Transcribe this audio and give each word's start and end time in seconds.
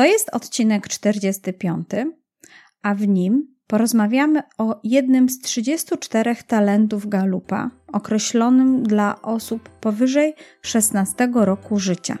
To 0.00 0.04
jest 0.04 0.30
odcinek 0.32 0.88
45, 0.88 1.88
a 2.82 2.94
w 2.94 3.08
nim 3.08 3.54
porozmawiamy 3.66 4.42
o 4.58 4.80
jednym 4.84 5.28
z 5.28 5.38
34 5.38 6.36
talentów 6.46 7.08
Galupa, 7.08 7.70
określonym 7.92 8.82
dla 8.82 9.22
osób 9.22 9.68
powyżej 9.68 10.34
16 10.62 11.28
roku 11.34 11.78
życia. 11.78 12.18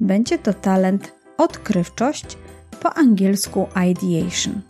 Będzie 0.00 0.38
to 0.38 0.54
talent 0.54 1.14
odkrywczość, 1.36 2.38
po 2.82 2.94
angielsku 2.94 3.66
ideation. 3.90 4.60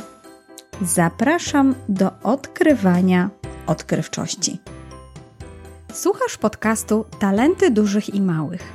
Zapraszam 0.82 1.74
do 1.88 2.10
odkrywania 2.22 3.30
odkrywczości. 3.66 4.58
Słuchasz 5.92 6.38
podcastu 6.38 7.04
Talenty 7.18 7.70
Dużych 7.70 8.14
i 8.14 8.20
Małych. 8.20 8.72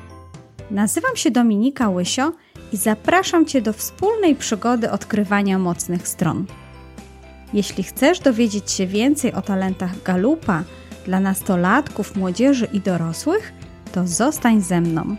Nazywam 0.71 1.15
się 1.15 1.31
Dominika 1.31 1.89
Łysio 1.89 2.31
i 2.73 2.77
zapraszam 2.77 3.45
Cię 3.45 3.61
do 3.61 3.73
wspólnej 3.73 4.35
przygody 4.35 4.91
odkrywania 4.91 5.59
mocnych 5.59 6.07
stron. 6.07 6.45
Jeśli 7.53 7.83
chcesz 7.83 8.19
dowiedzieć 8.19 8.71
się 8.71 8.87
więcej 8.87 9.33
o 9.33 9.41
talentach 9.41 10.03
Galupa 10.03 10.63
dla 11.05 11.19
nastolatków, 11.19 12.15
młodzieży 12.15 12.67
i 12.73 12.79
dorosłych, 12.79 13.53
to 13.91 14.07
zostań 14.07 14.61
ze 14.61 14.81
mną. 14.81 15.15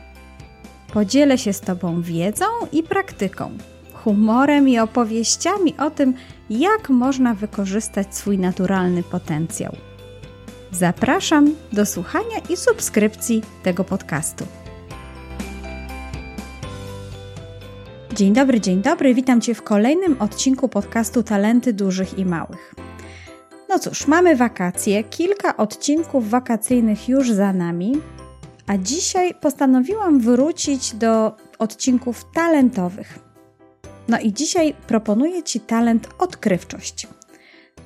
Podzielę 0.92 1.38
się 1.38 1.52
z 1.52 1.60
Tobą 1.60 2.02
wiedzą 2.02 2.44
i 2.72 2.82
praktyką, 2.82 3.50
humorem 3.92 4.68
i 4.68 4.78
opowieściami 4.78 5.74
o 5.78 5.90
tym, 5.90 6.14
jak 6.50 6.88
można 6.88 7.34
wykorzystać 7.34 8.16
swój 8.16 8.38
naturalny 8.38 9.02
potencjał. 9.02 9.76
Zapraszam 10.72 11.54
do 11.72 11.86
słuchania 11.86 12.38
i 12.48 12.56
subskrypcji 12.56 13.42
tego 13.62 13.84
podcastu. 13.84 14.46
Dzień 18.18 18.32
dobry, 18.32 18.60
dzień 18.60 18.82
dobry. 18.82 19.14
Witam 19.14 19.40
Cię 19.40 19.54
w 19.54 19.62
kolejnym 19.62 20.16
odcinku 20.22 20.68
podcastu 20.68 21.22
Talenty 21.22 21.72
Dużych 21.72 22.18
i 22.18 22.26
Małych. 22.26 22.74
No 23.68 23.78
cóż, 23.78 24.06
mamy 24.06 24.36
wakacje, 24.36 25.04
kilka 25.04 25.56
odcinków 25.56 26.30
wakacyjnych 26.30 27.08
już 27.08 27.32
za 27.32 27.52
nami, 27.52 27.92
a 28.66 28.78
dzisiaj 28.78 29.34
postanowiłam 29.34 30.20
wrócić 30.20 30.94
do 30.94 31.36
odcinków 31.58 32.24
talentowych. 32.34 33.18
No 34.08 34.20
i 34.20 34.32
dzisiaj 34.32 34.74
proponuję 34.86 35.42
Ci 35.42 35.60
talent 35.60 36.08
odkrywczość. 36.18 37.06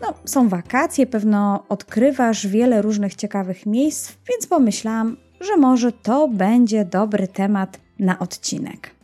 No, 0.02 0.14
są 0.24 0.48
wakacje, 0.48 1.06
pewno 1.06 1.64
odkrywasz 1.68 2.46
wiele 2.46 2.82
różnych 2.82 3.14
ciekawych 3.14 3.66
miejsc, 3.66 4.12
więc 4.28 4.46
pomyślałam, 4.46 5.16
że 5.40 5.56
może 5.56 5.92
to 5.92 6.28
będzie 6.28 6.84
dobry 6.84 7.28
temat 7.28 7.78
na 7.98 8.18
odcinek. 8.18 9.01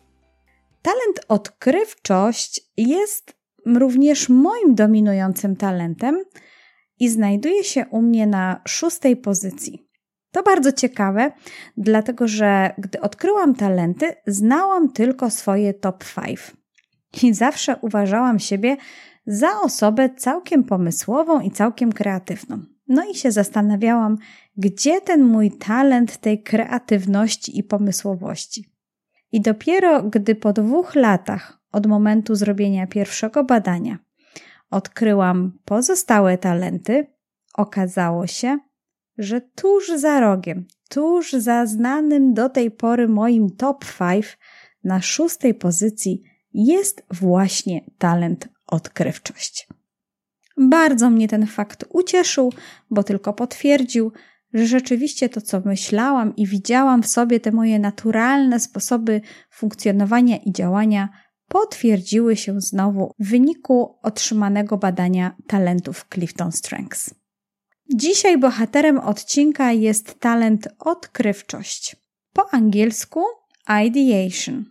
Talent 0.83 1.21
odkrywczość 1.29 2.61
jest 2.77 3.39
również 3.67 4.29
moim 4.29 4.75
dominującym 4.75 5.57
talentem 5.57 6.25
i 7.01 7.09
znajduje 7.09 7.65
się 7.65 7.87
u 7.91 8.03
mnie 8.03 8.27
na 8.27 8.61
szóstej 8.69 9.17
pozycji. 9.17 9.89
To 10.33 10.43
bardzo 10.43 10.73
ciekawe, 10.73 11.33
dlatego 11.77 12.29
że 12.29 12.75
gdy 12.79 13.01
odkryłam 13.01 13.55
talenty, 13.55 14.15
znałam 14.27 14.93
tylko 14.93 15.31
swoje 15.31 15.75
top 15.75 16.05
5. 16.25 16.39
I 17.23 17.35
zawsze 17.35 17.77
uważałam 17.83 18.39
siebie 18.39 18.77
za 19.27 19.61
osobę 19.61 20.11
całkiem 20.17 20.65
pomysłową 20.65 21.41
i 21.41 21.51
całkiem 21.51 21.93
kreatywną. 21.93 22.59
No 22.89 23.05
i 23.11 23.15
się 23.15 23.33
zastanawiałam, 23.33 24.17
gdzie 24.57 25.01
ten 25.01 25.25
mój 25.25 25.51
talent 25.51 26.17
tej 26.17 26.43
kreatywności 26.43 27.59
i 27.59 27.65
pomysłowości. 27.65 28.78
I 29.33 29.41
dopiero 29.41 30.03
gdy 30.03 30.35
po 30.35 30.53
dwóch 30.53 30.95
latach 30.95 31.59
od 31.73 31.87
momentu 31.87 32.35
zrobienia 32.35 32.87
pierwszego 32.87 33.45
badania 33.45 33.99
odkryłam 34.71 35.59
pozostałe 35.65 36.39
talenty, 36.39 37.07
okazało 37.55 38.27
się, 38.27 38.59
że 39.19 39.41
tuż 39.41 39.89
za 39.89 40.21
rogiem, 40.21 40.67
tuż 40.89 41.33
za 41.33 41.67
znanym 41.67 42.35
do 42.35 42.49
tej 42.49 42.71
pory 42.71 43.09
moim 43.09 43.57
top 43.57 43.85
5 43.99 44.39
na 44.85 45.01
szóstej 45.01 45.55
pozycji 45.55 46.23
jest 46.55 47.03
właśnie 47.11 47.81
talent 47.99 48.49
odkrywczość. 48.67 49.69
Bardzo 50.57 51.11
mnie 51.11 51.29
ten 51.29 51.47
fakt 51.47 51.85
ucieszył, 51.89 52.53
bo 52.91 53.03
tylko 53.03 53.33
potwierdził, 53.33 54.13
że 54.55 54.67
rzeczywiście 54.67 55.29
to, 55.29 55.41
co 55.41 55.61
myślałam 55.65 56.37
i 56.37 56.47
widziałam 56.47 57.03
w 57.03 57.07
sobie, 57.07 57.41
te 57.41 57.53
moje 57.53 57.79
naturalne 57.79 58.61
sposoby 58.61 59.21
funkcjonowania 59.51 60.37
i 60.37 60.53
działania, 60.53 61.09
potwierdziły 61.49 62.37
się 62.37 62.61
znowu 62.61 63.15
w 63.19 63.29
wyniku 63.29 63.99
otrzymanego 64.03 64.79
badania 64.79 65.37
talentów 65.47 66.07
Clifton 66.15 66.53
Strengths. 66.53 67.15
Dzisiaj 67.95 68.39
bohaterem 68.39 68.99
odcinka 68.99 69.73
jest 69.73 70.21
talent 70.21 70.69
odkrywczość. 70.79 71.97
Po 72.33 72.55
angielsku 72.55 73.25
ideation. 73.87 74.65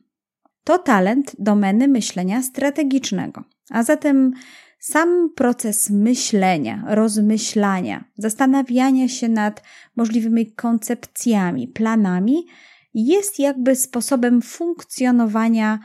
To 0.64 0.78
talent 0.78 1.36
domeny 1.40 1.88
myślenia 1.88 2.44
strategicznego, 2.44 3.44
a 3.70 3.84
zatem 3.84 4.34
sam 4.80 5.30
proces 5.36 5.90
myślenia, 5.90 6.84
rozmyślania, 6.88 8.04
zastanawiania 8.18 9.08
się 9.08 9.30
nad 9.30 9.64
możliwymi 9.96 10.52
koncepcjami, 10.52 11.68
planami 11.68 12.46
jest 12.94 13.40
jakby 13.40 13.76
sposobem 13.76 14.42
funkcjonowania 14.42 15.80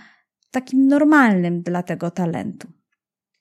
takim 0.50 0.86
normalnym 0.86 1.62
dla 1.62 1.82
tego 1.82 2.10
talentu. 2.10 2.69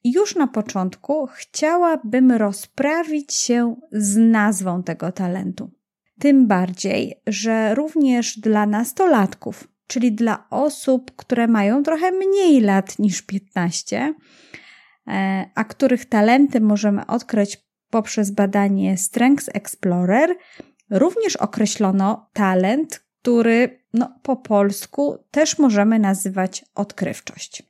Już 0.03 0.35
na 0.35 0.47
początku 0.47 1.27
chciałabym 1.33 2.31
rozprawić 2.31 3.33
się 3.33 3.75
z 3.91 4.17
nazwą 4.17 4.83
tego 4.83 5.11
talentu. 5.11 5.71
Tym 6.19 6.47
bardziej, 6.47 7.21
że 7.27 7.75
również 7.75 8.39
dla 8.39 8.65
nastolatków, 8.65 9.67
czyli 9.87 10.11
dla 10.11 10.47
osób, 10.49 11.11
które 11.15 11.47
mają 11.47 11.83
trochę 11.83 12.11
mniej 12.11 12.61
lat 12.61 12.99
niż 12.99 13.21
15, 13.21 13.97
E, 13.97 14.13
a 15.55 15.63
których 15.63 16.05
talenty 16.05 16.61
możemy 16.61 17.05
odkryć 17.07 17.57
poprzez 17.89 18.31
badanie 18.31 18.97
Strengths 18.97 19.49
Explorer, 19.53 20.35
również 20.89 21.35
określono 21.35 22.29
talent, 22.33 23.03
który 23.21 23.83
no, 23.93 24.19
po 24.23 24.35
polsku 24.35 25.17
też 25.31 25.59
możemy 25.59 25.99
nazywać 25.99 26.65
odkrywczość. 26.75 27.63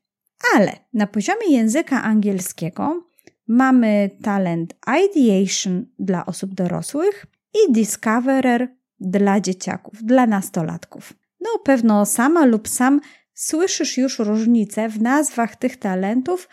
Ale 0.55 0.71
na 0.93 1.07
poziomie 1.07 1.47
języka 1.49 2.03
angielskiego 2.03 3.03
mamy 3.47 4.09
talent 4.23 4.73
ideation 5.05 5.85
dla 5.99 6.25
osób 6.25 6.53
dorosłych 6.53 7.25
i 7.53 7.73
discoverer 7.73 8.67
dla 8.99 9.39
dzieciaków, 9.39 10.03
dla 10.03 10.27
nastolatków. 10.27 11.13
No, 11.39 11.49
pewno 11.63 12.05
sama 12.05 12.45
lub 12.45 12.67
sam 12.67 13.01
słyszysz 13.33 13.97
już 13.97 14.19
różnicę 14.19 14.89
w 14.89 15.01
nazwach 15.01 15.55
tych 15.55 15.77
talentów, 15.77 16.49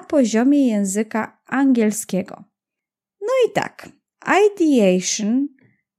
poziomie 0.00 0.68
języka 0.68 1.42
angielskiego. 1.46 2.44
No 3.20 3.32
i 3.46 3.52
tak, 3.52 3.88
ideation, 4.46 5.48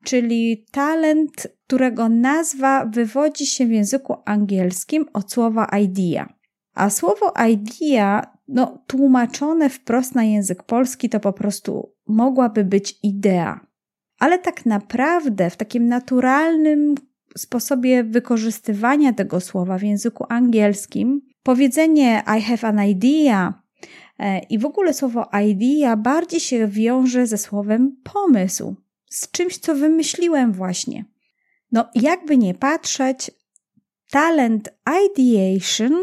czyli 0.04 0.66
talent, 0.72 1.48
którego 1.68 2.10
nazwa 2.10 2.86
wywodzi 2.86 3.46
się 3.46 3.66
w 3.66 3.72
języku 3.72 4.16
angielskim 4.26 5.06
od 5.14 5.32
słowa 5.32 5.66
idea. 5.66 6.34
A 6.74 6.90
słowo 6.90 7.34
idea, 7.50 8.38
no, 8.48 8.84
tłumaczone 8.88 9.70
wprost 9.70 10.16
na 10.16 10.24
język 10.24 10.64
polski, 10.64 11.10
to 11.10 11.20
po 11.20 11.34
prostu 11.34 11.94
mogłaby 12.08 12.64
być 12.64 13.00
idea. 13.04 13.68
Ale 14.20 14.40
tak 14.40 14.66
naprawdę 14.66 15.50
w 15.50 15.58
takim 15.58 15.88
naturalnym 15.88 16.96
sposobie 17.38 18.04
wykorzystywania 18.04 19.14
tego 19.14 19.40
słowa 19.40 19.78
w 19.78 19.84
języku 19.84 20.26
angielskim 20.30 21.22
Powiedzenie 21.48 22.24
I 22.38 22.42
have 22.42 22.68
an 22.68 22.86
idea 22.90 23.64
e, 24.20 24.40
i 24.40 24.60
w 24.60 24.66
ogóle 24.66 24.94
słowo 24.94 25.30
idea 25.50 25.98
bardziej 25.98 26.40
się 26.40 26.68
wiąże 26.68 27.28
ze 27.28 27.38
słowem 27.38 27.98
pomysł, 28.04 28.76
z 29.10 29.32
czymś, 29.32 29.58
co 29.58 29.76
wymyśliłem 29.76 30.54
właśnie. 30.54 31.06
No, 31.72 31.86
jakby 31.96 32.38
nie 32.38 32.54
patrzeć, 32.54 33.32
talent 34.12 34.70
ideation 35.06 35.94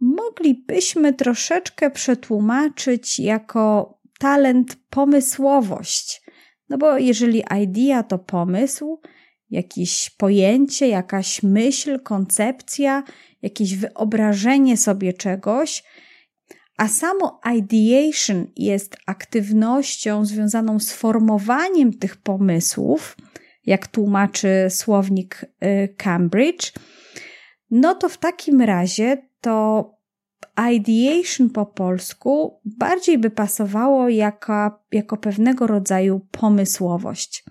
moglibyśmy 0.00 1.12
troszeczkę 1.12 1.90
przetłumaczyć 1.90 3.18
jako 3.18 3.98
talent 4.18 4.76
pomysłowość. 4.90 6.22
No 6.68 6.78
bo 6.78 6.98
jeżeli 6.98 7.44
idea 7.62 8.02
to 8.02 8.18
pomysł, 8.18 9.00
jakieś 9.50 10.10
pojęcie, 10.10 10.88
jakaś 10.88 11.42
myśl, 11.42 12.00
koncepcja, 12.00 13.02
jakieś 13.42 13.76
wyobrażenie 13.76 14.76
sobie 14.76 15.12
czegoś, 15.12 15.84
a 16.76 16.88
samo 16.88 17.40
ideation 17.56 18.46
jest 18.56 18.96
aktywnością 19.06 20.24
związaną 20.24 20.80
z 20.80 20.92
formowaniem 20.92 21.98
tych 21.98 22.16
pomysłów, 22.16 23.16
jak 23.66 23.86
tłumaczy 23.86 24.66
słownik 24.70 25.44
y, 25.64 25.94
Cambridge, 25.96 26.72
no 27.70 27.94
to 27.94 28.08
w 28.08 28.18
takim 28.18 28.60
razie 28.60 29.28
to 29.40 29.90
ideation 30.72 31.50
po 31.50 31.66
polsku 31.66 32.60
bardziej 32.64 33.18
by 33.18 33.30
pasowało 33.30 34.08
jako, 34.08 34.70
jako 34.92 35.16
pewnego 35.16 35.66
rodzaju 35.66 36.20
pomysłowość. 36.30 37.44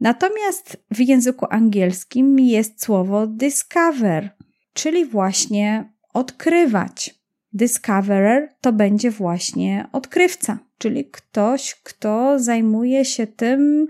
Natomiast 0.00 0.76
w 0.90 1.00
języku 1.00 1.46
angielskim 1.50 2.38
jest 2.38 2.84
słowo 2.84 3.26
discover, 3.26 4.35
czyli 4.76 5.04
właśnie 5.04 5.92
odkrywać. 6.14 7.14
Discoverer 7.52 8.48
to 8.60 8.72
będzie 8.72 9.10
właśnie 9.10 9.86
odkrywca, 9.92 10.58
czyli 10.78 11.10
ktoś, 11.10 11.74
kto 11.74 12.38
zajmuje 12.38 13.04
się 13.04 13.26
tym, 13.26 13.86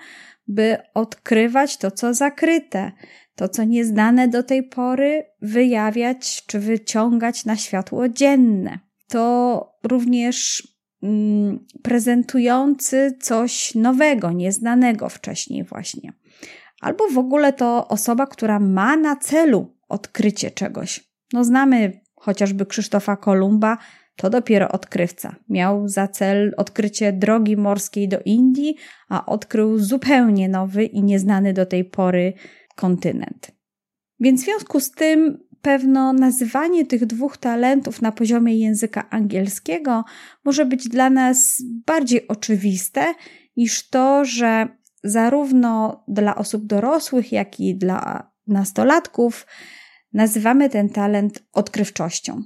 by 0.48 0.76
odkrywać 0.94 1.76
to, 1.76 1.90
co 1.90 2.14
zakryte, 2.14 2.92
to, 3.34 3.48
co 3.48 3.64
nieznane 3.64 4.28
do 4.28 4.42
tej 4.42 4.62
pory, 4.62 5.24
wyjawiać 5.42 6.46
czy 6.46 6.58
wyciągać 6.58 7.44
na 7.44 7.56
światło 7.56 8.08
dzienne. 8.08 8.78
To 9.08 9.78
również 9.82 10.68
mm, 11.02 11.66
prezentujący 11.82 13.18
coś 13.20 13.74
nowego, 13.74 14.32
nieznanego 14.32 15.08
wcześniej, 15.08 15.64
właśnie. 15.64 16.12
Albo 16.80 17.08
w 17.08 17.18
ogóle 17.18 17.52
to 17.52 17.88
osoba, 17.88 18.26
która 18.26 18.60
ma 18.60 18.96
na 18.96 19.16
celu 19.16 19.75
odkrycie 19.88 20.50
czegoś. 20.50 21.04
No, 21.32 21.44
znamy 21.44 22.00
chociażby 22.14 22.66
Krzysztofa 22.66 23.16
Kolumba, 23.16 23.78
to 24.16 24.30
dopiero 24.30 24.68
odkrywca. 24.68 25.36
Miał 25.48 25.88
za 25.88 26.08
cel 26.08 26.54
odkrycie 26.56 27.12
drogi 27.12 27.56
morskiej 27.56 28.08
do 28.08 28.20
Indii, 28.24 28.76
a 29.08 29.26
odkrył 29.26 29.78
zupełnie 29.78 30.48
nowy 30.48 30.84
i 30.84 31.02
nieznany 31.02 31.52
do 31.52 31.66
tej 31.66 31.84
pory 31.84 32.32
kontynent. 32.76 33.50
Więc 34.20 34.40
w 34.40 34.44
związku 34.44 34.80
z 34.80 34.90
tym 34.90 35.46
pewno 35.62 36.12
nazywanie 36.12 36.86
tych 36.86 37.06
dwóch 37.06 37.36
talentów 37.36 38.02
na 38.02 38.12
poziomie 38.12 38.58
języka 38.58 39.10
angielskiego 39.10 40.04
może 40.44 40.66
być 40.66 40.88
dla 40.88 41.10
nas 41.10 41.62
bardziej 41.86 42.28
oczywiste 42.28 43.14
niż 43.56 43.88
to, 43.88 44.24
że 44.24 44.68
zarówno 45.04 46.04
dla 46.08 46.36
osób 46.36 46.66
dorosłych, 46.66 47.32
jak 47.32 47.60
i 47.60 47.74
dla 47.74 48.30
nastolatków 48.46 49.46
nazywamy 50.12 50.70
ten 50.70 50.88
talent 50.88 51.42
odkrywczością. 51.52 52.42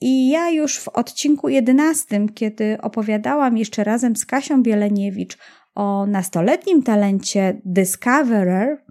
I 0.00 0.28
ja 0.28 0.50
już 0.50 0.78
w 0.78 0.88
odcinku 0.88 1.48
11, 1.48 2.26
kiedy 2.34 2.78
opowiadałam 2.80 3.56
jeszcze 3.56 3.84
razem 3.84 4.16
z 4.16 4.26
Kasią 4.26 4.62
Bieleniewicz 4.62 5.38
o 5.74 6.06
nastoletnim 6.06 6.82
talencie 6.82 7.60
Discoverer, 7.64 8.84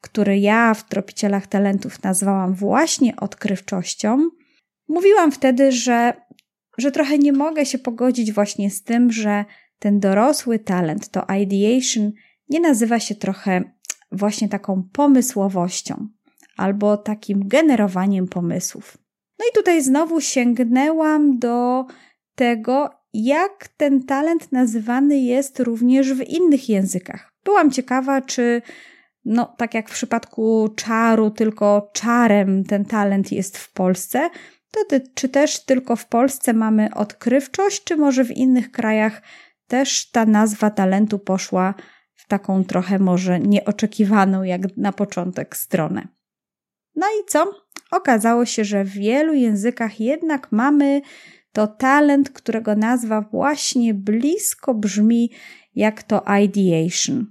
który 0.00 0.38
ja 0.38 0.74
w 0.74 0.88
Tropicielach 0.88 1.46
Talentów 1.46 2.02
nazwałam 2.02 2.54
właśnie 2.54 3.16
odkrywczością, 3.16 4.28
mówiłam 4.88 5.32
wtedy, 5.32 5.72
że, 5.72 6.12
że 6.78 6.92
trochę 6.92 7.18
nie 7.18 7.32
mogę 7.32 7.66
się 7.66 7.78
pogodzić 7.78 8.32
właśnie 8.32 8.70
z 8.70 8.82
tym, 8.82 9.12
że 9.12 9.44
ten 9.78 10.00
dorosły 10.00 10.58
talent, 10.58 11.08
to 11.08 11.26
ideation, 11.40 12.12
nie 12.48 12.60
nazywa 12.60 13.00
się 13.00 13.14
trochę 13.14 13.77
właśnie 14.12 14.48
taką 14.48 14.82
pomysłowością 14.92 16.08
albo 16.56 16.96
takim 16.96 17.48
generowaniem 17.48 18.28
pomysłów. 18.28 18.98
No 19.38 19.44
i 19.50 19.54
tutaj 19.54 19.82
znowu 19.82 20.20
sięgnęłam 20.20 21.38
do 21.38 21.84
tego, 22.34 22.90
jak 23.12 23.68
ten 23.76 24.04
talent 24.04 24.52
nazywany 24.52 25.18
jest 25.18 25.60
również 25.60 26.12
w 26.12 26.28
innych 26.28 26.68
językach. 26.68 27.32
Byłam 27.44 27.70
ciekawa, 27.70 28.20
czy 28.20 28.62
no, 29.24 29.54
tak 29.58 29.74
jak 29.74 29.88
w 29.88 29.92
przypadku 29.92 30.68
czaru, 30.76 31.30
tylko 31.30 31.90
czarem 31.92 32.64
ten 32.64 32.84
talent 32.84 33.32
jest 33.32 33.58
w 33.58 33.72
Polsce, 33.72 34.30
to 34.70 34.80
czy 35.14 35.28
też 35.28 35.64
tylko 35.64 35.96
w 35.96 36.06
Polsce 36.06 36.52
mamy 36.52 36.94
odkrywczość, 36.94 37.84
czy 37.84 37.96
może 37.96 38.24
w 38.24 38.36
innych 38.36 38.70
krajach 38.70 39.22
też 39.66 40.10
ta 40.10 40.26
nazwa 40.26 40.70
talentu 40.70 41.18
poszła 41.18 41.74
w 42.18 42.28
taką 42.28 42.64
trochę 42.64 42.98
może 42.98 43.40
nieoczekiwaną 43.40 44.42
jak 44.42 44.76
na 44.76 44.92
początek 44.92 45.56
stronę. 45.56 46.08
No 46.96 47.06
i 47.06 47.26
co? 47.26 47.52
Okazało 47.90 48.44
się, 48.44 48.64
że 48.64 48.84
w 48.84 48.90
wielu 48.90 49.34
językach 49.34 50.00
jednak 50.00 50.52
mamy 50.52 51.00
to 51.52 51.66
talent, 51.66 52.30
którego 52.30 52.76
nazwa 52.76 53.20
właśnie 53.20 53.94
blisko 53.94 54.74
brzmi 54.74 55.30
jak 55.74 56.02
to 56.02 56.24
ideation. 56.42 57.26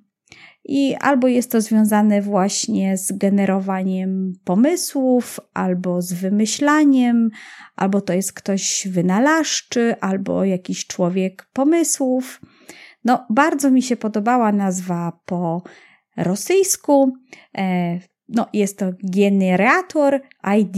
I 0.65 0.95
albo 0.95 1.27
jest 1.27 1.51
to 1.51 1.61
związane 1.61 2.21
właśnie 2.21 2.97
z 2.97 3.11
generowaniem 3.11 4.33
pomysłów, 4.43 5.39
albo 5.53 6.01
z 6.01 6.13
wymyślaniem, 6.13 7.29
albo 7.75 8.01
to 8.01 8.13
jest 8.13 8.33
ktoś 8.33 8.87
wynalazczy, 8.91 9.95
albo 10.01 10.43
jakiś 10.45 10.87
człowiek 10.87 11.49
pomysłów. 11.53 12.41
No, 13.07 13.25
bardzo 13.29 13.71
mi 13.71 13.81
się 13.81 13.97
podobała 13.97 14.51
nazwa 14.51 15.19
po 15.25 15.63
rosyjsku. 16.17 17.13
E, 17.57 17.99
no, 18.29 18.47
jest 18.53 18.79
to 18.79 18.91
generator 19.03 20.21
ID, 20.57 20.77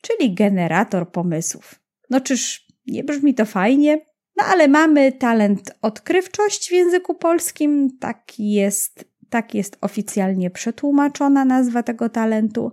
czyli 0.00 0.34
generator 0.34 1.12
pomysłów. 1.12 1.80
No, 2.10 2.20
czyż 2.20 2.66
nie 2.86 3.04
brzmi 3.04 3.34
to 3.34 3.44
fajnie? 3.44 3.98
No, 4.36 4.44
ale 4.44 4.68
mamy 4.68 5.12
talent 5.12 5.72
odkrywczość 5.82 6.68
w 6.68 6.72
języku 6.72 7.14
polskim. 7.14 7.98
Tak 8.00 8.32
jest, 8.38 9.04
tak 9.30 9.54
jest 9.54 9.78
oficjalnie 9.80 10.50
przetłumaczona 10.50 11.44
nazwa 11.44 11.82
tego 11.82 12.08
talentu, 12.08 12.72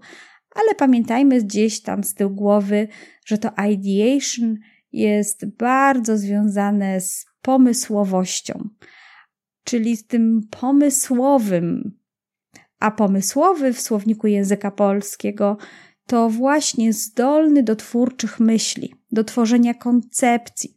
ale 0.56 0.76
pamiętajmy 0.76 1.42
gdzieś 1.42 1.82
tam 1.82 2.04
z 2.04 2.14
tyłu 2.14 2.32
głowy, 2.32 2.88
że 3.26 3.38
to 3.38 3.50
ideation 3.70 4.58
jest 4.92 5.46
bardzo 5.46 6.18
związane 6.18 7.02
z 7.02 7.31
pomysłowością, 7.42 8.70
czyli 9.64 9.98
z 9.98 10.08
tym 10.08 10.42
pomysłowym, 10.60 11.98
a 12.80 12.92
pomysłowy 12.92 13.74
w 13.74 13.82
słowniku 13.82 14.28
języka 14.28 14.72
polskiego 14.72 15.58
to 16.08 16.30
właśnie 16.30 16.94
zdolny 16.94 17.64
do 17.64 17.76
twórczych 17.76 18.40
myśli, 18.40 18.94
do 19.12 19.24
tworzenia 19.24 19.74
koncepcji, 19.74 20.76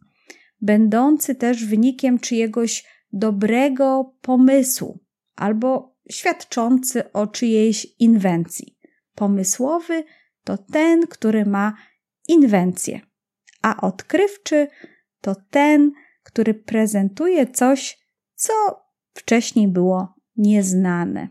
będący 0.61 1.35
też 1.35 1.65
wynikiem 1.65 2.19
czyjegoś 2.19 2.85
dobrego 3.13 4.15
pomysłu 4.21 4.99
albo 5.37 5.97
świadczący 6.11 7.13
o 7.13 7.27
czyjejś 7.27 7.87
inwencji. 7.99 8.79
Pomysłowy 9.15 10.05
to 10.45 10.59
ten, 10.59 11.07
który 11.07 11.47
ma 11.47 11.75
inwencję, 12.29 13.01
a 13.63 13.81
odkrywczy 13.81 14.69
to 15.21 15.35
ten, 15.51 15.93
który 16.25 16.55
prezentuje 16.55 17.47
coś, 17.47 17.99
co 18.35 18.53
wcześniej 19.15 19.69
było 19.69 20.15
nieznane. 20.37 21.29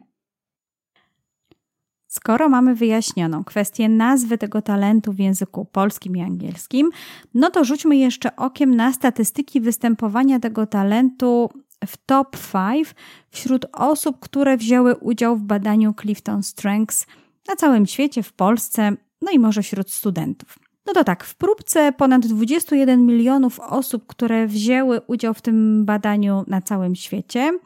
Skoro 2.08 2.50
mamy 2.50 2.76
wyjaśnioną 2.76 3.44
kwestię 3.44 3.90
nazwy 3.90 4.38
tego 4.38 4.62
talentu 4.62 5.14
w 5.14 5.20
języku 5.20 5.66
polskim 5.66 6.18
i 6.18 6.22
angielskim, 6.22 6.90
no 7.34 7.50
to 7.50 7.64
rzućmy 7.64 7.98
jeszcze 7.98 8.36
okiem 8.36 8.76
na 8.76 8.94
statystyki 8.94 9.62
występowania 9.62 10.40
tego 10.40 10.68
talentu 10.68 11.50
w 11.88 11.98
top 11.98 12.38
5 12.54 12.96
wśród 13.30 13.66
osób, 13.74 14.20
które 14.20 14.58
wzięły 14.58 14.96
udział 14.96 15.38
w 15.38 15.42
badaniu 15.42 15.94
Clifton 16.02 16.44
Strengths 16.44 17.08
na 17.48 17.56
całym 17.56 17.86
świecie, 17.86 18.24
w 18.24 18.34
Polsce, 18.34 18.92
no 19.22 19.32
i 19.32 19.40
może 19.40 19.62
wśród 19.62 19.92
studentów. 19.92 20.63
No 20.86 20.94
to 20.94 21.04
tak, 21.04 21.24
w 21.24 21.36
próbce 21.36 21.92
ponad 21.92 22.28
21 22.28 23.06
milionów 23.06 23.60
osób, 23.60 24.08
które 24.08 24.48
wzięły 24.48 25.02
udział 25.08 25.34
w 25.34 25.42
tym 25.42 25.86
badaniu 25.86 26.44
na 26.48 26.62
całym 26.62 26.96
świecie, 26.96 27.60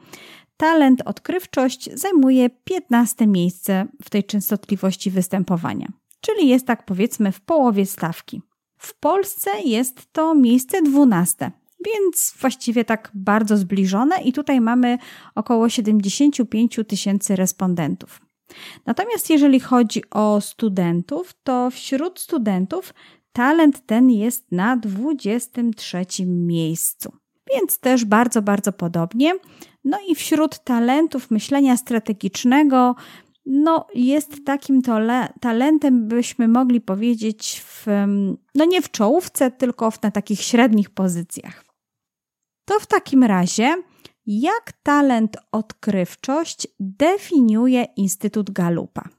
talent 0.58 1.02
odkrywczość 1.06 1.90
zajmuje 1.94 2.50
15 2.64 3.28
miejsce 3.28 3.86
w 4.04 4.10
tej 4.10 4.24
częstotliwości 4.24 5.12
występowania, 5.12 5.88
czyli 6.22 6.48
jest 6.48 6.68
tak 6.68 6.86
powiedzmy 6.86 7.32
w 7.32 7.42
połowie 7.42 7.86
stawki. 7.86 8.42
W 8.78 9.00
Polsce 9.00 9.50
jest 9.66 10.14
to 10.14 10.36
miejsce 10.36 10.82
12, 10.82 11.52
więc 11.86 12.34
właściwie 12.42 12.86
tak 12.86 13.12
bardzo 13.14 13.58
zbliżone 13.58 14.22
i 14.22 14.34
tutaj 14.34 14.62
mamy 14.62 14.98
około 15.36 15.70
75 15.70 16.80
tysięcy 16.88 17.36
respondentów. 17.36 18.27
Natomiast 18.86 19.30
jeżeli 19.30 19.60
chodzi 19.60 20.02
o 20.12 20.42
studentów, 20.42 21.34
to 21.44 21.70
wśród 21.72 22.20
studentów 22.20 22.94
talent 23.32 23.86
ten 23.86 24.10
jest 24.10 24.52
na 24.52 24.78
23 24.78 26.06
miejscu. 26.26 27.12
Więc 27.54 27.80
też 27.80 28.06
bardzo, 28.06 28.42
bardzo 28.42 28.74
podobnie. 28.74 29.34
No 29.84 29.98
i 30.08 30.16
wśród 30.16 30.64
talentów 30.64 31.32
myślenia 31.32 31.78
strategicznego, 31.78 32.96
no 33.46 33.88
jest 33.96 34.46
takim 34.46 34.82
talentem, 35.42 36.08
byśmy 36.08 36.48
mogli 36.48 36.82
powiedzieć, 36.82 37.62
w, 37.66 37.86
no 38.56 38.66
nie 38.66 38.82
w 38.82 38.92
czołówce, 38.92 39.52
tylko 39.52 39.92
w, 39.92 40.02
na 40.02 40.12
takich 40.12 40.42
średnich 40.42 40.90
pozycjach. 40.90 41.66
To 42.66 42.80
w 42.80 42.86
takim 42.86 43.24
razie, 43.24 43.76
jak 44.28 44.72
talent 44.84 45.38
odkrywczość 45.52 46.68
definiuje 46.80 47.86
Instytut 47.98 48.52
Galupa? 48.52 49.10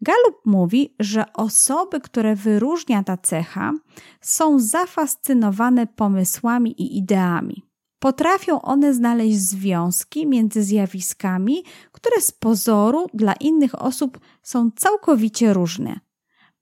Galup 0.00 0.36
mówi, 0.44 0.94
że 1.00 1.32
osoby, 1.32 2.00
które 2.00 2.36
wyróżnia 2.36 3.02
ta 3.02 3.16
cecha, 3.16 3.72
są 4.20 4.58
zafascynowane 4.58 5.86
pomysłami 5.86 6.82
i 6.82 6.98
ideami. 6.98 7.62
Potrafią 7.98 8.62
one 8.62 8.94
znaleźć 8.94 9.38
związki 9.38 10.26
między 10.26 10.62
zjawiskami, 10.62 11.64
które 11.92 12.20
z 12.20 12.30
pozoru 12.30 13.06
dla 13.14 13.32
innych 13.32 13.82
osób 13.82 14.20
są 14.42 14.70
całkowicie 14.76 15.52
różne. 15.52 16.00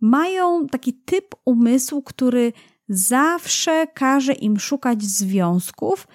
Mają 0.01 0.67
taki 0.67 0.95
typ 0.95 1.35
umysłu, 1.45 2.03
który 2.03 2.53
zawsze 2.89 3.87
każe 3.87 4.33
im 4.33 4.59
szukać 4.59 5.03
związków 5.03 6.09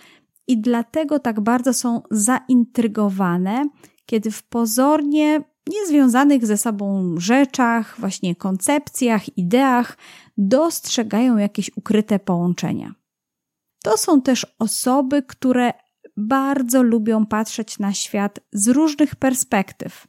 i 0.48 0.62
dlatego 0.62 1.20
tak 1.20 1.42
bardzo 1.42 1.74
są 1.74 2.02
zaintrygowane, 2.12 3.70
kiedy 4.06 4.32
w 4.32 4.44
pozornie 4.44 5.42
niezwiązanych 5.70 6.46
ze 6.46 6.58
sobą 6.58 7.16
rzeczach, 7.18 7.96
właśnie 8.00 8.36
koncepcjach, 8.36 9.38
ideach 9.38 9.98
dostrzegają 10.38 11.38
jakieś 11.38 11.72
ukryte 11.75 12.20
połączenia. 12.20 12.96
To 13.84 13.98
są 13.98 14.22
też 14.22 14.56
osoby, 14.60 15.24
które 15.24 15.74
bardzo 16.18 16.84
lubią 16.84 17.25
patrzeć 17.25 17.80
na 17.80 17.94
świat 17.94 18.40
z 18.54 18.68
różnych 18.68 19.16
perspektyw 19.16 20.08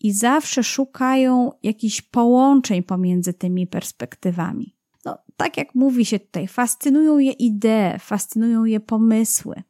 i 0.00 0.12
zawsze 0.12 0.62
szukają 0.62 1.52
jakichś 1.62 2.02
połączeń 2.02 2.82
pomiędzy 2.82 3.32
tymi 3.32 3.66
perspektywami. 3.66 4.79
No, 5.04 5.18
tak 5.36 5.56
jak 5.56 5.74
mówi 5.74 6.04
się 6.04 6.18
tutaj, 6.18 6.48
fascynują 6.48 7.18
je 7.18 7.32
idee, 7.32 7.98
fascynują 7.98 8.64
je 8.64 8.80
pomysły. 8.80 9.62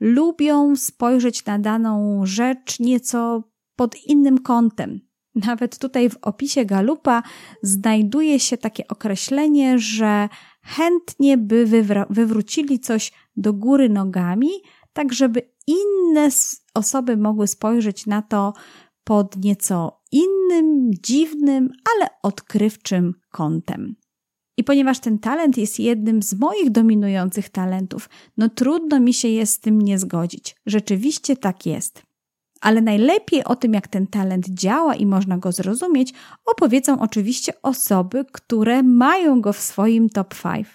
Lubią 0.00 0.76
spojrzeć 0.76 1.44
na 1.44 1.58
daną 1.58 2.20
rzecz 2.26 2.80
nieco 2.80 3.42
pod 3.76 3.96
innym 4.06 4.38
kątem. 4.38 5.00
Nawet 5.34 5.78
tutaj 5.78 6.10
w 6.10 6.16
opisie 6.22 6.64
Galupa 6.64 7.22
znajduje 7.62 8.40
się 8.40 8.56
takie 8.56 8.88
określenie, 8.88 9.78
że 9.78 10.28
chętnie 10.62 11.38
by 11.38 11.84
wywrócili 12.10 12.80
coś 12.80 13.12
do 13.36 13.52
góry 13.52 13.88
nogami, 13.88 14.50
tak 14.92 15.12
żeby 15.12 15.52
inne 15.66 16.28
osoby 16.74 17.16
mogły 17.16 17.46
spojrzeć 17.46 18.06
na 18.06 18.22
to 18.22 18.52
pod 19.04 19.36
nieco 19.36 20.00
innym, 20.12 20.90
dziwnym, 21.02 21.68
ale 21.94 22.08
odkrywczym 22.22 23.14
kątem. 23.30 23.96
I 24.62 24.64
ponieważ 24.64 25.00
ten 25.00 25.18
talent 25.18 25.56
jest 25.56 25.80
jednym 25.80 26.22
z 26.22 26.34
moich 26.34 26.70
dominujących 26.70 27.48
talentów, 27.48 28.08
no 28.36 28.48
trudno 28.48 29.00
mi 29.00 29.14
się 29.14 29.28
jest 29.28 29.52
z 29.52 29.60
tym 29.60 29.82
nie 29.82 29.98
zgodzić. 29.98 30.56
Rzeczywiście 30.66 31.36
tak 31.36 31.66
jest. 31.66 32.02
Ale 32.60 32.80
najlepiej 32.80 33.44
o 33.44 33.56
tym, 33.56 33.74
jak 33.74 33.88
ten 33.88 34.06
talent 34.06 34.48
działa 34.48 34.94
i 34.94 35.06
można 35.06 35.38
go 35.38 35.52
zrozumieć, 35.52 36.12
opowiedzą 36.44 37.00
oczywiście 37.00 37.52
osoby, 37.62 38.24
które 38.32 38.82
mają 38.82 39.40
go 39.40 39.52
w 39.52 39.58
swoim 39.58 40.08
top 40.08 40.34
5. 40.42 40.66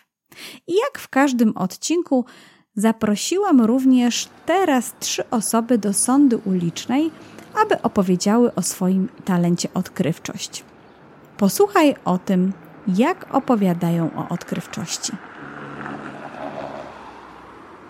I 0.68 0.74
jak 0.74 1.00
w 1.00 1.08
każdym 1.08 1.58
odcinku, 1.58 2.26
zaprosiłam 2.76 3.62
również 3.62 4.30
teraz 4.46 4.94
trzy 5.00 5.30
osoby 5.30 5.78
do 5.78 5.94
sądy 5.94 6.38
ulicznej, 6.38 7.12
aby 7.64 7.82
opowiedziały 7.82 8.56
o 8.56 8.62
swoim 8.62 9.10
talencie 9.26 9.70
odkrywczość. 9.74 10.64
Posłuchaj 11.38 11.96
o 12.06 12.18
tym, 12.18 12.54
jak 12.88 13.36
opowiadają 13.36 14.10
o 14.16 14.34
odkrywczości. 14.34 15.12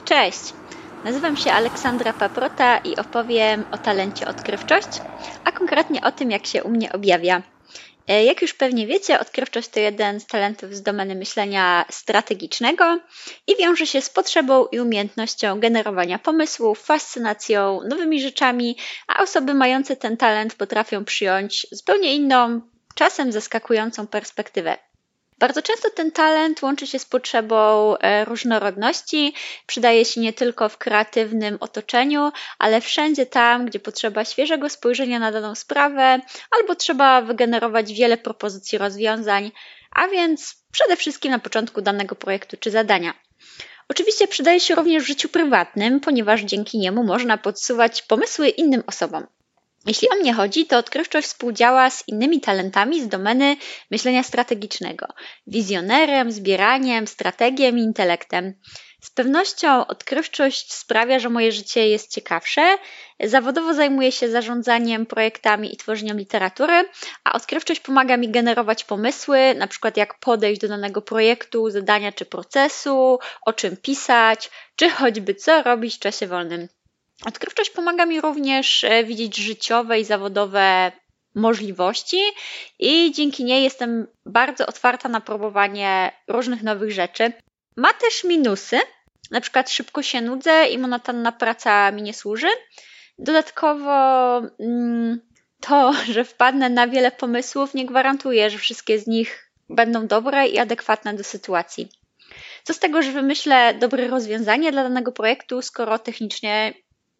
Cześć! 0.05 0.53
Nazywam 1.03 1.37
się 1.37 1.51
Aleksandra 1.51 2.13
Paprota 2.13 2.77
i 2.77 2.95
opowiem 2.95 3.63
o 3.71 3.77
talencie 3.77 4.27
odkrywczość, 4.27 4.87
a 5.43 5.51
konkretnie 5.51 6.01
o 6.01 6.11
tym, 6.11 6.31
jak 6.31 6.45
się 6.45 6.63
u 6.63 6.69
mnie 6.69 6.91
objawia. 6.91 7.41
E, 8.07 8.23
jak 8.23 8.41
już 8.41 8.53
pewnie 8.53 8.87
wiecie, 8.87 9.19
odkrywczość 9.19 9.69
to 9.69 9.79
jeden 9.79 10.19
z 10.19 10.25
talentów 10.25 10.75
z 10.75 10.81
domeny 10.81 11.15
myślenia 11.15 11.85
strategicznego 11.89 12.99
i 13.47 13.55
wiąże 13.55 13.87
się 13.87 14.01
z 14.01 14.09
potrzebą 14.09 14.65
i 14.65 14.79
umiejętnością 14.79 15.59
generowania 15.59 16.19
pomysłów, 16.19 16.79
fascynacją 16.79 17.79
nowymi 17.89 18.21
rzeczami, 18.21 18.77
a 19.07 19.23
osoby 19.23 19.53
mające 19.53 19.95
ten 19.95 20.17
talent 20.17 20.55
potrafią 20.55 21.05
przyjąć 21.05 21.67
zupełnie 21.71 22.15
inną, 22.15 22.61
czasem 22.95 23.31
zaskakującą 23.31 24.07
perspektywę. 24.07 24.86
Bardzo 25.39 25.61
często 25.61 25.89
ten 25.89 26.11
talent 26.11 26.61
łączy 26.61 26.87
się 26.87 26.99
z 26.99 27.05
potrzebą 27.05 27.97
e, 27.97 28.25
różnorodności, 28.25 29.33
przydaje 29.67 30.05
się 30.05 30.21
nie 30.21 30.33
tylko 30.33 30.69
w 30.69 30.77
kreatywnym 30.77 31.57
otoczeniu, 31.59 32.31
ale 32.59 32.81
wszędzie 32.81 33.25
tam, 33.25 33.65
gdzie 33.65 33.79
potrzeba 33.79 34.25
świeżego 34.25 34.69
spojrzenia 34.69 35.19
na 35.19 35.31
daną 35.31 35.55
sprawę, 35.55 36.19
albo 36.59 36.75
trzeba 36.75 37.21
wygenerować 37.21 37.93
wiele 37.93 38.17
propozycji 38.17 38.77
rozwiązań, 38.77 39.51
a 39.91 40.07
więc 40.07 40.55
przede 40.71 40.95
wszystkim 40.95 41.31
na 41.31 41.39
początku 41.39 41.81
danego 41.81 42.15
projektu 42.15 42.57
czy 42.57 42.71
zadania. 42.71 43.13
Oczywiście 43.89 44.27
przydaje 44.27 44.59
się 44.59 44.75
również 44.75 45.03
w 45.03 45.07
życiu 45.07 45.29
prywatnym, 45.29 45.99
ponieważ 45.99 46.41
dzięki 46.41 46.77
niemu 46.77 47.03
można 47.03 47.37
podsuwać 47.37 48.01
pomysły 48.01 48.49
innym 48.49 48.83
osobom. 48.87 49.27
Jeśli 49.87 50.09
o 50.09 50.15
mnie 50.15 50.33
chodzi, 50.33 50.65
to 50.65 50.77
odkrywczość 50.77 51.27
współdziała 51.27 51.89
z 51.89 52.07
innymi 52.07 52.41
talentami 52.41 53.01
z 53.01 53.07
domeny 53.07 53.57
myślenia 53.91 54.23
strategicznego, 54.23 55.07
wizjonerem, 55.47 56.31
zbieraniem, 56.31 57.07
strategiem 57.07 57.77
i 57.79 57.81
intelektem. 57.81 58.53
Z 59.01 59.09
pewnością 59.09 59.87
odkrywczość 59.87 60.73
sprawia, 60.73 61.19
że 61.19 61.29
moje 61.29 61.51
życie 61.51 61.89
jest 61.89 62.11
ciekawsze. 62.11 62.77
Zawodowo 63.23 63.73
zajmuję 63.73 64.11
się 64.11 64.29
zarządzaniem 64.29 65.05
projektami 65.05 65.73
i 65.73 65.77
tworzeniem 65.77 66.17
literatury, 66.17 66.89
a 67.23 67.33
odkrywczość 67.33 67.79
pomaga 67.79 68.17
mi 68.17 68.29
generować 68.29 68.83
pomysły, 68.83 69.55
na 69.55 69.67
przykład 69.67 69.97
jak 69.97 70.19
podejść 70.19 70.61
do 70.61 70.67
danego 70.67 71.01
projektu, 71.01 71.69
zadania 71.69 72.11
czy 72.11 72.25
procesu, 72.25 73.19
o 73.45 73.53
czym 73.53 73.77
pisać, 73.77 74.49
czy 74.75 74.89
choćby 74.89 75.35
co 75.35 75.63
robić 75.63 75.95
w 75.95 75.99
czasie 75.99 76.27
wolnym. 76.27 76.67
Odkrywczość 77.25 77.69
pomaga 77.69 78.05
mi 78.05 78.21
również 78.21 78.83
e, 78.83 79.03
widzieć 79.03 79.37
życiowe 79.37 79.99
i 79.99 80.05
zawodowe 80.05 80.91
możliwości 81.35 82.21
i 82.79 83.11
dzięki 83.11 83.43
niej 83.43 83.63
jestem 83.63 84.07
bardzo 84.25 84.67
otwarta 84.67 85.09
na 85.09 85.21
próbowanie 85.21 86.11
różnych 86.27 86.63
nowych 86.63 86.91
rzeczy. 86.91 87.33
Ma 87.77 87.93
też 87.93 88.23
minusy, 88.23 88.79
na 89.31 89.41
przykład 89.41 89.69
szybko 89.69 90.03
się 90.03 90.21
nudzę 90.21 90.67
i 90.67 90.77
monotanna 90.77 91.31
praca 91.31 91.91
mi 91.91 92.01
nie 92.01 92.13
służy. 92.13 92.47
Dodatkowo 93.19 94.37
mm, 94.59 95.21
to, 95.59 95.93
że 96.13 96.25
wpadnę 96.25 96.69
na 96.69 96.87
wiele 96.87 97.11
pomysłów, 97.11 97.73
nie 97.73 97.85
gwarantuje, 97.85 98.49
że 98.49 98.57
wszystkie 98.57 98.99
z 98.99 99.07
nich 99.07 99.51
będą 99.69 100.07
dobre 100.07 100.47
i 100.47 100.59
adekwatne 100.59 101.13
do 101.13 101.23
sytuacji. 101.23 101.89
Co 102.63 102.73
z 102.73 102.79
tego, 102.79 103.01
że 103.01 103.11
wymyślę 103.11 103.73
dobre 103.73 104.07
rozwiązanie 104.07 104.71
dla 104.71 104.83
danego 104.83 105.11
projektu, 105.11 105.61
skoro 105.61 105.99
technicznie 105.99 106.73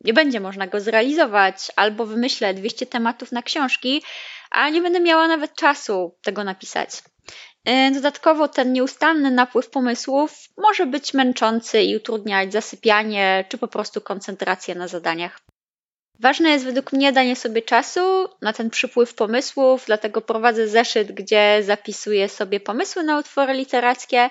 nie 0.03 0.13
będzie 0.13 0.39
można 0.39 0.67
go 0.67 0.79
zrealizować, 0.79 1.71
albo 1.75 2.05
wymyślę 2.05 2.53
200 2.53 2.85
tematów 2.85 3.31
na 3.31 3.41
książki, 3.41 4.03
a 4.51 4.69
nie 4.69 4.81
będę 4.81 4.99
miała 4.99 5.27
nawet 5.27 5.55
czasu 5.55 6.15
tego 6.21 6.43
napisać. 6.43 6.89
E, 7.65 7.91
dodatkowo 7.91 8.47
ten 8.47 8.73
nieustanny 8.73 9.31
napływ 9.31 9.69
pomysłów 9.69 10.31
może 10.57 10.85
być 10.85 11.13
męczący 11.13 11.81
i 11.81 11.95
utrudniać 11.95 12.53
zasypianie 12.53 13.45
czy 13.49 13.57
po 13.57 13.67
prostu 13.67 14.01
koncentrację 14.01 14.75
na 14.75 14.87
zadaniach. 14.87 15.39
Ważne 16.19 16.49
jest 16.49 16.65
według 16.65 16.93
mnie 16.93 17.11
danie 17.11 17.35
sobie 17.35 17.61
czasu 17.61 18.29
na 18.41 18.53
ten 18.53 18.69
przypływ 18.69 19.13
pomysłów, 19.13 19.83
dlatego 19.85 20.21
prowadzę 20.21 20.67
zeszyt, 20.67 21.11
gdzie 21.11 21.59
zapisuję 21.63 22.29
sobie 22.29 22.59
pomysły 22.59 23.03
na 23.03 23.19
utwory 23.19 23.53
literackie, 23.53 24.17
e, 24.19 24.29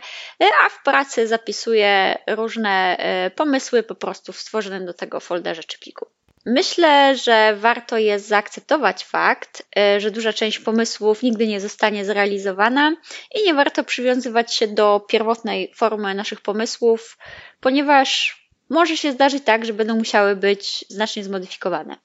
a 0.65 0.69
w 0.69 0.83
pracy 0.83 1.27
zapisuję 1.27 2.19
różne 2.27 2.97
e, 2.99 3.31
pomysły 3.31 3.83
po 3.83 3.95
prostu 3.95 4.33
w 4.33 4.39
stworzonym 4.39 4.87
do 4.87 4.95
tego 4.95 5.21
folderze 5.21 5.65
czy 5.65 5.79
pliku. 5.79 6.07
Myślę, 6.47 7.17
że 7.17 7.57
warto 7.57 7.99
jest 7.99 8.29
zaakceptować 8.29 9.05
fakt, 9.05 9.63
e, 9.77 10.01
że 10.01 10.11
duża 10.11 10.33
część 10.33 10.59
pomysłów 10.59 11.23
nigdy 11.23 11.47
nie 11.47 11.61
zostanie 11.61 12.05
zrealizowana 12.05 12.97
i 13.35 13.45
nie 13.45 13.55
warto 13.55 13.85
przywiązywać 13.85 14.55
się 14.55 14.67
do 14.67 15.01
pierwotnej 15.09 15.73
formy 15.75 16.15
naszych 16.15 16.41
pomysłów, 16.41 17.19
ponieważ 17.61 18.46
może 18.69 18.97
się 18.97 19.13
zdarzyć 19.13 19.45
tak, 19.45 19.65
że 19.65 19.73
będą 19.73 19.97
musiały 19.97 20.37
być 20.37 20.85
znacznie 20.89 21.25
zmodyfikowane. 21.25 21.97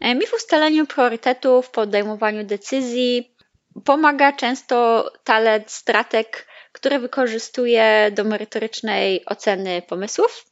E, 0.00 0.14
mi 0.14 0.26
w 0.26 0.34
ustaleniu 0.34 0.86
priorytetów, 0.86 1.70
podejmowaniu 1.70 2.44
decyzji 2.44 3.36
pomaga 3.84 4.32
często 4.32 5.10
talent 5.24 5.70
strateg, 5.70 6.46
który 6.72 6.98
wykorzystuje 6.98 8.10
do 8.12 8.24
merytorycznej 8.24 9.26
oceny 9.26 9.82
pomysłów. 9.82 10.44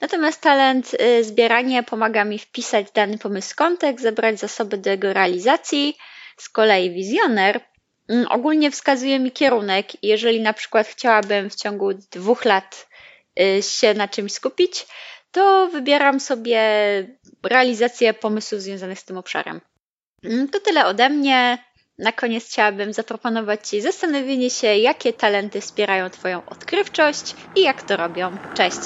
Natomiast 0.00 0.40
talent 0.40 0.94
y, 0.94 1.24
zbierania 1.24 1.82
pomaga 1.82 2.24
mi 2.24 2.38
wpisać 2.38 2.86
dany 2.94 3.18
pomysł 3.18 3.52
w 3.52 3.56
kontekst, 3.56 4.02
zebrać 4.02 4.38
zasoby 4.38 4.78
do 4.78 4.90
jego 4.90 5.12
realizacji. 5.12 5.96
Z 6.36 6.48
kolei 6.48 6.90
wizjoner 6.90 7.60
mm, 8.08 8.26
ogólnie 8.30 8.70
wskazuje 8.70 9.18
mi 9.18 9.30
kierunek. 9.32 9.86
Jeżeli 10.02 10.40
na 10.40 10.52
przykład 10.52 10.86
chciałabym 10.86 11.50
w 11.50 11.54
ciągu 11.54 11.94
dwóch 11.94 12.44
lat 12.44 12.86
się 13.60 13.94
na 13.94 14.08
czymś 14.08 14.32
skupić, 14.32 14.86
to 15.32 15.68
wybieram 15.72 16.20
sobie 16.20 16.60
realizację 17.42 18.14
pomysłów 18.14 18.60
związanych 18.60 18.98
z 18.98 19.04
tym 19.04 19.16
obszarem. 19.16 19.60
Mm, 20.24 20.48
to 20.48 20.60
tyle 20.60 20.86
ode 20.86 21.08
mnie. 21.08 21.58
Na 21.98 22.12
koniec 22.12 22.48
chciałabym 22.48 22.92
zaproponować 22.92 23.68
Ci 23.68 23.80
zastanowienie 23.80 24.50
się, 24.50 24.76
jakie 24.76 25.12
talenty 25.12 25.60
wspierają 25.60 26.10
Twoją 26.10 26.42
odkrywczość 26.46 27.34
i 27.56 27.62
jak 27.62 27.82
to 27.82 27.96
robią. 27.96 28.36
Cześć! 28.54 28.78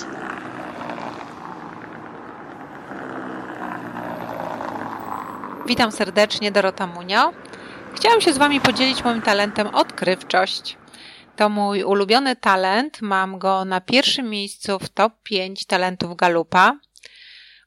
Witam 5.67 5.93
serdecznie, 5.93 6.53
Dorota 6.53 6.87
Munio. 6.87 7.33
Chciałam 7.95 8.21
się 8.21 8.33
z 8.33 8.39
Wami 8.39 8.61
podzielić 8.61 9.05
moim 9.05 9.23
talentem 9.23 9.67
odkrywczość. 9.75 10.77
To 11.41 11.49
mój 11.49 11.85
ulubiony 11.85 12.37
talent. 12.37 13.03
Mam 13.03 13.39
go 13.39 13.65
na 13.65 13.81
pierwszym 13.81 14.31
miejscu 14.31 14.79
w 14.79 14.89
top 14.89 15.13
5 15.23 15.67
talentów 15.67 16.17
Galupa. 16.17 16.79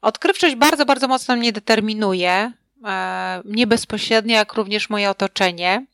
Odkrywczość 0.01 0.55
bardzo, 0.55 0.85
bardzo 0.85 1.07
mocno 1.07 1.35
mnie 1.35 1.51
determinuje. 1.51 2.51
E, 2.85 3.41
mnie 3.45 3.67
bezpośrednio, 3.67 4.35
jak 4.35 4.53
również 4.53 4.89
moje 4.89 5.09
otoczenie. 5.09 5.85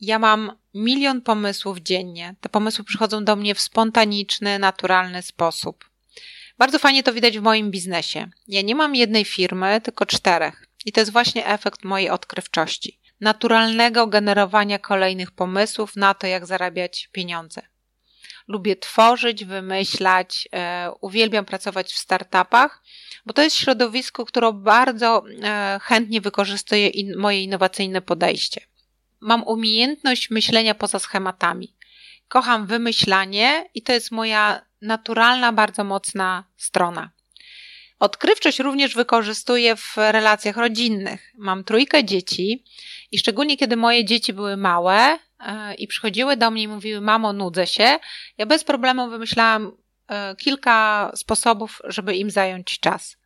Ja 0.00 0.18
mam 0.18 0.52
milion 0.74 1.20
pomysłów 1.20 1.78
dziennie. 1.78 2.34
Te 2.40 2.48
pomysły 2.48 2.84
przychodzą 2.84 3.24
do 3.24 3.36
mnie 3.36 3.54
w 3.54 3.60
spontaniczny, 3.60 4.58
naturalny 4.58 5.22
sposób. 5.22 5.90
Bardzo 6.58 6.78
fajnie 6.78 7.02
to 7.02 7.12
widać 7.12 7.38
w 7.38 7.42
moim 7.42 7.70
biznesie. 7.70 8.30
Ja 8.48 8.62
nie 8.62 8.74
mam 8.74 8.94
jednej 8.94 9.24
firmy, 9.24 9.80
tylko 9.80 10.06
czterech. 10.06 10.66
I 10.84 10.92
to 10.92 11.00
jest 11.00 11.12
właśnie 11.12 11.46
efekt 11.46 11.84
mojej 11.84 12.10
odkrywczości. 12.10 12.98
Naturalnego 13.20 14.06
generowania 14.06 14.78
kolejnych 14.78 15.30
pomysłów 15.30 15.96
na 15.96 16.14
to, 16.14 16.26
jak 16.26 16.46
zarabiać 16.46 17.08
pieniądze. 17.12 17.62
Lubię 18.48 18.76
tworzyć, 18.76 19.44
wymyślać, 19.44 20.48
e, 20.52 20.90
uwielbiam 21.00 21.44
pracować 21.44 21.92
w 21.92 21.98
startupach, 21.98 22.82
bo 23.26 23.32
to 23.32 23.42
jest 23.42 23.56
środowisko, 23.56 24.24
które 24.24 24.52
bardzo 24.52 25.24
e, 25.42 25.78
chętnie 25.82 26.20
wykorzystuje 26.20 26.90
moje 27.16 27.42
innowacyjne 27.42 28.02
podejście. 28.02 28.60
Mam 29.20 29.42
umiejętność 29.42 30.30
myślenia 30.30 30.74
poza 30.74 30.98
schematami. 30.98 31.74
Kocham 32.28 32.66
wymyślanie 32.66 33.70
i 33.74 33.82
to 33.82 33.92
jest 33.92 34.10
moja 34.10 34.62
naturalna, 34.82 35.52
bardzo 35.52 35.84
mocna 35.84 36.44
strona. 36.56 37.10
Odkrywczość 37.98 38.58
również 38.58 38.94
wykorzystuję 38.94 39.76
w 39.76 39.96
relacjach 39.96 40.56
rodzinnych. 40.56 41.32
Mam 41.38 41.64
trójkę 41.64 42.04
dzieci 42.04 42.64
i 43.12 43.18
szczególnie 43.18 43.56
kiedy 43.56 43.76
moje 43.76 44.04
dzieci 44.04 44.32
były 44.32 44.56
małe 44.56 45.18
e, 45.40 45.74
i 45.74 45.86
przychodziły 45.86 46.36
do 46.36 46.50
mnie 46.50 46.62
i 46.62 46.68
mówiły: 46.68 47.00
Mamo, 47.00 47.32
nudzę 47.32 47.66
się, 47.66 47.98
ja 48.38 48.46
bez 48.46 48.64
problemu 48.64 49.10
wymyślałam 49.10 49.72
e, 50.08 50.36
kilka 50.36 51.10
sposobów, 51.14 51.82
żeby 51.84 52.16
im 52.16 52.30
zająć 52.30 52.80
czas. 52.80 53.16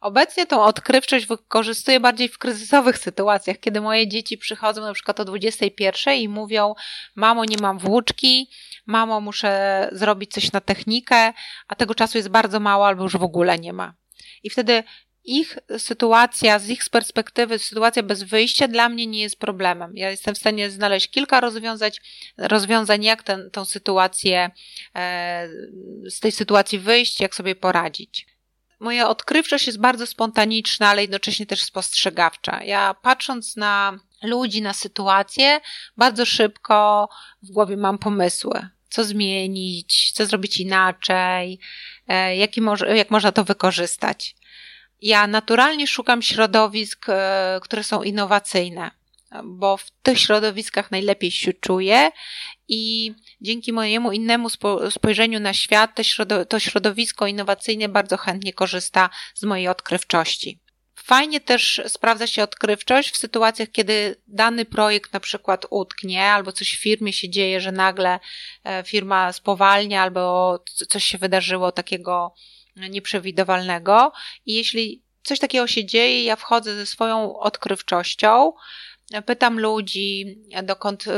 Obecnie 0.00 0.46
tą 0.46 0.62
odkrywczość 0.62 1.26
wykorzystuję 1.26 2.00
bardziej 2.00 2.28
w 2.28 2.38
kryzysowych 2.38 2.98
sytuacjach, 2.98 3.60
kiedy 3.60 3.80
moje 3.80 4.08
dzieci 4.08 4.38
przychodzą 4.38 4.82
na 4.82 4.92
przykład 4.92 5.20
o 5.20 5.24
21 5.24 6.14
i 6.14 6.28
mówią: 6.28 6.74
Mamo, 7.14 7.44
nie 7.44 7.56
mam 7.60 7.78
włóczki, 7.78 8.50
mamo, 8.86 9.20
muszę 9.20 9.88
zrobić 9.92 10.32
coś 10.32 10.52
na 10.52 10.60
technikę, 10.60 11.32
a 11.68 11.74
tego 11.74 11.94
czasu 11.94 12.18
jest 12.18 12.28
bardzo 12.28 12.60
mało 12.60 12.86
albo 12.86 13.02
już 13.02 13.16
w 13.16 13.22
ogóle 13.22 13.58
nie 13.58 13.72
ma. 13.72 13.94
I 14.42 14.50
wtedy 14.50 14.84
ich 15.24 15.58
sytuacja, 15.78 16.58
z 16.58 16.68
ich 16.68 16.90
perspektywy, 16.90 17.58
sytuacja 17.58 18.02
bez 18.02 18.22
wyjścia 18.22 18.68
dla 18.68 18.88
mnie 18.88 19.06
nie 19.06 19.20
jest 19.22 19.38
problemem. 19.38 19.96
Ja 19.96 20.10
jestem 20.10 20.34
w 20.34 20.38
stanie 20.38 20.70
znaleźć 20.70 21.10
kilka 21.10 21.40
rozwiązań, 21.40 21.90
rozwiązań 22.38 23.04
jak 23.04 23.22
ten, 23.22 23.50
tą 23.50 23.64
sytuację, 23.64 24.50
e, 24.94 25.48
z 26.08 26.20
tej 26.20 26.32
sytuacji 26.32 26.78
wyjść, 26.78 27.20
jak 27.20 27.34
sobie 27.34 27.54
poradzić. 27.54 28.26
Moja 28.80 29.08
odkrywczość 29.08 29.66
jest 29.66 29.80
bardzo 29.80 30.06
spontaniczna, 30.06 30.88
ale 30.88 31.02
jednocześnie 31.02 31.46
też 31.46 31.62
spostrzegawcza. 31.62 32.64
Ja 32.64 32.94
patrząc 33.02 33.56
na 33.56 33.98
ludzi, 34.22 34.62
na 34.62 34.72
sytuację, 34.72 35.60
bardzo 35.96 36.26
szybko 36.26 37.08
w 37.42 37.50
głowie 37.50 37.76
mam 37.76 37.98
pomysły. 37.98 38.68
Co 38.88 39.04
zmienić, 39.04 40.12
co 40.12 40.26
zrobić 40.26 40.60
inaczej, 40.60 41.58
e, 42.08 42.36
jaki 42.36 42.60
jak 42.94 43.10
można 43.10 43.32
to 43.32 43.44
wykorzystać. 43.44 44.36
Ja 45.04 45.26
naturalnie 45.26 45.86
szukam 45.86 46.22
środowisk, 46.22 47.06
e, 47.08 47.60
które 47.62 47.84
są 47.84 48.02
innowacyjne, 48.02 48.90
bo 49.44 49.76
w 49.76 49.90
tych 50.02 50.20
środowiskach 50.20 50.90
najlepiej 50.90 51.30
się 51.30 51.52
czuję 51.52 52.10
i 52.68 53.12
dzięki 53.40 53.72
mojemu 53.72 54.12
innemu 54.12 54.48
spojrzeniu 54.90 55.40
na 55.40 55.54
świat 55.54 55.90
to 56.48 56.58
środowisko 56.58 57.26
innowacyjne 57.26 57.88
bardzo 57.88 58.16
chętnie 58.16 58.52
korzysta 58.52 59.10
z 59.34 59.42
mojej 59.42 59.68
odkrywczości. 59.68 60.60
Fajnie 60.94 61.40
też 61.40 61.80
sprawdza 61.86 62.26
się 62.26 62.42
odkrywczość 62.42 63.10
w 63.10 63.16
sytuacjach, 63.16 63.70
kiedy 63.70 64.22
dany 64.26 64.64
projekt 64.64 65.12
na 65.12 65.20
przykład 65.20 65.66
utknie, 65.70 66.24
albo 66.24 66.52
coś 66.52 66.76
w 66.76 66.82
firmie 66.82 67.12
się 67.12 67.28
dzieje, 67.28 67.60
że 67.60 67.72
nagle 67.72 68.20
e, 68.64 68.82
firma 68.82 69.32
spowalnia, 69.32 70.02
albo 70.02 70.64
coś 70.88 71.04
się 71.04 71.18
wydarzyło 71.18 71.72
takiego 71.72 72.34
nieprzewidywalnego. 72.76 74.12
I 74.46 74.54
jeśli 74.54 75.02
coś 75.22 75.38
takiego 75.38 75.66
się 75.66 75.84
dzieje, 75.84 76.24
ja 76.24 76.36
wchodzę 76.36 76.76
ze 76.76 76.86
swoją 76.86 77.38
odkrywczością, 77.38 78.52
pytam 79.26 79.60
ludzi, 79.60 80.38
dokąd 80.62 81.06
y, 81.06 81.10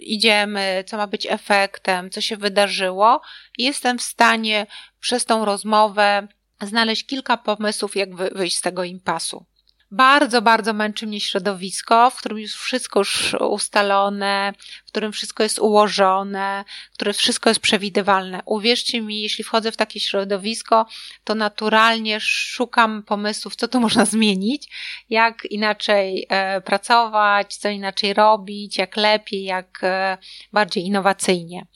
idziemy, 0.00 0.84
co 0.86 0.96
ma 0.96 1.06
być 1.06 1.26
efektem, 1.26 2.10
co 2.10 2.20
się 2.20 2.36
wydarzyło, 2.36 3.20
i 3.58 3.64
jestem 3.64 3.98
w 3.98 4.02
stanie 4.02 4.66
przez 5.00 5.24
tą 5.24 5.44
rozmowę 5.44 6.28
znaleźć 6.60 7.06
kilka 7.06 7.36
pomysłów, 7.36 7.96
jak 7.96 8.16
wyjść 8.16 8.56
z 8.56 8.60
tego 8.60 8.84
impasu. 8.84 9.46
Bardzo, 9.92 10.42
bardzo 10.42 10.72
męczy 10.72 11.06
mnie 11.06 11.20
środowisko, 11.20 12.10
w 12.10 12.16
którym 12.16 12.38
jest 12.38 12.54
wszystko 12.54 13.00
już 13.00 13.34
ustalone, 13.34 14.52
w 14.86 14.88
którym 14.88 15.12
wszystko 15.12 15.42
jest 15.42 15.58
ułożone, 15.58 16.64
w 16.90 16.94
którym 16.94 17.14
wszystko 17.14 17.50
jest 17.50 17.60
przewidywalne. 17.60 18.42
Uwierzcie 18.44 19.00
mi, 19.00 19.22
jeśli 19.22 19.44
wchodzę 19.44 19.72
w 19.72 19.76
takie 19.76 20.00
środowisko, 20.00 20.86
to 21.24 21.34
naturalnie 21.34 22.20
szukam 22.20 23.02
pomysłów, 23.02 23.56
co 23.56 23.68
tu 23.68 23.80
można 23.86 24.04
zmienić, 24.04 24.68
jak 25.10 25.44
inaczej 25.44 26.26
e, 26.28 26.60
pracować, 26.60 27.56
co 27.56 27.68
inaczej 27.68 28.14
robić, 28.14 28.78
jak 28.78 28.96
lepiej, 28.96 29.44
jak 29.44 29.78
e, 29.82 30.18
bardziej 30.52 30.86
innowacyjnie. 30.86 31.66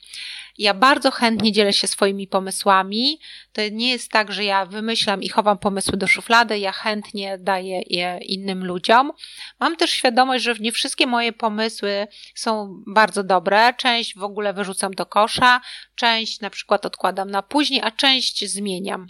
Ja 0.58 0.74
bardzo 0.74 1.10
chętnie 1.10 1.52
dzielę 1.52 1.72
się 1.72 1.86
swoimi 1.86 2.26
pomysłami. 2.26 3.20
To 3.52 3.62
nie 3.72 3.90
jest 3.90 4.10
tak, 4.10 4.32
że 4.32 4.44
ja 4.44 4.66
wymyślam 4.66 5.22
i 5.22 5.28
chowam 5.28 5.58
pomysły 5.58 5.98
do 5.98 6.06
szuflady, 6.06 6.58
ja 6.58 6.72
chętnie 6.72 7.38
daję 7.38 7.82
je 7.86 8.18
innym 8.22 8.64
ludziom. 8.64 9.12
Mam 9.60 9.76
też 9.76 9.90
świadomość, 9.90 10.44
że 10.44 10.54
nie 10.60 10.72
wszystkie 10.72 11.06
moje 11.06 11.32
pomysły 11.32 12.06
są 12.34 12.82
bardzo 12.86 13.24
dobre. 13.24 13.74
Część 13.74 14.14
w 14.14 14.22
ogóle 14.22 14.52
wyrzucam 14.52 14.94
do 14.94 15.06
kosza, 15.06 15.60
część 15.94 16.40
na 16.40 16.50
przykład 16.50 16.86
odkładam 16.86 17.30
na 17.30 17.42
później, 17.42 17.80
a 17.82 17.90
część 17.90 18.50
zmieniam. 18.50 19.06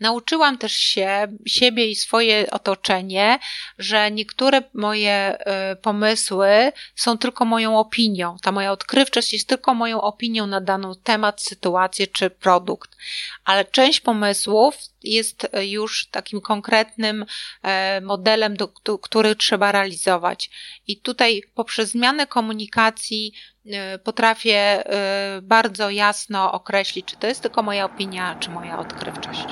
Nauczyłam 0.00 0.58
też 0.58 0.72
się, 0.72 1.26
siebie 1.46 1.90
i 1.90 1.96
swoje 1.96 2.50
otoczenie, 2.50 3.38
że 3.78 4.10
niektóre 4.10 4.62
moje 4.74 5.38
y, 5.72 5.76
pomysły 5.76 6.72
są 6.94 7.18
tylko 7.18 7.44
moją 7.44 7.78
opinią. 7.78 8.36
Ta 8.42 8.52
moja 8.52 8.72
odkrywczość 8.72 9.32
jest 9.32 9.48
tylko 9.48 9.74
moją 9.74 10.00
opinią 10.00 10.46
na 10.46 10.60
dany 10.60 10.86
temat, 11.04 11.42
sytuację 11.42 12.06
czy 12.06 12.30
produkt. 12.30 12.96
Ale 13.44 13.64
część 13.64 14.00
pomysłów 14.00 14.76
jest 15.02 15.48
już 15.60 16.06
takim 16.06 16.40
konkretnym 16.40 17.26
e, 17.62 18.00
modelem, 18.00 18.56
do, 18.56 18.72
do, 18.84 18.98
który 18.98 19.36
trzeba 19.36 19.72
realizować. 19.72 20.50
I 20.86 21.00
tutaj 21.00 21.42
poprzez 21.54 21.90
zmianę 21.90 22.26
komunikacji 22.26 23.32
y, 23.66 23.98
potrafię 23.98 24.84
y, 25.38 25.42
bardzo 25.42 25.90
jasno 25.90 26.52
określić, 26.52 27.06
czy 27.06 27.16
to 27.16 27.26
jest 27.26 27.42
tylko 27.42 27.62
moja 27.62 27.84
opinia, 27.84 28.36
czy 28.40 28.50
moja 28.50 28.78
odkrywczość. 28.78 29.46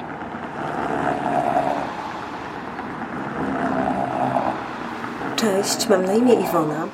Cześć, 5.44 5.88
mam 5.88 6.06
na 6.06 6.14
imię 6.14 6.34
Iwona. 6.34 6.88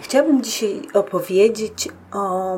Chciałabym 0.00 0.42
dzisiaj 0.42 0.82
opowiedzieć 0.94 1.88
o 2.12 2.56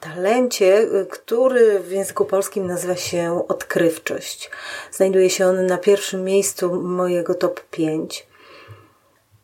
talencie, 0.00 0.86
który 1.10 1.80
w 1.80 1.90
języku 1.90 2.24
polskim 2.24 2.66
nazywa 2.66 2.96
się 2.96 3.48
odkrywczość. 3.48 4.50
Znajduje 4.90 5.30
się 5.30 5.46
on 5.46 5.66
na 5.66 5.78
pierwszym 5.78 6.24
miejscu 6.24 6.82
mojego 6.82 7.34
top 7.34 7.60
5. 7.70 8.26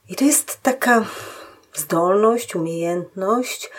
I 0.09 0.16
to 0.16 0.25
jest 0.25 0.62
taka 0.62 1.05
zdolność, 1.75 2.57
umiejętność, 2.57 3.70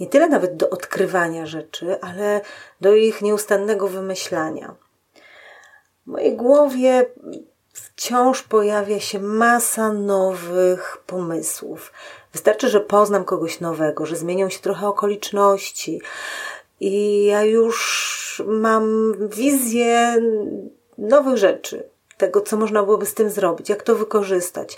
nie 0.00 0.06
tyle 0.06 0.28
nawet 0.28 0.56
do 0.56 0.70
odkrywania 0.70 1.46
rzeczy, 1.46 2.00
ale 2.00 2.40
do 2.80 2.94
ich 2.94 3.22
nieustannego 3.22 3.88
wymyślania. 3.88 4.74
W 6.06 6.10
mojej 6.10 6.36
głowie 6.36 7.06
wciąż 7.98 8.42
pojawia 8.42 9.00
się 9.00 9.18
masa 9.18 9.92
nowych 9.92 11.02
pomysłów. 11.06 11.92
Wystarczy, 12.32 12.68
że 12.68 12.80
poznam 12.80 13.24
kogoś 13.24 13.60
nowego, 13.60 14.06
że 14.06 14.16
zmienią 14.16 14.48
się 14.48 14.58
trochę 14.58 14.88
okoliczności 14.88 16.00
i 16.80 17.24
ja 17.24 17.44
już 17.44 18.42
mam 18.46 19.14
wizję 19.28 20.16
nowych 20.98 21.36
rzeczy. 21.36 21.88
tego, 22.16 22.40
co 22.40 22.56
można 22.56 22.82
byłoby 22.82 23.06
z 23.06 23.14
tym 23.14 23.30
zrobić, 23.30 23.68
jak 23.68 23.82
to 23.82 23.94
wykorzystać, 23.94 24.76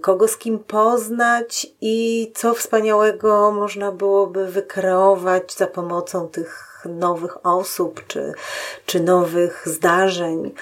kogo 0.00 0.28
z 0.28 0.36
kim 0.36 0.58
poznać 0.58 1.66
i 1.80 2.32
co 2.34 2.54
wspaniałego 2.54 3.50
można 3.50 3.92
byłoby 3.92 4.46
wykreować 4.46 5.54
za 5.54 5.66
pomocą 5.66 6.28
tych 6.28 6.80
nowych 6.84 7.46
osób 7.46 8.06
czy, 8.06 8.32
czy 8.86 9.00
nowych 9.00 9.62
zdarzeń. 9.68 10.54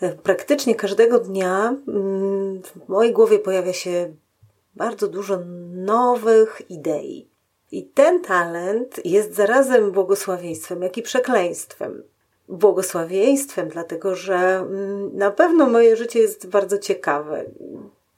E, 0.00 0.12
praktycznie 0.12 0.74
każdego 0.74 1.18
dnia 1.18 1.74
mm, 1.88 2.62
w 2.62 2.88
mojej 2.88 3.12
głowie 3.12 3.38
pojawia 3.38 3.72
się 3.72 4.14
bardzo 4.74 5.08
dużo 5.08 5.38
nowych 5.74 6.62
idei. 6.70 7.28
I 7.72 7.84
ten 7.84 8.20
talent 8.20 9.06
jest 9.06 9.34
zarazem 9.34 9.92
błogosławieństwem, 9.92 10.82
jak 10.82 10.98
i 10.98 11.02
przekleństwem. 11.02 12.02
Błogosławieństwem, 12.48 13.68
dlatego 13.68 14.14
że 14.14 14.36
mm, 14.36 15.16
na 15.16 15.30
pewno 15.30 15.66
moje 15.66 15.96
życie 15.96 16.18
jest 16.18 16.46
bardzo 16.46 16.78
ciekawe. 16.78 17.44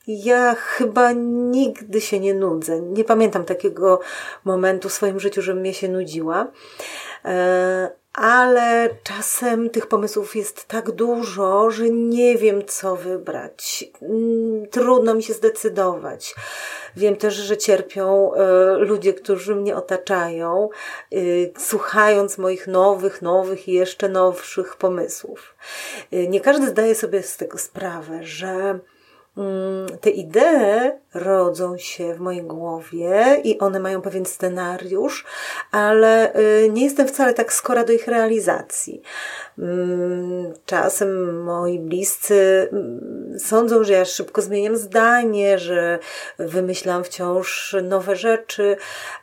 Ja 0.07 0.55
chyba 0.55 1.12
nigdy 1.12 2.01
się 2.01 2.21
nie 2.21 2.35
nudzę. 2.35 2.81
Nie 2.81 3.05
pamiętam 3.05 3.45
takiego 3.45 4.01
momentu 4.45 4.88
w 4.88 4.92
swoim 4.92 5.21
życiu, 5.21 5.42
żebym 5.42 5.61
mnie 5.61 5.75
się 5.75 5.88
nudziła. 5.88 6.53
Ale 8.14 8.88
czasem 9.03 9.70
tych 9.70 9.87
pomysłów 9.87 10.37
jest 10.37 10.68
tak 10.68 10.90
dużo, 10.90 11.70
że 11.70 11.90
nie 11.90 12.38
wiem, 12.38 12.66
co 12.66 12.96
wybrać. 12.96 13.85
Mm, 14.03 14.66
trudno 14.66 15.14
mi 15.14 15.22
się 15.22 15.33
zdecydować. 15.33 16.35
Wiem 16.96 17.16
też, 17.16 17.35
że 17.35 17.57
cierpią 17.57 18.35
e, 18.35 18.75
ludzie, 18.79 19.14
którzy 19.14 19.55
mnie 19.55 19.77
otaczają, 19.77 20.68
e, 21.12 21.16
słuchając 21.59 22.38
moich 22.38 22.66
nowych, 22.66 23.22
nowych 23.22 23.68
i 23.68 23.72
jeszcze 23.72 24.09
nowszych 24.09 24.77
pomysłów. 24.77 25.55
E, 26.12 26.27
nie 26.27 26.40
każdy 26.40 26.68
zdaje 26.68 26.94
sobie 26.94 27.22
z 27.22 27.37
tego 27.37 27.59
sprawę, 27.59 28.18
że 28.22 28.79
Mm, 29.37 29.98
te 30.01 30.11
idee 30.11 30.92
rodzą 31.14 31.79
się 31.79 32.14
w 32.14 32.20
mojej 32.20 32.42
głowie 32.42 33.40
i 33.44 33.59
one 33.59 33.81
mają 33.81 34.03
pewien 34.03 34.27
scenariusz, 34.27 35.25
ale 35.70 36.37
y, 36.37 36.70
nie 36.72 36.85
jestem 36.85 37.09
wcale 37.09 37.35
tak 37.35 37.53
skora 37.53 37.85
do 37.85 37.92
ich 37.92 38.09
realizacji. 38.09 39.03
Mm, 39.59 40.53
czasem 40.66 41.42
moi 41.42 41.79
bliscy 41.79 42.68
mm, 42.72 43.38
sądzą, 43.38 43.85
że 43.85 43.92
ja 43.92 44.05
szybko 44.05 44.42
zmieniam 44.42 44.77
zdanie, 44.77 45.59
że 45.59 45.98
wymyślam 46.38 47.05
wciąż 47.05 47.77
nowe 47.83 48.16
rzeczy, 48.16 48.77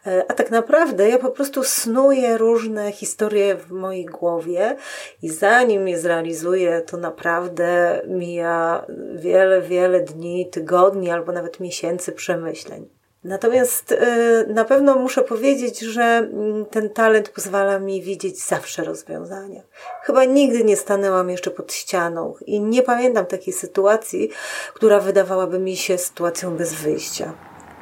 e, 0.07 0.23
a 0.27 0.33
tak 0.33 0.51
naprawdę 0.51 1.09
ja 1.09 1.17
po 1.17 1.31
prostu 1.31 1.63
snuję 1.63 2.37
różne 2.37 2.91
historie 2.91 3.55
w 3.55 3.71
mojej 3.71 4.05
głowie 4.05 4.75
i 5.21 5.29
zanim 5.29 5.87
je 5.87 5.99
zrealizuję, 5.99 6.81
to 6.81 6.97
naprawdę 6.97 8.01
mija 8.07 8.85
wiele, 9.15 9.61
wiele 9.61 9.99
dni, 9.99 10.49
tygodni 10.49 11.11
albo 11.11 11.31
nawet 11.31 11.59
miesięcy 11.59 11.78
przemyśleń. 12.11 12.89
Natomiast 13.23 13.91
e, 13.91 14.45
na 14.47 14.65
pewno 14.65 14.95
muszę 14.95 15.21
powiedzieć, 15.21 15.79
że 15.79 16.01
mm, 16.01 16.65
ten 16.65 16.89
talent 16.89 17.29
pozwala 17.29 17.79
mi 17.79 18.01
widzieć 18.01 18.43
zawsze 18.43 18.83
rozwiązania. 18.83 19.61
Chyba 20.03 20.25
nigdy 20.25 20.63
nie 20.63 20.77
stanęłam 20.77 21.29
jeszcze 21.29 21.51
pod 21.51 21.73
ścianą 21.73 22.33
i 22.45 22.59
nie 22.59 22.83
pamiętam 22.83 23.25
takiej 23.25 23.53
sytuacji, 23.53 24.29
która 24.73 24.99
wydawałaby 24.99 25.59
mi 25.59 25.77
się 25.77 25.97
sytuacją 25.97 26.57
bez 26.57 26.73
wyjścia. 26.73 27.33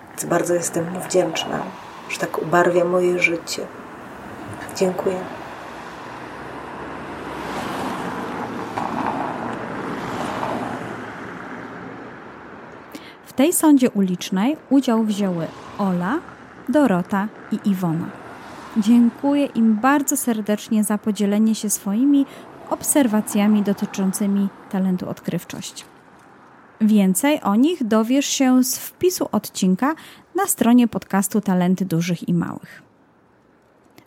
Więc 0.09 0.25
bardzo 0.25 0.53
jestem 0.53 0.91
mu 0.91 0.99
wdzięczna, 0.99 1.63
że 2.09 2.19
tak 2.19 2.41
ubarwia 2.41 2.85
moje 2.85 3.19
życie. 3.19 3.67
Dziękuję. 4.75 5.36
Tej 13.37 13.53
sądzie 13.53 13.89
ulicznej 13.91 14.57
udział 14.69 15.03
wzięły 15.03 15.47
Ola, 15.77 16.19
Dorota 16.69 17.27
i 17.51 17.69
Iwona. 17.69 18.09
Dziękuję 18.77 19.45
im 19.45 19.75
bardzo 19.75 20.17
serdecznie 20.17 20.83
za 20.83 20.97
podzielenie 20.97 21.55
się 21.55 21.69
swoimi 21.69 22.25
obserwacjami 22.69 23.63
dotyczącymi 23.63 24.49
talentu 24.71 25.09
odkrywczość. 25.09 25.85
Więcej 26.81 27.41
o 27.41 27.55
nich 27.55 27.83
dowiesz 27.83 28.25
się 28.25 28.63
z 28.63 28.77
wpisu 28.77 29.29
odcinka 29.31 29.95
na 30.35 30.47
stronie 30.47 30.87
podcastu 30.87 31.41
Talenty 31.41 31.85
Dużych 31.85 32.29
i 32.29 32.33
Małych. 32.33 32.81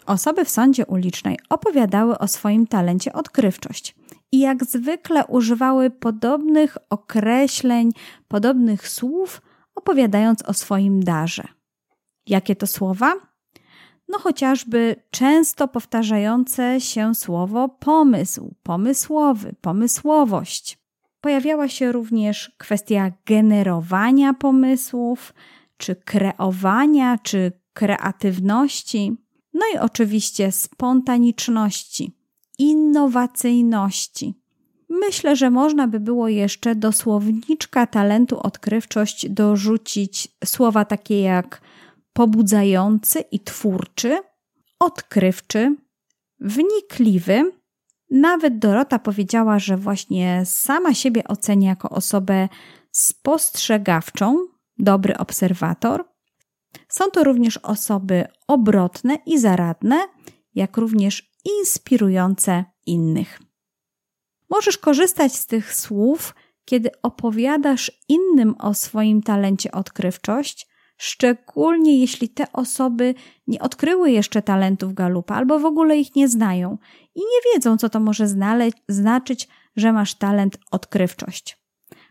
Osoby 0.07 0.45
w 0.45 0.51
sądzie 0.51 0.87
ulicznej 0.87 1.39
opowiadały 1.49 2.19
o 2.19 2.29
swoim 2.29 2.67
talencie 2.67 3.13
odkrywczość 3.13 3.95
i 4.33 4.39
jak 4.39 4.65
zwykle 4.65 5.27
używały 5.27 5.91
podobnych 5.91 6.79
określeń, 6.91 7.91
podobnych 8.29 8.89
słów, 8.89 9.43
opowiadając 9.75 10.43
o 10.43 10.53
swoim 10.53 11.05
darze. 11.05 11.45
Jakie 12.27 12.57
to 12.57 12.67
słowa? 12.67 13.15
No 14.09 14.19
chociażby 14.19 14.97
często 15.11 15.69
powtarzające 15.69 16.81
się 16.81 17.15
słowo 17.15 17.69
pomysł, 17.69 18.55
pomysłowy, 18.63 19.55
pomysłowość. 19.61 20.79
Pojawiała 21.21 21.69
się 21.69 21.93
również 21.93 22.53
kwestia 22.59 23.13
generowania 23.27 24.35
pomysłów, 24.35 25.35
czy 25.77 25.97
kreowania, 25.97 27.19
czy 27.19 27.53
kreatywności, 27.73 29.17
no 29.55 29.61
i 29.75 29.79
oczywiście 29.79 30.53
spontaniczności 30.53 32.20
innowacyjności. 32.61 34.35
Myślę, 34.89 35.37
że 35.37 35.51
można 35.51 35.89
by 35.89 36.01
było 36.01 36.29
jeszcze 36.29 36.75
do 36.75 36.93
słowniczka 36.93 37.87
talentu 37.87 38.41
odkrywczość 38.41 39.29
dorzucić 39.29 40.29
słowa 40.45 40.85
takie 40.85 41.21
jak 41.21 41.61
pobudzający 42.13 43.21
i 43.21 43.41
twórczy, 43.41 44.19
odkrywczy, 44.81 45.77
wnikliwy. 46.41 47.53
Nawet 48.11 48.59
Dorota 48.59 48.99
powiedziała, 48.99 49.59
że 49.59 49.77
właśnie 49.77 50.43
sama 50.45 50.95
siebie 50.95 51.25
ocenia 51.25 51.69
jako 51.69 51.91
osobę 51.91 52.49
spostrzegawczą, 52.93 54.47
dobry 54.79 55.19
obserwator. 55.19 56.05
Są 56.89 57.11
to 57.11 57.25
również 57.25 57.57
osoby 57.57 58.25
obrotne 58.49 59.19
i 59.27 59.39
zaradne, 59.39 59.99
jak 60.55 60.77
również 60.77 61.30
inspirujące 61.45 62.65
innych. 62.87 63.41
Możesz 64.51 64.79
korzystać 64.79 65.33
z 65.33 65.47
tych 65.47 65.75
słów, 65.75 66.35
kiedy 66.65 66.91
opowiadasz 67.03 67.93
innym 68.09 68.55
o 68.59 68.75
swoim 68.75 69.23
talencie 69.23 69.73
odkrywczość, 69.73 70.69
szczególnie 70.97 72.01
jeśli 72.01 72.29
te 72.29 72.53
osoby 72.53 73.15
nie 73.47 73.61
odkryły 73.61 74.11
jeszcze 74.11 74.43
talentów 74.43 74.95
galupa 74.95 75.35
albo 75.35 75.59
w 75.59 75.65
ogóle 75.65 75.99
ich 75.99 76.17
nie 76.17 76.29
znają 76.29 76.79
i 77.15 77.21
nie 77.21 77.53
wiedzą, 77.55 77.77
co 77.77 77.89
to 77.89 78.01
może 78.01 78.29
znaczyć, 78.89 79.49
że 79.77 79.93
masz 79.93 80.15
talent 80.15 80.59
odkrywczość. 80.71 81.59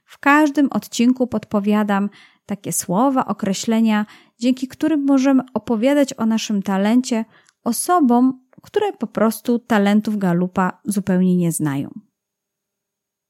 W 0.05 0.17
każdym 0.17 0.67
odcinku 0.71 1.27
podpowiadam 1.27 2.09
takie 2.45 2.71
słowa, 2.71 3.25
określenia, 3.25 4.05
dzięki 4.39 4.67
którym 4.67 5.05
możemy 5.05 5.43
opowiadać 5.53 6.13
o 6.13 6.25
naszym 6.25 6.63
talencie 6.63 7.25
osobom, 7.63 8.45
które 8.61 8.93
po 8.93 9.07
prostu 9.07 9.59
talentów 9.59 10.17
galupa 10.17 10.81
zupełnie 10.85 11.37
nie 11.37 11.51
znają. 11.51 11.89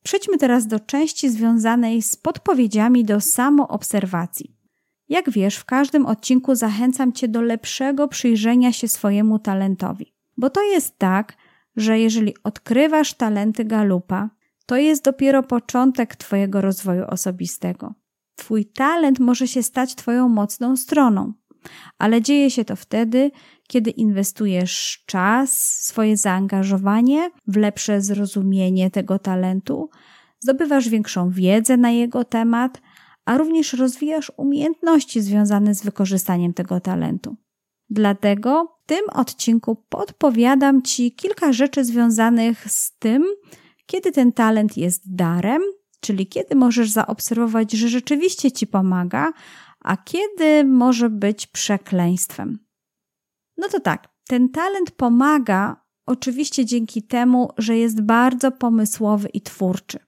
Przejdźmy 0.04 0.38
teraz 0.38 0.68
do 0.68 0.80
części 0.80 1.30
związanej 1.30 2.02
z 2.02 2.16
podpowiedziami 2.16 3.06
do 3.06 3.22
samoobserwacji. 3.22 4.56
Jak 5.10 5.30
wiesz, 5.30 5.56
w 5.56 5.66
każdym 5.66 6.06
odcinku 6.06 6.56
zachęcam 6.56 7.14
Cię 7.14 7.28
do 7.28 7.42
lepszego 7.42 8.08
przyjrzenia 8.08 8.74
się 8.74 8.88
swojemu 8.88 9.40
talentowi. 9.40 10.14
Bo 10.38 10.50
to 10.50 10.64
jest 10.64 10.98
tak, 10.98 11.38
że 11.76 12.00
jeżeli 12.00 12.34
odkrywasz 12.44 13.14
talenty 13.14 13.66
galupa, 13.66 14.30
to 14.66 14.78
jest 14.78 15.04
dopiero 15.04 15.44
początek 15.44 16.16
Twojego 16.16 16.62
rozwoju 16.62 17.06
osobistego. 17.08 17.94
Twój 18.36 18.66
talent 18.66 19.20
może 19.20 19.48
się 19.48 19.64
stać 19.64 19.96
Twoją 19.96 20.30
mocną 20.30 20.78
stroną, 20.78 21.34
ale 21.98 22.22
dzieje 22.22 22.52
się 22.52 22.66
to 22.66 22.76
wtedy, 22.76 23.32
kiedy 23.70 23.90
inwestujesz 23.90 25.04
czas, 25.06 25.60
swoje 25.62 26.18
zaangażowanie 26.18 27.32
w 27.48 27.58
lepsze 27.58 28.02
zrozumienie 28.02 28.92
tego 28.92 29.20
talentu, 29.20 29.90
zdobywasz 30.40 30.90
większą 30.90 31.30
wiedzę 31.30 31.78
na 31.78 31.92
jego 31.92 32.24
temat, 32.24 32.82
a 33.26 33.38
również 33.38 33.74
rozwijasz 33.74 34.32
umiejętności 34.38 35.22
związane 35.22 35.76
z 35.76 35.84
wykorzystaniem 35.84 36.54
tego 36.54 36.80
talentu. 36.80 37.36
Dlatego 37.90 38.78
w 38.84 38.86
tym 38.86 39.02
odcinku 39.14 39.76
podpowiadam 39.90 40.82
Ci 40.82 41.12
kilka 41.12 41.54
rzeczy 41.54 41.86
związanych 41.86 42.72
z 42.72 42.98
tym, 42.98 43.26
kiedy 43.86 44.12
ten 44.12 44.32
talent 44.32 44.78
jest 44.78 45.16
darem, 45.16 45.62
czyli 46.00 46.28
kiedy 46.28 46.56
możesz 46.56 46.90
zaobserwować, 46.90 47.72
że 47.72 47.90
rzeczywiście 47.90 48.52
Ci 48.52 48.68
pomaga, 48.68 49.32
a 49.80 49.98
kiedy 49.98 50.64
może 50.66 51.10
być 51.10 51.48
przekleństwem. 51.48 52.69
No 53.60 53.70
to 53.70 53.80
tak, 53.80 54.10
ten 54.28 54.50
talent 54.50 54.92
pomaga 54.92 55.86
oczywiście 56.06 56.66
dzięki 56.66 57.04
temu, 57.04 57.50
że 57.58 57.78
jest 57.78 58.02
bardzo 58.02 58.52
pomysłowy 58.52 59.30
i 59.30 59.42
twórczy. 59.42 60.00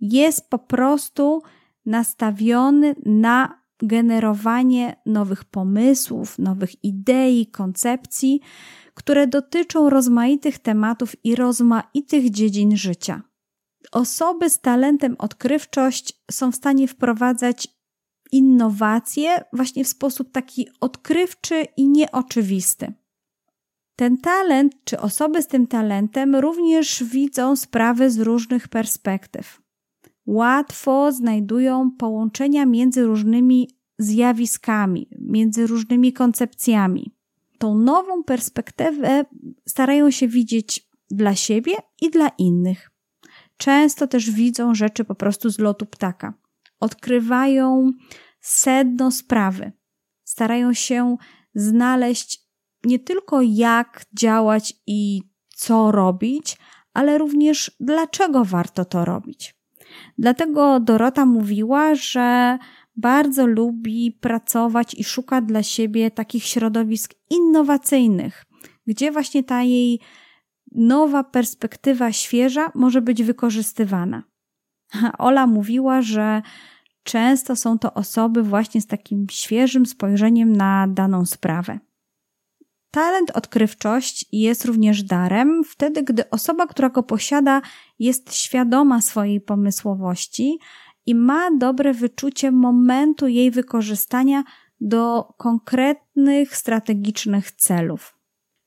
jest 0.00 0.50
po 0.50 0.58
prostu 0.58 1.42
nastawiony 1.86 2.94
na 3.06 3.62
generowanie 3.82 4.96
nowych 5.06 5.44
pomysłów, 5.44 6.38
nowych 6.38 6.84
idei, 6.84 7.46
koncepcji, 7.46 8.40
które 8.94 9.26
dotyczą 9.26 9.90
rozmaitych 9.90 10.58
tematów 10.58 11.24
i 11.24 11.34
rozmaitych 11.34 12.30
dziedzin 12.30 12.76
życia. 12.76 13.22
Osoby 13.92 14.50
z 14.50 14.60
talentem 14.60 15.16
odkrywczość 15.18 16.22
są 16.30 16.52
w 16.52 16.56
stanie 16.56 16.88
wprowadzać 16.88 17.68
innowacje 18.32 19.44
właśnie 19.52 19.84
w 19.84 19.88
sposób 19.88 20.32
taki 20.32 20.68
odkrywczy 20.80 21.66
i 21.76 21.88
nieoczywisty. 21.88 22.92
Ten 23.98 24.18
talent, 24.18 24.72
czy 24.84 25.00
osoby 25.00 25.42
z 25.42 25.46
tym 25.46 25.66
talentem 25.66 26.36
również 26.36 27.04
widzą 27.04 27.56
sprawy 27.56 28.10
z 28.10 28.18
różnych 28.18 28.68
perspektyw. 28.68 29.62
Łatwo 30.26 31.12
znajdują 31.12 31.90
połączenia 31.98 32.66
między 32.66 33.04
różnymi 33.04 33.70
zjawiskami, 33.98 35.08
między 35.20 35.66
różnymi 35.66 36.12
koncepcjami. 36.12 37.14
Tą 37.58 37.78
nową 37.78 38.24
perspektywę 38.24 39.24
starają 39.68 40.10
się 40.10 40.28
widzieć 40.28 40.88
dla 41.10 41.34
siebie 41.34 41.72
i 42.00 42.10
dla 42.10 42.28
innych. 42.28 42.90
Często 43.56 44.06
też 44.06 44.30
widzą 44.30 44.74
rzeczy 44.74 45.04
po 45.04 45.14
prostu 45.14 45.50
z 45.50 45.58
lotu 45.58 45.86
ptaka. 45.86 46.34
Odkrywają 46.80 47.92
sedno 48.40 49.10
sprawy. 49.10 49.72
Starają 50.24 50.72
się 50.72 51.16
znaleźć 51.54 52.47
nie 52.84 52.98
tylko 52.98 53.42
jak 53.42 54.04
działać 54.18 54.74
i 54.86 55.22
co 55.48 55.92
robić, 55.92 56.56
ale 56.94 57.18
również 57.18 57.76
dlaczego 57.80 58.44
warto 58.44 58.84
to 58.84 59.04
robić. 59.04 59.54
Dlatego 60.18 60.80
Dorota 60.80 61.26
mówiła, 61.26 61.94
że 61.94 62.58
bardzo 62.96 63.46
lubi 63.46 64.12
pracować 64.20 64.94
i 64.94 65.04
szuka 65.04 65.40
dla 65.40 65.62
siebie 65.62 66.10
takich 66.10 66.44
środowisk 66.44 67.14
innowacyjnych, 67.30 68.44
gdzie 68.86 69.12
właśnie 69.12 69.44
ta 69.44 69.62
jej 69.62 70.00
nowa 70.72 71.24
perspektywa 71.24 72.12
świeża 72.12 72.72
może 72.74 73.02
być 73.02 73.22
wykorzystywana. 73.22 74.22
Ola 75.18 75.46
mówiła, 75.46 76.02
że 76.02 76.42
często 77.02 77.56
są 77.56 77.78
to 77.78 77.94
osoby 77.94 78.42
właśnie 78.42 78.80
z 78.80 78.86
takim 78.86 79.26
świeżym 79.30 79.86
spojrzeniem 79.86 80.56
na 80.56 80.86
daną 80.88 81.26
sprawę. 81.26 81.78
Talent 82.90 83.30
odkrywczość 83.30 84.26
jest 84.32 84.64
również 84.64 85.02
darem 85.02 85.64
wtedy, 85.64 86.02
gdy 86.02 86.30
osoba, 86.30 86.66
która 86.66 86.90
go 86.90 87.02
posiada, 87.02 87.62
jest 87.98 88.34
świadoma 88.34 89.00
swojej 89.00 89.40
pomysłowości 89.40 90.58
i 91.06 91.14
ma 91.14 91.50
dobre 91.58 91.94
wyczucie 91.94 92.52
momentu 92.52 93.28
jej 93.28 93.50
wykorzystania 93.50 94.44
do 94.80 95.34
konkretnych 95.36 96.56
strategicznych 96.56 97.52
celów. 97.52 98.18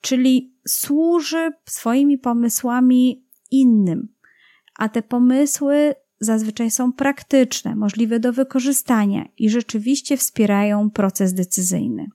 Czyli 0.02 0.56
służy 0.68 1.52
swoimi 1.66 2.18
pomysłami 2.18 3.26
innym, 3.52 4.08
a 4.78 4.90
te 4.90 5.02
pomysły 5.02 5.96
zazwyczaj 6.20 6.72
są 6.72 6.94
praktyczne, 6.94 7.76
możliwe 7.76 8.20
do 8.20 8.34
wykorzystania 8.34 9.26
i 9.38 9.50
rzeczywiście 9.50 10.18
wspierają 10.18 10.90
proces 10.90 11.34
decyzyjny. 11.34 12.08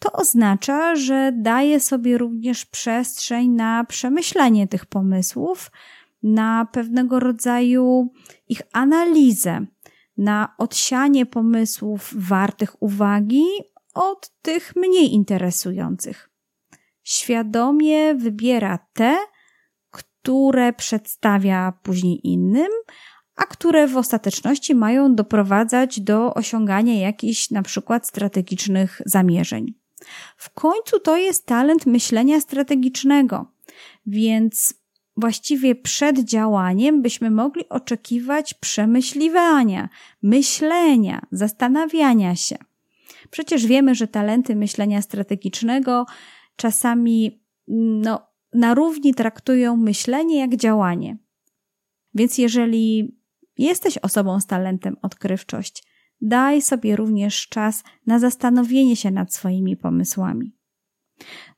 To 0.00 0.12
oznacza, 0.12 0.96
że 0.96 1.32
daje 1.36 1.80
sobie 1.80 2.18
również 2.18 2.66
przestrzeń 2.66 3.50
na 3.50 3.84
przemyślenie 3.84 4.68
tych 4.68 4.86
pomysłów, 4.86 5.70
na 6.22 6.66
pewnego 6.72 7.20
rodzaju 7.20 8.12
ich 8.48 8.62
analizę, 8.72 9.66
na 10.16 10.54
odsianie 10.58 11.26
pomysłów 11.26 12.10
wartych 12.16 12.82
uwagi 12.82 13.44
od 13.94 14.30
tych 14.42 14.76
mniej 14.76 15.12
interesujących. 15.12 16.30
Świadomie 17.02 18.14
wybiera 18.14 18.78
te, 18.92 19.16
które 19.90 20.72
przedstawia 20.72 21.72
później 21.82 22.26
innym, 22.28 22.70
a 23.36 23.44
które 23.44 23.86
w 23.86 23.96
ostateczności 23.96 24.74
mają 24.74 25.14
doprowadzać 25.14 26.00
do 26.00 26.34
osiągania 26.34 26.94
jakichś 26.94 27.50
na 27.50 27.62
przykład 27.62 28.06
strategicznych 28.06 29.02
zamierzeń. 29.06 29.79
W 30.36 30.50
końcu 30.50 31.00
to 31.00 31.16
jest 31.16 31.46
talent 31.46 31.86
myślenia 31.86 32.40
strategicznego, 32.40 33.46
więc 34.06 34.74
właściwie 35.16 35.74
przed 35.74 36.18
działaniem 36.18 37.02
byśmy 37.02 37.30
mogli 37.30 37.68
oczekiwać 37.68 38.54
przemyśliwania, 38.54 39.88
myślenia, 40.22 41.26
zastanawiania 41.32 42.36
się. 42.36 42.56
Przecież 43.30 43.66
wiemy, 43.66 43.94
że 43.94 44.08
talenty 44.08 44.56
myślenia 44.56 45.02
strategicznego 45.02 46.06
czasami 46.56 47.42
no, 47.68 48.26
na 48.52 48.74
równi 48.74 49.14
traktują 49.14 49.76
myślenie 49.76 50.38
jak 50.38 50.56
działanie. 50.56 51.16
Więc 52.14 52.38
jeżeli 52.38 53.16
jesteś 53.58 53.98
osobą 53.98 54.40
z 54.40 54.46
talentem 54.46 54.96
odkrywczość, 55.02 55.89
daj 56.20 56.62
sobie 56.62 56.96
również 56.96 57.48
czas 57.48 57.84
na 58.06 58.18
zastanowienie 58.18 58.96
się 58.96 59.10
nad 59.10 59.34
swoimi 59.34 59.76
pomysłami. 59.76 60.52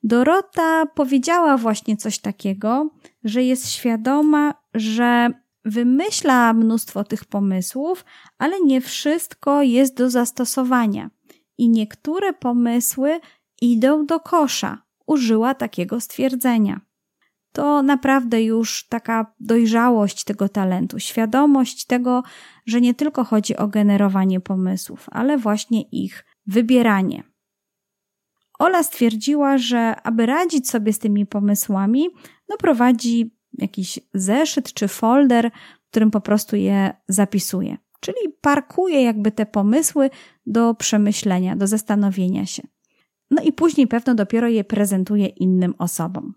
Dorota 0.02 0.86
powiedziała 0.86 1.56
właśnie 1.56 1.96
coś 1.96 2.18
takiego, 2.18 2.90
że 3.24 3.42
jest 3.42 3.70
świadoma, 3.70 4.54
że 4.74 5.30
wymyśla 5.64 6.52
mnóstwo 6.52 7.04
tych 7.04 7.24
pomysłów, 7.24 8.04
ale 8.38 8.60
nie 8.60 8.80
wszystko 8.80 9.62
jest 9.62 9.96
do 9.96 10.10
zastosowania 10.10 11.10
i 11.58 11.68
niektóre 11.68 12.32
pomysły 12.32 13.20
idą 13.60 14.06
do 14.06 14.20
kosza. 14.20 14.82
Użyła 15.06 15.54
takiego 15.54 16.00
stwierdzenia. 16.00 16.80
To 17.52 17.82
naprawdę 17.82 18.42
już 18.42 18.88
taka 18.88 19.34
dojrzałość 19.40 20.24
tego 20.24 20.48
talentu, 20.48 20.98
świadomość 20.98 21.86
tego, 21.86 22.22
że 22.66 22.80
nie 22.80 22.94
tylko 22.94 23.24
chodzi 23.24 23.56
o 23.56 23.68
generowanie 23.68 24.40
pomysłów, 24.40 25.06
ale 25.10 25.38
właśnie 25.38 25.82
ich 25.82 26.24
wybieranie. 26.46 27.22
Ola 28.58 28.82
stwierdziła, 28.82 29.58
że 29.58 30.00
aby 30.02 30.26
radzić 30.26 30.70
sobie 30.70 30.92
z 30.92 30.98
tymi 30.98 31.26
pomysłami, 31.26 32.08
no 32.48 32.56
prowadzi 32.56 33.36
jakiś 33.58 34.00
zeszyt 34.14 34.72
czy 34.72 34.88
folder, 34.88 35.50
w 35.86 35.90
którym 35.90 36.10
po 36.10 36.20
prostu 36.20 36.56
je 36.56 36.92
zapisuje. 37.08 37.76
Czyli 38.00 38.16
parkuje 38.40 39.02
jakby 39.02 39.32
te 39.32 39.46
pomysły 39.46 40.10
do 40.46 40.74
przemyślenia, 40.74 41.56
do 41.56 41.66
zastanowienia 41.66 42.46
się. 42.46 42.62
No 43.30 43.42
i 43.42 43.52
później 43.52 43.86
pewno 43.86 44.14
dopiero 44.14 44.48
je 44.48 44.64
prezentuje 44.64 45.26
innym 45.26 45.74
osobom. 45.78 46.34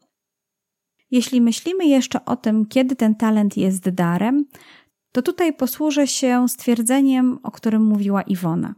Jeśli 1.11 1.41
myślimy 1.41 1.85
jeszcze 1.85 2.25
o 2.25 2.35
tym, 2.35 2.65
kiedy 2.65 2.95
ten 2.95 3.15
talent 3.15 3.57
jest 3.57 3.89
darem, 3.89 4.45
to 5.11 5.21
tutaj 5.21 5.53
posłużę 5.53 6.07
się 6.07 6.49
stwierdzeniem, 6.49 7.39
o 7.43 7.51
którym 7.51 7.85
mówiła 7.85 8.21
Iwona. 8.21 8.75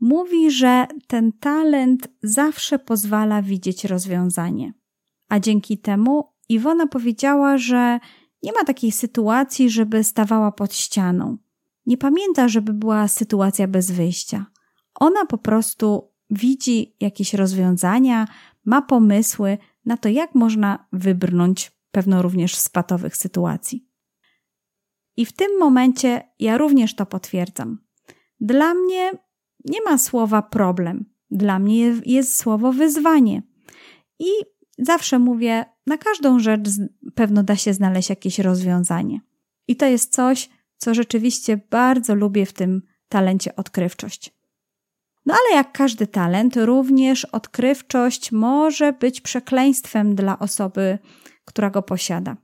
Mówi, 0.00 0.50
że 0.50 0.86
ten 1.06 1.32
talent 1.32 2.08
zawsze 2.22 2.78
pozwala 2.78 3.42
widzieć 3.42 3.84
rozwiązanie. 3.84 4.72
A 5.28 5.40
dzięki 5.40 5.78
temu 5.78 6.28
Iwona 6.48 6.86
powiedziała, 6.86 7.58
że 7.58 8.00
nie 8.42 8.52
ma 8.52 8.64
takiej 8.64 8.92
sytuacji, 8.92 9.70
żeby 9.70 10.04
stawała 10.04 10.52
pod 10.52 10.74
ścianą. 10.74 11.36
Nie 11.86 11.98
pamięta, 11.98 12.48
żeby 12.48 12.72
była 12.72 13.08
sytuacja 13.08 13.68
bez 13.68 13.90
wyjścia. 13.90 14.46
Ona 14.94 15.26
po 15.26 15.38
prostu 15.38 16.10
widzi 16.30 16.96
jakieś 17.00 17.34
rozwiązania, 17.34 18.28
ma 18.64 18.82
pomysły 18.82 19.58
na 19.86 19.96
to, 19.96 20.08
jak 20.08 20.34
można 20.34 20.88
wybrnąć 20.92 21.72
pewno 21.90 22.22
również 22.22 22.56
z 22.56 22.68
patowych 22.68 23.16
sytuacji. 23.16 23.88
I 25.16 25.26
w 25.26 25.32
tym 25.32 25.58
momencie 25.58 26.22
ja 26.38 26.58
również 26.58 26.94
to 26.94 27.06
potwierdzam. 27.06 27.78
Dla 28.40 28.74
mnie 28.74 29.10
nie 29.64 29.82
ma 29.84 29.98
słowa 29.98 30.42
problem. 30.42 31.04
Dla 31.30 31.58
mnie 31.58 31.94
jest 32.06 32.36
słowo 32.36 32.72
wyzwanie. 32.72 33.42
I 34.18 34.28
zawsze 34.78 35.18
mówię, 35.18 35.64
na 35.86 35.98
każdą 35.98 36.38
rzecz 36.38 36.68
pewno 37.14 37.42
da 37.42 37.56
się 37.56 37.74
znaleźć 37.74 38.10
jakieś 38.10 38.38
rozwiązanie. 38.38 39.20
I 39.68 39.76
to 39.76 39.86
jest 39.86 40.12
coś, 40.12 40.50
co 40.76 40.94
rzeczywiście 40.94 41.60
bardzo 41.70 42.14
lubię 42.14 42.46
w 42.46 42.52
tym 42.52 42.82
talencie 43.08 43.56
odkrywczość. 43.56 44.34
No 45.26 45.34
ale 45.34 45.56
jak 45.56 45.72
każdy 45.72 46.06
talent, 46.06 46.56
również 46.56 47.24
odkrywczość 47.24 48.32
może 48.32 48.92
być 48.92 49.20
przekleństwem 49.20 50.14
dla 50.14 50.38
osoby, 50.38 50.98
która 51.44 51.70
go 51.70 51.82
posiada. 51.82 52.36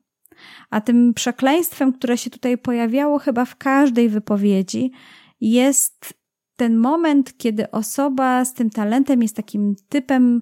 A 0.70 0.80
tym 0.80 1.14
przekleństwem, 1.14 1.92
które 1.92 2.18
się 2.18 2.30
tutaj 2.30 2.58
pojawiało 2.58 3.18
chyba 3.18 3.44
w 3.44 3.56
każdej 3.56 4.08
wypowiedzi, 4.08 4.92
jest 5.40 6.14
ten 6.56 6.76
moment, 6.76 7.36
kiedy 7.36 7.70
osoba 7.70 8.44
z 8.44 8.54
tym 8.54 8.70
talentem 8.70 9.22
jest 9.22 9.36
takim 9.36 9.74
typem 9.88 10.40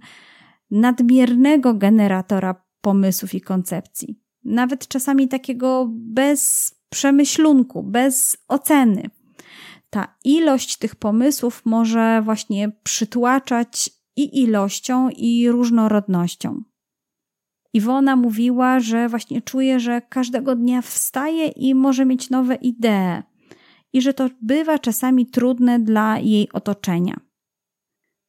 nadmiernego 0.70 1.74
generatora 1.74 2.64
pomysłów 2.80 3.34
i 3.34 3.40
koncepcji. 3.40 4.20
Nawet 4.44 4.88
czasami 4.88 5.28
takiego 5.28 5.88
bez 5.90 6.70
przemyślunku, 6.90 7.82
bez 7.82 8.36
oceny. 8.48 9.02
Ta 9.90 10.14
ilość 10.24 10.76
tych 10.76 10.96
pomysłów 10.96 11.62
może 11.64 12.22
właśnie 12.24 12.72
przytłaczać 12.82 13.90
i 14.16 14.42
ilością, 14.42 15.08
i 15.08 15.48
różnorodnością. 15.48 16.62
Iwona 17.72 18.16
mówiła, 18.16 18.80
że 18.80 19.08
właśnie 19.08 19.42
czuje, 19.42 19.80
że 19.80 20.00
każdego 20.00 20.56
dnia 20.56 20.82
wstaje 20.82 21.46
i 21.46 21.74
może 21.74 22.06
mieć 22.06 22.30
nowe 22.30 22.54
idee, 22.54 23.22
i 23.92 24.02
że 24.02 24.14
to 24.14 24.28
bywa 24.42 24.78
czasami 24.78 25.26
trudne 25.26 25.78
dla 25.78 26.18
jej 26.18 26.52
otoczenia. 26.52 27.20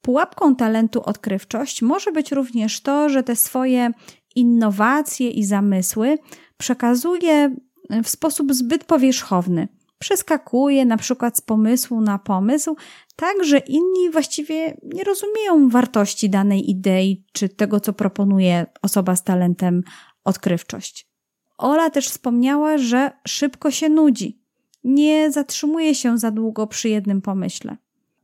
Pułapką 0.02 0.56
talentu 0.56 1.04
odkrywczość 1.04 1.82
może 1.82 2.12
być 2.12 2.32
również 2.32 2.82
to, 2.82 3.10
że 3.10 3.24
te 3.24 3.36
swoje 3.36 3.91
innowacje 4.36 5.30
i 5.30 5.43
zamysły 5.43 6.17
przekazuje 6.58 7.56
w 8.04 8.10
sposób 8.10 8.54
zbyt 8.54 8.84
powierzchowny. 8.84 9.67
Przeskakuje 9.99 10.85
na 10.85 10.97
przykład 10.97 11.38
z 11.38 11.41
pomysłu 11.41 12.01
na 12.01 12.19
pomysł, 12.19 12.75
tak 13.15 13.43
że 13.43 13.57
inni 13.57 14.09
właściwie 14.12 14.77
nie 14.83 15.03
rozumieją 15.03 15.69
wartości 15.69 16.29
danej 16.29 16.69
idei 16.69 17.25
czy 17.33 17.49
tego, 17.49 17.79
co 17.79 17.93
proponuje 17.93 18.65
osoba 18.81 19.15
z 19.15 19.23
talentem 19.23 19.83
odkrywczość. 20.23 21.09
Ola 21.57 21.89
też 21.89 22.07
wspomniała, 22.07 22.77
że 22.77 23.12
szybko 23.27 23.71
się 23.71 23.89
nudzi. 23.89 24.41
Nie 24.83 25.31
zatrzymuje 25.31 25.95
się 25.95 26.17
za 26.17 26.31
długo 26.31 26.67
przy 26.67 26.89
jednym 26.89 27.21
pomyśle. 27.21 27.77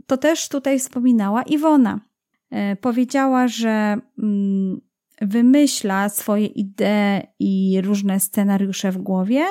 To 0.08 0.18
też 0.18 0.50
tutaj 0.50 0.80
wspominała 0.80 1.44
Iwona. 1.44 2.00
E, 2.52 2.76
powiedziała, 2.76 3.48
że 3.48 3.98
mm, 4.20 4.82
wymyśla 5.22 6.10
swoje 6.10 6.46
idee 6.46 7.28
i 7.40 7.82
różne 7.82 8.20
scenariusze 8.20 8.92
w 8.92 8.98
głowie, 8.98 9.46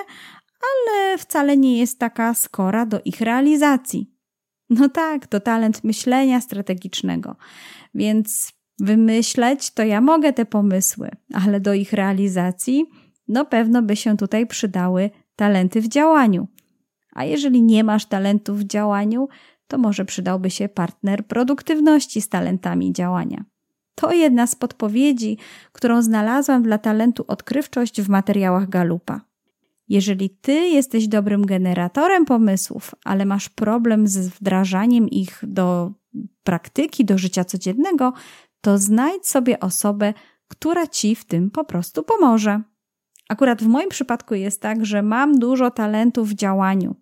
ale 0.71 1.19
wcale 1.19 1.57
nie 1.57 1.79
jest 1.79 1.99
taka 1.99 2.35
skora 2.35 2.87
do 2.87 3.01
ich 3.05 3.21
realizacji. 3.21 4.11
No 4.71 4.89
tak, 4.89 5.27
to 5.27 5.41
talent 5.41 5.85
myślenia 5.85 6.41
strategicznego. 6.41 7.37
Więc 7.95 8.53
wymyśleć 8.81 9.71
to 9.71 9.83
ja 9.83 10.01
mogę 10.01 10.33
te 10.33 10.47
pomysły, 10.47 11.11
ale 11.35 11.61
do 11.61 11.75
ich 11.75 11.93
realizacji 11.93 12.87
no 13.29 13.45
pewno 13.45 13.83
by 13.83 13.97
się 13.97 14.17
tutaj 14.17 14.47
przydały 14.47 15.11
talenty 15.37 15.81
w 15.81 15.89
działaniu. 15.89 16.49
A 17.13 17.25
jeżeli 17.25 17.63
nie 17.63 17.85
masz 17.85 18.07
talentów 18.07 18.59
w 18.59 18.65
działaniu, 18.65 19.29
to 19.69 19.79
może 19.79 20.05
przydałby 20.05 20.51
się 20.51 20.69
partner 20.69 21.27
produktywności 21.27 22.21
z 22.21 22.29
talentami 22.29 22.93
działania. 22.93 23.45
To 23.95 24.13
jedna 24.13 24.47
z 24.47 24.55
podpowiedzi, 24.55 25.39
którą 25.73 26.03
znalazłam 26.03 26.63
dla 26.63 26.79
talentu 26.79 27.25
odkrywczość 27.29 28.03
w 28.03 28.09
materiałach 28.09 28.69
Galupa. 28.69 29.21
Jeżeli 29.89 30.31
ty 30.31 30.53
jesteś 30.53 31.09
dobrym 31.09 31.47
generatorem 31.47 32.25
pomysłów, 32.25 32.95
ale 33.05 33.25
masz 33.25 33.49
problem 33.49 34.09
z 34.09 34.29
wdrażaniem 34.29 35.09
ich 35.09 35.41
do 35.43 35.93
praktyki, 36.43 37.05
do 37.05 37.19
życia 37.19 37.45
codziennego, 37.45 38.13
to 38.61 38.79
znajdź 38.79 39.27
sobie 39.27 39.61
osobę, 39.61 40.15
która 40.49 40.87
ci 40.87 41.15
w 41.15 41.25
tym 41.25 41.51
po 41.51 41.65
prostu 41.65 42.03
pomoże. 42.03 42.63
Akurat 43.29 43.63
w 43.63 43.67
moim 43.67 43.89
przypadku 43.89 44.35
jest 44.35 44.61
tak, 44.61 44.87
że 44.87 45.03
mam 45.03 45.39
dużo 45.39 45.71
talentów 45.71 46.29
w 46.29 46.35
działaniu. 46.35 46.97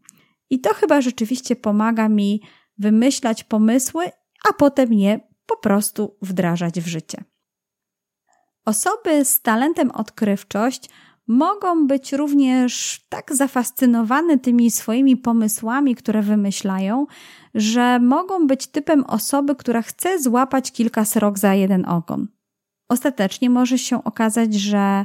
I 0.51 0.61
to 0.61 0.75
chyba 0.75 1.01
rzeczywiście 1.01 1.57
pomaga 1.57 2.09
mi 2.09 2.43
wymyślać 2.79 3.45
pomysły, 3.45 4.05
a 4.49 4.53
potem 4.53 4.93
je 4.93 5.21
po 5.47 5.57
prostu 5.57 6.17
wdrażać 6.23 6.81
w 6.81 6.87
życie. 6.87 7.25
Osoby 8.65 9.25
z 9.25 9.43
talentem 9.43 9.91
odkrywczość 9.91 10.91
mogą 11.29 11.87
być 11.87 12.13
również 12.13 13.01
tak 13.09 13.35
zafascynowane 13.35 14.39
tymi 14.39 14.71
swoimi 14.71 15.17
pomysłami, 15.17 15.95
które 15.95 16.23
wymyślają, 16.23 17.07
że 17.55 17.99
mogą 17.99 18.47
być 18.47 18.67
typem 18.67 19.05
osoby, 19.05 19.57
która 19.57 19.83
chce 19.83 20.23
złapać 20.23 20.73
kilka 20.73 21.05
srok 21.05 21.39
za 21.39 21.55
jeden 21.55 21.89
ogon. 21.89 22.29
Ostatecznie 22.89 23.51
może 23.51 23.79
się 23.79 24.05
okazać, 24.05 24.55
że 24.55 25.05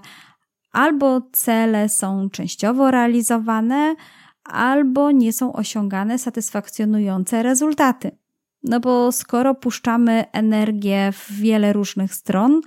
albo 0.72 1.22
cele 1.32 1.90
są 1.90 2.30
częściowo 2.30 2.92
realizowane, 2.92 3.96
albo 4.44 5.12
nie 5.12 5.34
są 5.34 5.54
osiągane 5.54 6.20
satysfakcjonujące 6.20 7.44
rezultaty. 7.44 8.12
No 8.64 8.80
bo 8.80 9.12
skoro 9.12 9.56
puszczamy 9.56 10.26
energię 10.32 11.12
w 11.12 11.32
wiele 11.32 11.74
różnych 11.74 12.14
stron, 12.14 12.62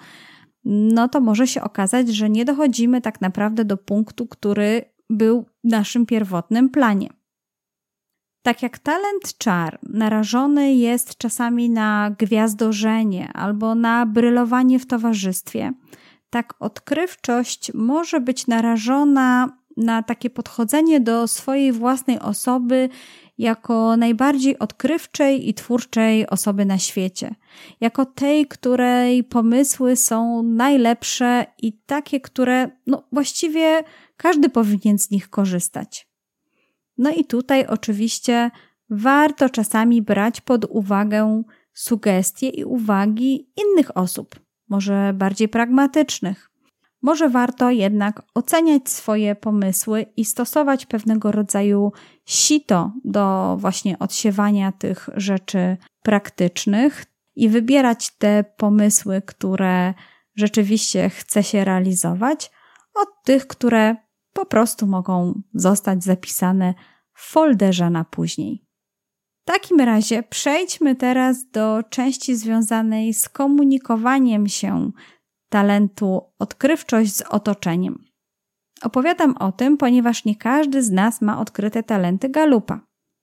no 0.64 1.08
to 1.08 1.20
może 1.20 1.46
się 1.46 1.62
okazać, 1.62 2.08
że 2.08 2.30
nie 2.30 2.44
dochodzimy 2.44 3.00
tak 3.00 3.20
naprawdę 3.20 3.64
do 3.64 3.76
punktu, 3.76 4.26
który 4.26 4.84
był 5.10 5.42
w 5.42 5.68
naszym 5.68 6.06
pierwotnym 6.06 6.68
planie. 6.68 7.08
Tak 8.42 8.62
jak 8.62 8.78
talent 8.78 9.38
czar 9.38 9.78
narażony 9.82 10.74
jest 10.74 11.18
czasami 11.18 11.70
na 11.70 12.14
gwiazdorzenie 12.18 13.32
albo 13.32 13.74
na 13.74 14.06
brylowanie 14.06 14.78
w 14.78 14.86
towarzystwie, 14.86 15.72
tak 16.30 16.54
odkrywczość 16.60 17.74
może 17.74 18.20
być 18.20 18.46
narażona 18.46 19.56
na 19.76 20.02
takie 20.02 20.30
podchodzenie 20.30 21.00
do 21.00 21.28
swojej 21.28 21.72
własnej 21.72 22.18
osoby 22.18 22.88
jako 23.40 23.96
najbardziej 23.96 24.58
odkrywczej 24.58 25.48
i 25.48 25.54
twórczej 25.54 26.26
osoby 26.26 26.64
na 26.64 26.78
świecie, 26.78 27.34
jako 27.80 28.06
tej, 28.06 28.46
której 28.46 29.24
pomysły 29.24 29.96
są 29.96 30.42
najlepsze 30.42 31.46
i 31.62 31.72
takie, 31.72 32.20
które 32.20 32.70
no, 32.86 33.02
właściwie 33.12 33.84
każdy 34.16 34.48
powinien 34.48 34.98
z 34.98 35.10
nich 35.10 35.30
korzystać. 35.30 36.08
No 36.98 37.10
i 37.10 37.24
tutaj 37.24 37.66
oczywiście 37.66 38.50
warto 38.90 39.48
czasami 39.48 40.02
brać 40.02 40.40
pod 40.40 40.64
uwagę 40.64 41.42
sugestie 41.72 42.48
i 42.48 42.64
uwagi 42.64 43.52
innych 43.56 43.96
osób, 43.96 44.40
może 44.68 45.12
bardziej 45.14 45.48
pragmatycznych, 45.48 46.49
może 47.02 47.28
warto 47.28 47.70
jednak 47.70 48.22
oceniać 48.34 48.88
swoje 48.88 49.34
pomysły 49.34 50.06
i 50.16 50.24
stosować 50.24 50.86
pewnego 50.86 51.32
rodzaju 51.32 51.92
sito 52.26 52.92
do 53.04 53.56
właśnie 53.60 53.98
odsiewania 53.98 54.72
tych 54.72 55.08
rzeczy 55.16 55.76
praktycznych 56.02 57.04
i 57.36 57.48
wybierać 57.48 58.10
te 58.18 58.44
pomysły, 58.56 59.22
które 59.26 59.94
rzeczywiście 60.34 61.10
chce 61.10 61.42
się 61.42 61.64
realizować, 61.64 62.50
od 62.94 63.08
tych, 63.24 63.46
które 63.46 63.96
po 64.32 64.46
prostu 64.46 64.86
mogą 64.86 65.42
zostać 65.54 66.04
zapisane 66.04 66.74
w 67.14 67.30
folderze 67.30 67.90
na 67.90 68.04
później. 68.04 68.64
W 69.42 69.44
takim 69.44 69.80
razie 69.80 70.22
przejdźmy 70.22 70.96
teraz 70.96 71.50
do 71.50 71.82
części 71.90 72.36
związanej 72.36 73.14
z 73.14 73.28
komunikowaniem 73.28 74.48
się 74.48 74.90
talentu 75.50 76.22
odkrywczość 76.38 77.16
z 77.16 77.22
otoczeniem. 77.22 78.04
Opowiadam 78.82 79.36
o 79.36 79.52
tym, 79.52 79.76
ponieważ 79.76 80.24
nie 80.24 80.36
każdy 80.36 80.82
z 80.82 80.90
nas 80.90 81.20
ma 81.20 81.40
odkryte 81.40 81.82
talenty 81.82 82.28
galupa. 82.28 82.80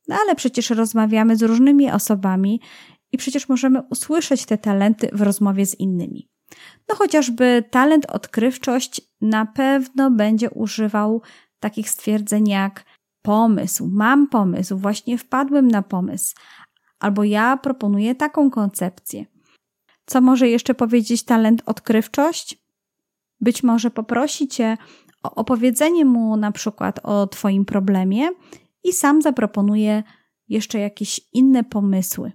No 0.08 0.16
ale 0.26 0.36
przecież 0.36 0.70
rozmawiamy 0.70 1.36
z 1.36 1.42
różnymi 1.42 1.92
osobami 1.92 2.62
i 3.12 3.18
przecież 3.18 3.50
możemy 3.50 3.82
usłyszeć 3.90 4.46
te 4.46 4.58
talenty 4.58 5.10
w 5.14 5.22
rozmowie 5.22 5.66
z 5.66 5.80
innymi. 5.80 6.30
No 6.90 6.96
chociażby 6.96 7.64
talent 7.72 8.06
odkrywczość 8.06 9.02
na 9.22 9.46
pewno 9.46 10.12
będzie 10.12 10.50
używał 10.50 11.22
takich 11.60 11.90
stwierdzeń 11.90 12.48
jak 12.48 12.86
pomysł, 13.22 13.88
mam 13.92 14.28
pomysł, 14.28 14.78
właśnie 14.78 15.18
wpadłem 15.18 15.68
na 15.68 15.82
pomysł, 15.82 16.36
albo 17.00 17.24
ja 17.24 17.58
proponuję 17.58 18.16
taką 18.16 18.50
koncepcję. 18.50 19.26
Co 20.08 20.22
może 20.22 20.50
jeszcze 20.50 20.74
powiedzieć 20.74 21.24
talent 21.24 21.62
odkrywczość? 21.66 22.58
Być 23.42 23.64
może 23.64 23.92
poprosi 23.92 24.48
cię 24.48 24.78
o 25.24 25.36
opowiedzenie 25.36 26.06
mu 26.06 26.38
na 26.38 26.52
przykład 26.52 27.00
o 27.04 27.28
Twoim 27.28 27.66
problemie 27.66 28.30
i 28.84 28.94
sam 28.94 29.22
zaproponuje 29.22 30.04
jeszcze 30.50 30.80
jakieś 30.80 31.22
inne 31.34 31.64
pomysły. 31.64 32.32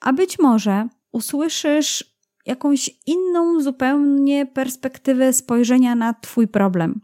A 0.00 0.12
być 0.12 0.38
może 0.38 0.88
usłyszysz 1.12 2.16
jakąś 2.46 2.90
inną 3.06 3.60
zupełnie 3.60 4.46
perspektywę 4.46 5.32
spojrzenia 5.32 5.94
na 5.94 6.14
Twój 6.14 6.48
problem. 6.48 7.00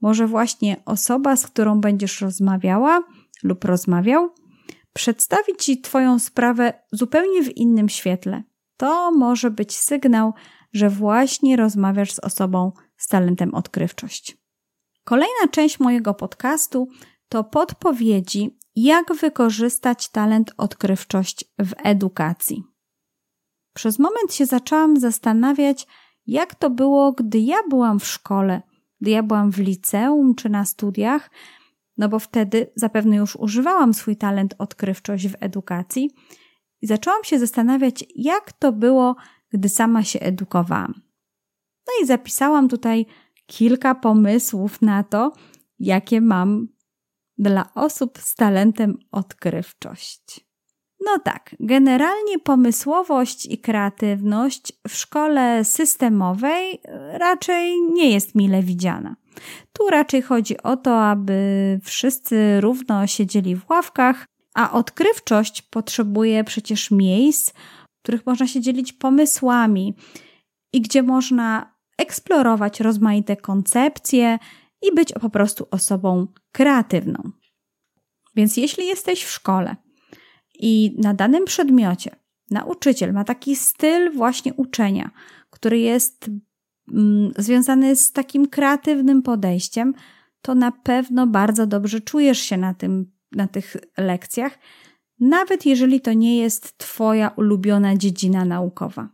Może 0.00 0.26
właśnie 0.26 0.76
osoba, 0.84 1.36
z 1.36 1.46
którą 1.46 1.80
będziesz 1.80 2.20
rozmawiała 2.20 3.04
lub 3.42 3.64
rozmawiał, 3.64 4.30
przedstawi 4.92 5.52
Ci 5.58 5.80
Twoją 5.80 6.18
sprawę 6.18 6.72
zupełnie 6.92 7.42
w 7.42 7.56
innym 7.56 7.88
świetle 7.88 8.42
to 8.76 9.10
może 9.12 9.50
być 9.50 9.76
sygnał, 9.76 10.34
że 10.72 10.90
właśnie 10.90 11.56
rozmawiasz 11.56 12.12
z 12.12 12.18
osobą 12.18 12.72
z 12.96 13.08
talentem 13.08 13.54
odkrywczość. 13.54 14.36
Kolejna 15.04 15.48
część 15.50 15.80
mojego 15.80 16.14
podcastu 16.14 16.88
to 17.28 17.44
podpowiedzi, 17.44 18.58
jak 18.76 19.14
wykorzystać 19.14 20.08
talent 20.08 20.52
odkrywczość 20.56 21.44
w 21.58 21.72
edukacji. 21.84 22.64
Przez 23.74 23.98
moment 23.98 24.34
się 24.34 24.46
zaczęłam 24.46 25.00
zastanawiać, 25.00 25.86
jak 26.26 26.54
to 26.54 26.70
było, 26.70 27.12
gdy 27.12 27.38
ja 27.38 27.56
byłam 27.70 28.00
w 28.00 28.06
szkole, 28.06 28.62
gdy 29.00 29.10
ja 29.10 29.22
byłam 29.22 29.52
w 29.52 29.58
liceum 29.58 30.34
czy 30.34 30.48
na 30.48 30.64
studiach 30.64 31.30
no 31.96 32.08
bo 32.08 32.18
wtedy 32.18 32.72
zapewne 32.74 33.16
już 33.16 33.36
używałam 33.36 33.94
swój 33.94 34.16
talent 34.16 34.54
odkrywczość 34.58 35.28
w 35.28 35.36
edukacji 35.40 36.10
i 36.82 36.86
zaczęłam 36.86 37.24
się 37.24 37.38
zastanawiać, 37.38 38.04
jak 38.14 38.52
to 38.52 38.72
było, 38.72 39.16
gdy 39.52 39.68
sama 39.68 40.04
się 40.04 40.20
edukowałam. 40.20 40.94
No 41.86 41.92
i 42.02 42.06
zapisałam 42.06 42.68
tutaj 42.68 43.06
kilka 43.46 43.94
pomysłów 43.94 44.82
na 44.82 45.02
to, 45.04 45.32
jakie 45.78 46.20
mam 46.20 46.68
dla 47.38 47.74
osób 47.74 48.18
z 48.18 48.34
talentem 48.34 48.98
odkrywczość. 49.12 50.46
No 51.04 51.18
tak, 51.18 51.56
generalnie 51.60 52.38
pomysłowość 52.38 53.46
i 53.46 53.58
kreatywność 53.58 54.72
w 54.88 54.94
szkole 54.94 55.64
systemowej 55.64 56.80
raczej 57.12 57.80
nie 57.80 58.10
jest 58.10 58.34
mile 58.34 58.62
widziana. 58.62 59.16
Tu 59.72 59.88
raczej 59.90 60.22
chodzi 60.22 60.62
o 60.62 60.76
to, 60.76 61.02
aby 61.02 61.80
wszyscy 61.82 62.60
równo 62.60 63.06
siedzieli 63.06 63.56
w 63.56 63.70
ławkach, 63.70 64.26
a 64.56 64.72
odkrywczość 64.72 65.62
potrzebuje 65.62 66.44
przecież 66.44 66.90
miejsc, 66.90 67.50
w 67.50 68.02
których 68.02 68.26
można 68.26 68.46
się 68.46 68.60
dzielić 68.60 68.92
pomysłami 68.92 69.94
i 70.72 70.80
gdzie 70.80 71.02
można 71.02 71.76
eksplorować 71.98 72.80
rozmaite 72.80 73.36
koncepcje 73.36 74.38
i 74.82 74.94
być 74.94 75.12
po 75.20 75.30
prostu 75.30 75.66
osobą 75.70 76.26
kreatywną. 76.52 77.30
Więc 78.36 78.56
jeśli 78.56 78.86
jesteś 78.86 79.24
w 79.24 79.30
szkole 79.30 79.76
i 80.58 80.96
na 80.98 81.14
danym 81.14 81.44
przedmiocie 81.44 82.16
nauczyciel 82.50 83.12
ma 83.12 83.24
taki 83.24 83.56
styl 83.56 84.12
właśnie 84.12 84.54
uczenia, 84.54 85.10
który 85.50 85.78
jest 85.78 86.30
mm, 86.92 87.32
związany 87.38 87.96
z 87.96 88.12
takim 88.12 88.48
kreatywnym 88.48 89.22
podejściem, 89.22 89.94
to 90.42 90.54
na 90.54 90.72
pewno 90.72 91.26
bardzo 91.26 91.66
dobrze 91.66 92.00
czujesz 92.00 92.38
się 92.38 92.56
na, 92.56 92.74
tym, 92.74 93.15
na 93.32 93.48
tych 93.48 93.76
lekcjach, 93.96 94.58
nawet 95.20 95.66
jeżeli 95.66 96.00
to 96.00 96.12
nie 96.12 96.38
jest 96.38 96.78
Twoja 96.78 97.28
ulubiona 97.28 97.96
dziedzina 97.96 98.44
naukowa. 98.44 99.08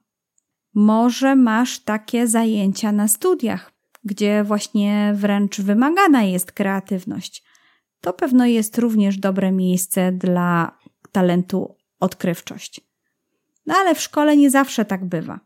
Może 0.74 1.36
masz 1.36 1.78
takie 1.78 2.26
zajęcia 2.26 2.92
na 2.92 3.08
studiach, 3.08 3.72
gdzie 4.04 4.44
właśnie 4.44 5.12
wręcz 5.14 5.60
wymagana 5.60 6.22
jest 6.22 6.52
kreatywność. 6.52 7.44
To 8.00 8.12
pewno 8.12 8.46
jest 8.46 8.78
również 8.78 9.18
dobre 9.18 9.52
miejsce 9.52 10.12
dla 10.12 10.78
talentu 11.12 11.76
odkrywczość. 12.00 12.80
No 13.66 13.74
ale 13.74 13.94
w 13.94 14.00
szkole 14.00 14.36
nie 14.36 14.50
zawsze 14.50 14.84
tak 14.84 15.04
bywa. 15.04 15.40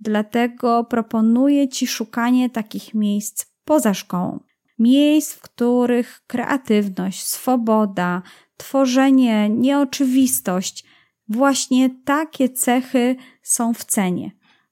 Dlatego 0.00 0.84
proponuję 0.84 1.68
Ci 1.68 1.86
szukanie 1.86 2.50
takich 2.50 2.94
miejsc 2.94 3.46
poza 3.64 3.94
szkołą. 3.94 4.40
Miejsc, 4.78 5.32
w 5.34 5.40
których 5.40 6.22
kreatywność, 6.26 7.26
swoboda, 7.26 8.22
tworzenie, 8.56 9.48
nieoczywistość, 9.48 10.84
właśnie 11.28 11.90
takie 12.04 12.48
cechy 12.48 13.16
są 13.42 13.74
w 13.74 13.84
cenie. 13.84 14.30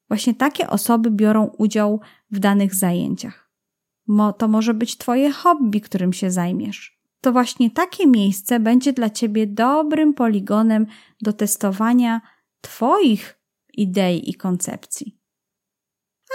Właśnie 0.09 0.35
takie 0.35 0.71
osoby 0.71 1.11
biorą 1.11 1.51
udział 1.59 2.01
w 2.31 2.39
danych 2.39 2.75
zajęciach. 2.75 3.51
Mo, 4.07 4.33
to 4.33 4.49
może 4.49 4.75
być 4.75 4.97
Twoje 4.97 5.31
hobby, 5.31 5.81
którym 5.81 6.13
się 6.13 6.31
zajmiesz. 6.31 7.01
To 7.21 7.33
właśnie 7.33 7.71
takie 7.71 8.07
miejsce 8.07 8.61
będzie 8.61 8.93
dla 8.93 9.11
Ciebie 9.11 9.47
dobrym 9.47 10.15
poligonem 10.15 10.87
do 11.23 11.33
testowania 11.33 12.21
Twoich 12.61 13.39
idei 13.73 14.31
i 14.31 14.35
koncepcji. 14.35 15.14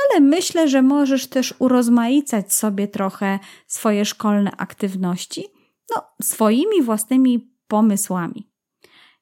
Ale 0.05 0.21
myślę, 0.21 0.67
że 0.67 0.81
możesz 0.81 1.27
też 1.27 1.53
urozmaicać 1.59 2.53
sobie 2.53 2.87
trochę 2.87 3.39
swoje 3.67 4.05
szkolne 4.05 4.51
aktywności, 4.57 5.45
no, 5.95 6.03
swoimi 6.21 6.81
własnymi 6.81 7.53
pomysłami. 7.67 8.49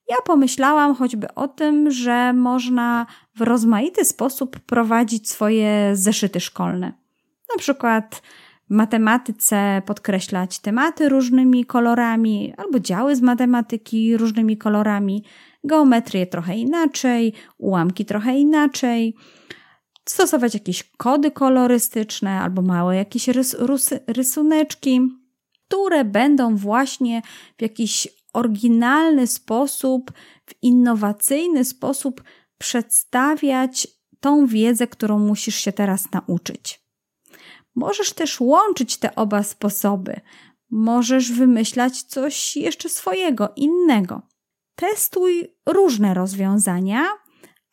Ja 0.09 0.15
pomyślałam 0.25 0.95
choćby 0.95 1.33
o 1.35 1.47
tym, 1.47 1.91
że 1.91 2.33
można 2.33 3.05
w 3.35 3.41
rozmaity 3.41 4.05
sposób 4.05 4.59
prowadzić 4.59 5.29
swoje 5.29 5.91
zeszyty 5.93 6.39
szkolne. 6.39 6.93
Na 7.55 7.59
przykład 7.59 8.21
w 8.69 8.73
matematyce 8.73 9.81
podkreślać 9.85 10.59
tematy 10.59 11.09
różnymi 11.09 11.65
kolorami, 11.65 12.53
albo 12.57 12.79
działy 12.79 13.15
z 13.15 13.21
matematyki 13.21 14.17
różnymi 14.17 14.57
kolorami, 14.57 15.23
geometrię 15.63 16.27
trochę 16.27 16.57
inaczej, 16.57 17.33
ułamki 17.57 18.05
trochę 18.05 18.35
inaczej, 18.35 19.15
stosować 20.09 20.53
jakieś 20.53 20.83
kody 20.83 21.31
kolorystyczne 21.31 22.31
albo 22.39 22.61
małe 22.61 22.95
jakieś 22.95 23.27
rys 23.27 23.55
rysuneczki, 24.07 25.01
które 25.67 26.05
będą 26.05 26.55
właśnie 26.55 27.21
w 27.57 27.61
jakiś 27.61 28.07
oryginalny 28.33 29.27
sposób, 29.27 30.11
w 30.45 30.53
innowacyjny 30.61 31.65
sposób 31.65 32.23
przedstawiać 32.57 33.87
tą 34.19 34.47
wiedzę, 34.47 34.87
którą 34.87 35.19
musisz 35.19 35.55
się 35.55 35.71
teraz 35.71 36.11
nauczyć. 36.11 36.81
Możesz 37.75 38.13
też 38.13 38.39
łączyć 38.39 38.97
te 38.97 39.15
oba 39.15 39.43
sposoby. 39.43 40.21
Możesz 40.69 41.31
wymyślać 41.31 42.03
coś 42.03 42.55
jeszcze 42.55 42.89
swojego, 42.89 43.53
innego. 43.55 44.21
Testuj 44.75 45.55
różne 45.65 46.13
rozwiązania, 46.13 47.05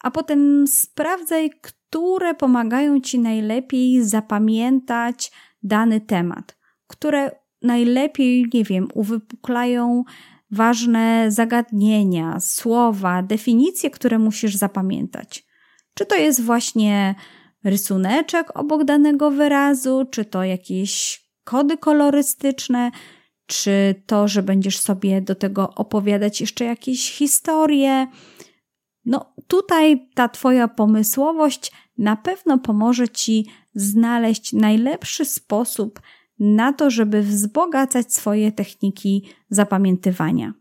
a 0.05 0.11
potem 0.11 0.66
sprawdzaj, 0.66 1.50
które 1.61 2.34
pomagają 2.34 3.00
ci 3.00 3.18
najlepiej 3.18 4.05
zapamiętać 4.05 5.32
dany 5.62 6.00
temat, 6.00 6.59
które 6.86 7.30
najlepiej, 7.62 8.46
nie 8.55 8.64
wiem, 8.64 8.88
uwypuklają 8.94 10.05
ważne 10.50 11.26
zagadnienia, 11.28 12.40
słowa, 12.40 13.22
definicje, 13.22 13.90
które 13.90 14.18
musisz 14.18 14.57
zapamiętać. 14.57 15.46
Czy 15.94 16.07
to 16.07 16.16
jest 16.16 16.42
właśnie 16.42 17.14
rysuneczek 17.64 18.57
obok 18.57 18.84
danego 18.84 19.30
wyrazu, 19.30 20.05
czy 20.11 20.24
to 20.24 20.44
jakieś 20.44 21.24
kody 21.44 21.78
kolorystyczne, 21.78 22.90
czy 23.46 24.02
to, 24.07 24.28
że 24.28 24.42
będziesz 24.42 24.78
sobie 24.78 25.20
do 25.20 25.34
tego 25.34 25.74
opowiadać 25.74 26.40
jeszcze 26.40 26.64
jakieś 26.64 27.12
historie. 27.12 28.07
No, 29.07 29.34
tutaj 29.46 30.09
ta 30.14 30.28
Twoja 30.28 30.68
pomysłowość 30.68 31.72
na 31.98 32.16
pewno 32.16 32.59
pomoże 32.59 33.09
Ci 33.09 33.46
znaleźć 33.74 34.52
najlepszy 34.52 35.24
sposób 35.24 36.00
na 36.38 36.72
to, 36.72 36.90
żeby 36.90 37.22
wzbogacać 37.22 38.14
swoje 38.14 38.52
techniki 38.52 39.28
zapamiętywania. 39.50 40.52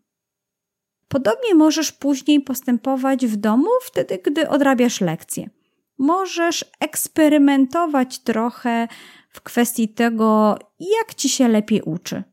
Podobnie 1.08 1.56
możesz 1.56 1.92
później 1.92 2.42
postępować 2.42 3.26
w 3.26 3.36
domu, 3.36 3.70
wtedy 3.82 4.20
gdy 4.26 4.50
odrabiasz 4.50 5.02
lekcje. 5.02 5.50
Możesz 5.98 6.66
eksperymentować 6.80 8.20
trochę 8.20 8.88
w 9.30 9.42
kwestii 9.42 9.90
tego, 9.90 10.60
jak 10.80 11.16
ci 11.16 11.30
się 11.30 11.48
lepiej 11.48 11.82
uczy. 11.82 12.24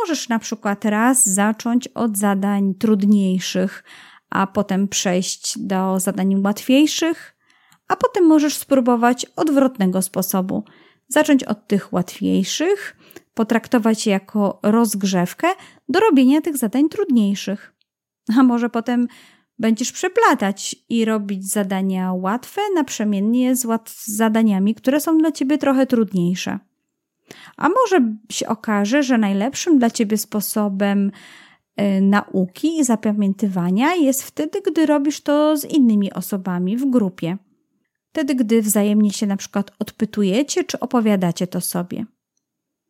Możesz 0.00 0.28
na 0.28 0.38
przykład 0.38 0.84
raz 0.84 1.26
zacząć 1.26 1.88
od 1.88 2.18
zadań 2.18 2.74
trudniejszych, 2.74 3.84
a 4.30 4.46
potem 4.46 4.88
przejść 4.88 5.58
do 5.58 6.00
zadań 6.00 6.42
łatwiejszych, 6.44 7.36
a 7.88 7.96
potem 7.96 8.24
możesz 8.24 8.56
spróbować 8.56 9.26
odwrotnego 9.36 10.02
sposobu– 10.02 10.64
zacząć 11.08 11.44
od 11.44 11.66
tych 11.66 11.92
łatwiejszych, 11.92 12.96
potraktować 13.34 14.06
je 14.06 14.12
jako 14.12 14.58
rozgrzewkę 14.62 15.48
do 15.88 16.00
robienia 16.00 16.40
tych 16.40 16.56
zadań 16.56 16.88
trudniejszych. 16.88 17.74
A 18.38 18.42
może 18.42 18.70
potem 18.70 19.08
będziesz 19.58 19.92
przeplatać 19.92 20.76
i 20.88 21.04
robić 21.04 21.50
zadania 21.50 22.12
łatwe 22.12 22.60
naprzemiennie 22.74 23.56
z, 23.56 23.66
zadaniami, 24.04 24.74
które 24.74 25.00
są 25.00 25.18
dla 25.18 25.32
ciebie 25.32 25.58
trochę 25.58 25.86
trudniejsze. 25.86 26.58
A 27.56 27.68
może 27.68 28.16
się 28.30 28.48
okaże, 28.48 29.02
że 29.02 29.18
najlepszym 29.18 29.78
dla 29.78 29.90
ciebie 29.90 30.18
sposobem 30.18 31.12
nauki 32.00 32.78
i 32.78 32.84
zapamiętywania 32.84 33.94
jest 33.94 34.22
wtedy, 34.22 34.60
gdy 34.66 34.86
robisz 34.86 35.20
to 35.20 35.56
z 35.56 35.64
innymi 35.64 36.12
osobami 36.12 36.76
w 36.76 36.90
grupie 36.90 37.38
wtedy 38.16 38.34
gdy 38.34 38.62
wzajemnie 38.62 39.12
się 39.12 39.26
na 39.26 39.36
przykład 39.36 39.70
odpytujecie 39.78 40.64
czy 40.64 40.80
opowiadacie 40.80 41.46
to 41.46 41.60
sobie. 41.60 42.06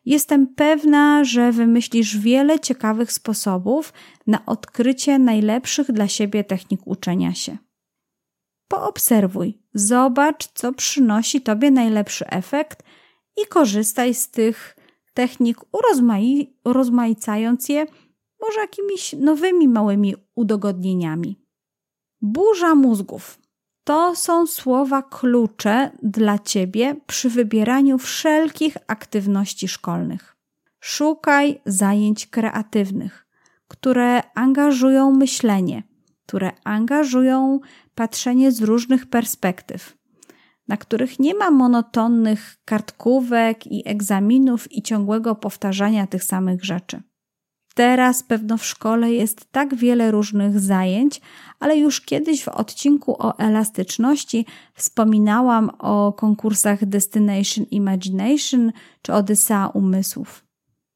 Jestem 0.05 0.47
pewna, 0.47 1.24
że 1.24 1.53
wymyślisz 1.53 2.18
wiele 2.18 2.61
ciekawych 2.61 3.12
sposobów 3.12 3.93
na 4.26 4.47
odkrycie 4.47 5.18
najlepszych 5.18 5.93
dla 5.93 6.09
siebie 6.09 6.45
technik 6.45 6.80
uczenia 6.84 7.34
się. 7.34 7.59
Poobserwuj, 8.68 9.59
zobacz, 9.74 10.47
co 10.55 10.72
przynosi 10.72 11.41
Tobie 11.41 11.70
najlepszy 11.70 12.26
efekt 12.26 12.82
i 13.37 13.47
korzystaj 13.47 14.14
z 14.14 14.30
tych 14.30 14.76
technik, 15.14 15.59
urozmai 15.72 16.55
urozmaicając 16.64 17.68
je 17.68 17.87
może 18.41 18.61
jakimiś 18.61 19.12
nowymi 19.12 19.68
małymi 19.68 20.14
udogodnieniami. 20.34 21.41
Burza 22.20 22.74
mózgów. 22.74 23.39
To 23.84 24.16
są 24.16 24.47
słowa 24.47 25.03
klucze 25.03 25.91
dla 26.03 26.39
Ciebie 26.39 26.97
przy 27.07 27.30
wybieraniu 27.30 27.99
wszelkich 27.99 28.76
aktywności 28.87 29.68
szkolnych. 29.68 30.37
Szukaj 30.80 31.61
zajęć 31.66 32.26
kreatywnych, 32.26 33.26
które 33.68 34.22
angażują 34.34 35.11
myślenie, 35.11 35.82
które 36.26 36.53
angażują 36.64 37.61
patrzenie 37.95 38.53
z 38.53 38.62
różnych 38.62 39.07
perspektyw, 39.07 39.97
na 40.68 40.76
których 40.76 41.18
nie 41.18 41.34
ma 41.34 41.51
monotonnych 41.51 42.57
kartkówek 42.64 43.66
i 43.66 43.89
egzaminów 43.89 44.72
i 44.72 44.82
ciągłego 44.82 45.34
powtarzania 45.34 46.07
tych 46.07 46.24
samych 46.24 46.64
rzeczy. 46.64 47.03
Teraz 47.77 48.22
pewno 48.22 48.59
w 48.59 48.66
szkole 48.66 49.12
jest 49.12 49.53
tak 49.53 49.74
wiele 49.74 50.11
różnych 50.11 50.61
zajęć, 50.61 51.20
ale 51.61 51.77
już 51.77 52.01
kiedyś 52.01 52.45
w 52.45 52.49
odcinku 52.49 53.16
o 53.18 53.39
elastyczności 53.39 54.47
wspominałam 54.74 55.70
o 55.79 56.12
konkursach 56.12 56.85
Destination 56.85 57.66
Imagination 57.70 58.72
czy 59.03 59.12
Odysea 59.12 59.68
Umysłów. 59.74 60.45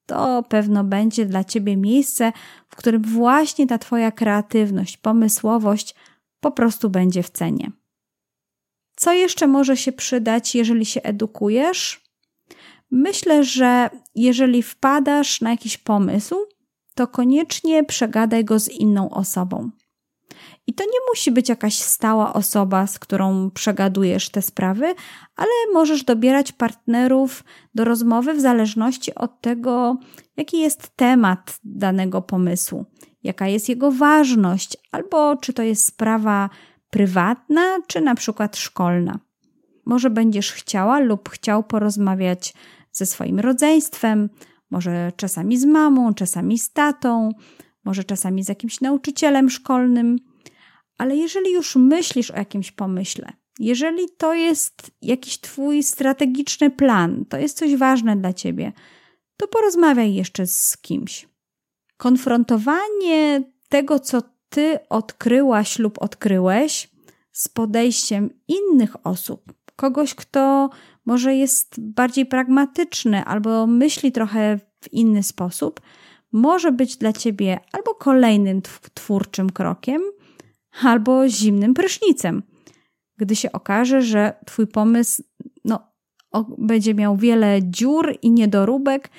To 0.07 0.43
pewno 0.43 0.85
będzie 0.85 1.27
dla 1.27 1.45
Ciebie 1.45 1.77
miejsce, 1.77 2.33
w 2.69 2.77
którym 2.77 3.03
właśnie 3.03 3.67
ta 3.67 3.79
Twoja 3.79 4.11
kreatywność, 4.11 4.97
pomysłowość 4.97 5.95
po 6.41 6.51
prostu 6.51 6.91
będzie 6.91 7.23
w 7.23 7.31
cenie. 7.31 7.71
Co 8.97 9.13
jeszcze 9.13 9.47
może 9.47 9.77
się 9.77 9.93
przydać, 9.93 10.55
jeżeli 10.55 10.87
się 10.87 11.03
edukujesz? 11.03 12.01
Myślę, 12.91 13.45
że 13.45 13.91
jeżeli 14.15 14.63
wpadasz 14.63 15.41
na 15.41 15.51
jakiś 15.51 15.79
pomysł, 15.79 16.37
to 17.01 17.07
koniecznie 17.07 17.85
przegadaj 17.85 18.45
go 18.45 18.59
z 18.59 18.69
inną 18.69 19.11
osobą. 19.11 19.71
I 20.67 20.75
to 20.75 20.85
nie 20.85 20.99
musi 21.11 21.31
być 21.31 21.49
jakaś 21.49 21.75
stała 21.75 22.33
osoba, 22.33 22.87
z 22.87 22.99
którą 22.99 23.51
przegadujesz 23.51 24.29
te 24.29 24.43
sprawy, 24.43 24.95
ale 25.37 25.51
możesz 25.73 26.05
dobierać 26.05 26.53
partnerów 26.53 27.45
do 27.75 27.85
rozmowy 27.85 28.35
w 28.35 28.41
zależności 28.41 29.15
od 29.15 29.41
tego, 29.41 29.97
jaki 30.37 30.59
jest 30.59 30.97
temat 30.97 31.59
danego 31.65 32.23
pomysłu, 32.23 32.87
jaka 33.23 33.49
jest 33.49 33.69
jego 33.69 33.91
ważność, 33.93 34.77
albo 34.93 35.37
czy 35.37 35.53
to 35.53 35.63
jest 35.63 35.85
sprawa 35.85 36.51
prywatna, 36.91 37.79
czy 37.87 38.01
na 38.01 38.15
przykład 38.15 38.57
szkolna. 38.57 39.19
Może 39.87 40.11
będziesz 40.11 40.53
chciała 40.53 40.99
lub 40.99 41.29
chciał 41.29 41.63
porozmawiać 41.63 42.55
ze 42.93 43.07
swoim 43.07 43.41
rodzeństwem, 43.41 44.29
może 44.71 45.13
czasami 45.17 45.59
z 45.59 45.65
mamą, 45.65 46.15
czasami 46.15 46.59
z 46.59 46.73
tatą, 46.73 47.31
może 47.85 48.05
czasami 48.05 48.45
z 48.45 48.49
jakimś 48.49 48.81
nauczycielem 48.81 49.51
szkolnym. 49.51 50.19
Ale 50.99 51.17
jeżeli 51.17 51.53
już 51.53 51.77
myślisz 51.77 52.31
o 52.31 52.37
jakimś 52.37 52.73
pomyśle, 52.73 53.33
jeżeli 53.59 54.09
to 54.19 54.35
jest 54.35 54.91
jakiś 55.03 55.41
Twój 55.41 55.83
strategiczny 55.83 56.71
plan, 56.71 57.25
to 57.29 57.39
jest 57.39 57.59
coś 57.59 57.77
ważne 57.77 58.17
dla 58.17 58.33
Ciebie, 58.33 58.73
to 59.37 59.49
porozmawiaj 59.49 60.15
jeszcze 60.15 60.47
z 60.47 60.77
kimś. 60.77 61.29
Konfrontowanie 61.97 63.43
tego, 63.69 63.99
co 63.99 64.23
Ty 64.49 64.79
odkryłaś 64.89 65.79
lub 65.79 66.03
odkryłeś, 66.03 66.91
z 67.33 67.49
podejściem 67.49 68.31
innych 68.49 69.07
osób, 69.07 69.53
kogoś, 69.77 70.15
kto 70.15 70.71
może 71.07 71.35
jest 71.35 71.81
bardziej 71.81 72.27
pragmatyczny 72.27 73.25
albo 73.25 73.67
myśli 73.67 74.13
trochę 74.13 74.59
w 74.81 74.93
inny 74.93 75.23
sposób, 75.23 75.81
może 76.33 76.73
być 76.73 76.97
dla 76.97 77.13
ciebie 77.13 77.61
albo 77.73 77.95
kolejnym 77.95 78.63
twórczym 78.95 79.51
krokiem, 79.51 80.03
albo 80.83 81.29
zimnym 81.29 81.75
prysznicem, 81.75 82.43
gdy 83.17 83.37
się 83.37 83.53
okaże, 83.53 84.03
że 84.03 84.33
twój 84.47 84.67
pomysł 84.67 85.23
no, 85.65 85.93
będzie 86.59 86.95
miał 86.95 87.17
wiele 87.17 87.59
dziur 87.63 88.19
i 88.23 88.31
niedoróbek 88.31 89.11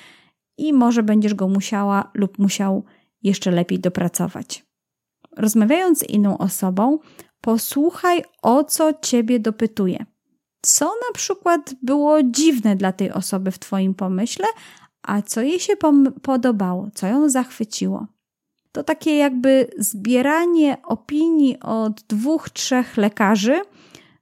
i 0.58 0.72
może 0.72 1.02
będziesz 1.02 1.34
go 1.34 1.48
musiała 1.48 2.10
lub 2.14 2.38
musiał 2.38 2.84
jeszcze 3.22 3.50
lepiej 3.50 3.78
dopracować. 3.78 4.66
Rozmawiając 5.36 5.98
z 5.98 6.08
inną 6.08 6.38
osobą, 6.38 6.98
posłuchaj 7.40 8.24
o 8.42 8.64
co 8.64 8.92
ciebie 9.02 9.40
dopytuje 9.40 10.06
co 10.62 10.84
na 10.84 11.14
przykład 11.14 11.74
było 11.82 12.22
dziwne 12.22 12.76
dla 12.76 12.92
tej 12.92 13.12
osoby 13.12 13.50
w 13.50 13.58
Twoim 13.58 13.94
pomyśle, 13.94 14.46
a 15.02 15.22
co 15.22 15.40
jej 15.40 15.60
się 15.60 15.72
podobało, 16.22 16.90
co 16.94 17.06
ją 17.06 17.28
zachwyciło. 17.28 18.06
To 18.72 18.84
takie 18.84 19.16
jakby 19.16 19.70
zbieranie 19.78 20.76
opinii 20.82 21.60
od 21.60 22.02
dwóch, 22.02 22.50
trzech 22.50 22.96
lekarzy, 22.96 23.60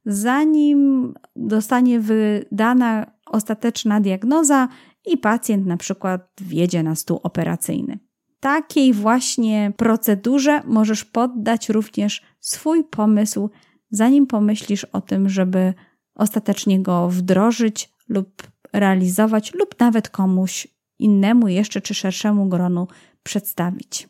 zanim 0.06 1.14
dostanie 1.36 2.00
wydana 2.00 3.06
ostateczna 3.26 4.00
diagnoza 4.00 4.68
i 5.06 5.18
pacjent 5.18 5.66
na 5.66 5.76
przykład 5.76 6.30
wjedzie 6.40 6.82
na 6.82 6.94
stół 6.94 7.20
operacyjny. 7.22 7.98
Takiej 8.40 8.92
właśnie 8.92 9.72
procedurze 9.76 10.62
możesz 10.64 11.04
poddać 11.04 11.68
również 11.68 12.22
swój 12.40 12.84
pomysł, 12.84 13.50
zanim 13.90 14.26
pomyślisz 14.26 14.84
o 14.84 15.00
tym, 15.00 15.28
żeby 15.28 15.74
ostatecznie 16.20 16.82
go 16.82 17.08
wdrożyć 17.08 17.90
lub 18.08 18.42
realizować, 18.72 19.54
lub 19.54 19.80
nawet 19.80 20.08
komuś 20.08 20.68
innemu 20.98 21.48
jeszcze 21.48 21.80
czy 21.80 21.94
szerszemu 21.94 22.48
gronu 22.48 22.88
przedstawić. 23.22 24.08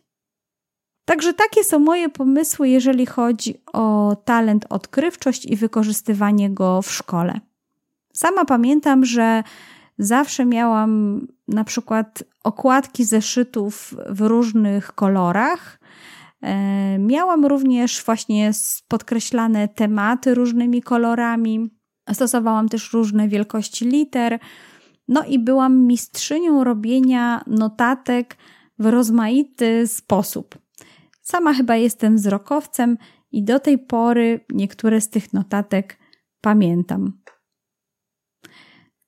Także 1.04 1.34
takie 1.34 1.64
są 1.64 1.78
moje 1.78 2.08
pomysły, 2.08 2.68
jeżeli 2.68 3.06
chodzi 3.06 3.54
o 3.72 4.16
talent 4.24 4.66
odkrywczość 4.68 5.46
i 5.46 5.56
wykorzystywanie 5.56 6.50
go 6.50 6.82
w 6.82 6.90
szkole. 6.90 7.40
Sama 8.12 8.44
pamiętam, 8.44 9.04
że 9.04 9.42
zawsze 9.98 10.44
miałam 10.44 11.20
na 11.48 11.64
przykład 11.64 12.24
okładki 12.44 13.04
zeszytów 13.04 13.94
w 14.08 14.20
różnych 14.20 14.92
kolorach. 14.92 15.80
E, 16.42 16.98
miałam 16.98 17.46
również 17.46 18.04
właśnie 18.04 18.50
podkreślane 18.88 19.68
tematy 19.68 20.34
różnymi 20.34 20.82
kolorami. 20.82 21.79
Stosowałam 22.14 22.68
też 22.68 22.92
różne 22.92 23.28
wielkości 23.28 23.84
liter. 23.84 24.38
No 25.08 25.24
i 25.24 25.38
byłam 25.38 25.78
mistrzynią 25.86 26.64
robienia 26.64 27.44
notatek 27.46 28.36
w 28.78 28.86
rozmaity 28.86 29.86
sposób. 29.86 30.58
Sama 31.22 31.54
chyba 31.54 31.76
jestem 31.76 32.16
wzrokowcem 32.16 32.98
i 33.32 33.42
do 33.44 33.60
tej 33.60 33.78
pory 33.78 34.40
niektóre 34.52 35.00
z 35.00 35.10
tych 35.10 35.32
notatek 35.32 35.98
pamiętam. 36.40 37.20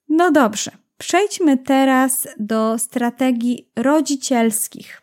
No 0.09 0.30
dobrze, 0.30 0.70
przejdźmy 0.98 1.59
teraz 1.59 2.28
do 2.38 2.78
strategii 2.78 3.70
rodzicielskich, 3.76 5.03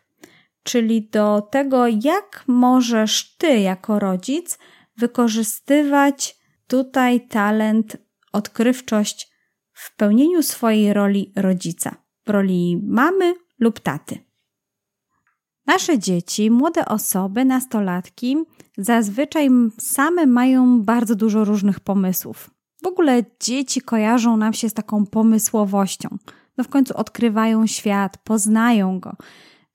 czyli 0.62 1.08
do 1.08 1.48
tego, 1.50 1.86
jak 1.86 2.44
możesz 2.46 3.36
ty 3.36 3.60
jako 3.60 3.98
rodzic 3.98 4.58
wykorzystywać 4.96 6.39
tutaj 6.70 7.28
talent, 7.28 7.96
odkrywczość 8.32 9.30
w 9.72 9.96
pełnieniu 9.96 10.42
swojej 10.42 10.92
roli 10.92 11.32
rodzica, 11.36 11.94
roli 12.26 12.80
mamy 12.86 13.34
lub 13.58 13.80
taty. 13.80 14.18
Nasze 15.66 15.98
dzieci, 15.98 16.50
młode 16.50 16.84
osoby, 16.84 17.44
nastolatki 17.44 18.36
zazwyczaj 18.78 19.48
same 19.78 20.26
mają 20.26 20.82
bardzo 20.82 21.14
dużo 21.14 21.44
różnych 21.44 21.80
pomysłów. 21.80 22.50
W 22.82 22.86
ogóle 22.86 23.22
dzieci 23.40 23.80
kojarzą 23.80 24.36
nam 24.36 24.52
się 24.52 24.68
z 24.68 24.74
taką 24.74 25.06
pomysłowością. 25.06 26.08
No 26.56 26.64
w 26.64 26.68
końcu 26.68 26.96
odkrywają 26.96 27.66
świat, 27.66 28.18
poznają 28.24 29.00
go, 29.00 29.16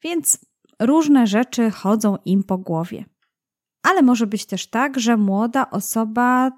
więc 0.04 0.39
różne 0.80 1.28
rzeczy 1.28 1.72
chodzą 1.72 2.18
im 2.26 2.43
po 2.43 2.58
głowie. 2.58 3.06
Ale 3.84 4.02
może 4.02 4.28
być 4.28 4.46
też 4.46 4.68
tak, 4.68 5.00
że 5.00 5.18
młoda 5.18 5.70
osoba 5.72 6.52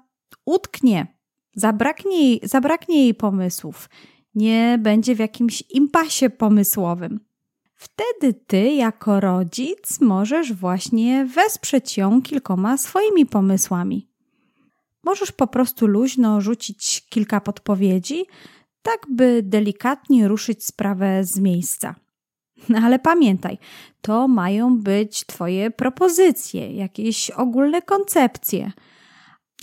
utknie, 0.48 1.06
zabraknie 1.54 2.28
jej, 2.28 2.40
zabraknie 2.42 3.02
jej 3.02 3.14
pomysłów, 3.14 3.88
nie 4.34 4.78
będzie 4.82 5.14
w 5.14 5.18
jakimś 5.18 5.62
impasie 5.70 6.30
pomysłowym. 6.30 7.20
Wtedy 7.74 8.34
ty, 8.46 8.72
jako 8.72 9.20
rodzic, 9.20 10.00
możesz 10.00 10.52
właśnie 10.52 11.24
wesprzeć 11.24 11.96
ją 11.96 12.22
kilkoma 12.22 12.76
swoimi 12.76 13.26
pomysłami. 13.26 14.08
Możesz 15.04 15.32
po 15.32 15.46
prostu 15.46 15.86
luźno 15.86 16.40
rzucić 16.40 17.06
kilka 17.08 17.40
podpowiedzi, 17.40 18.26
tak 18.82 19.06
by 19.10 19.42
delikatnie 19.42 20.28
ruszyć 20.28 20.64
sprawę 20.64 21.24
z 21.24 21.38
miejsca. 21.38 21.94
Ale 22.84 22.98
pamiętaj, 22.98 23.58
to 24.00 24.28
mają 24.28 24.78
być 24.78 25.26
Twoje 25.26 25.70
propozycje, 25.70 26.72
jakieś 26.72 27.30
ogólne 27.30 27.82
koncepcje 27.82 28.72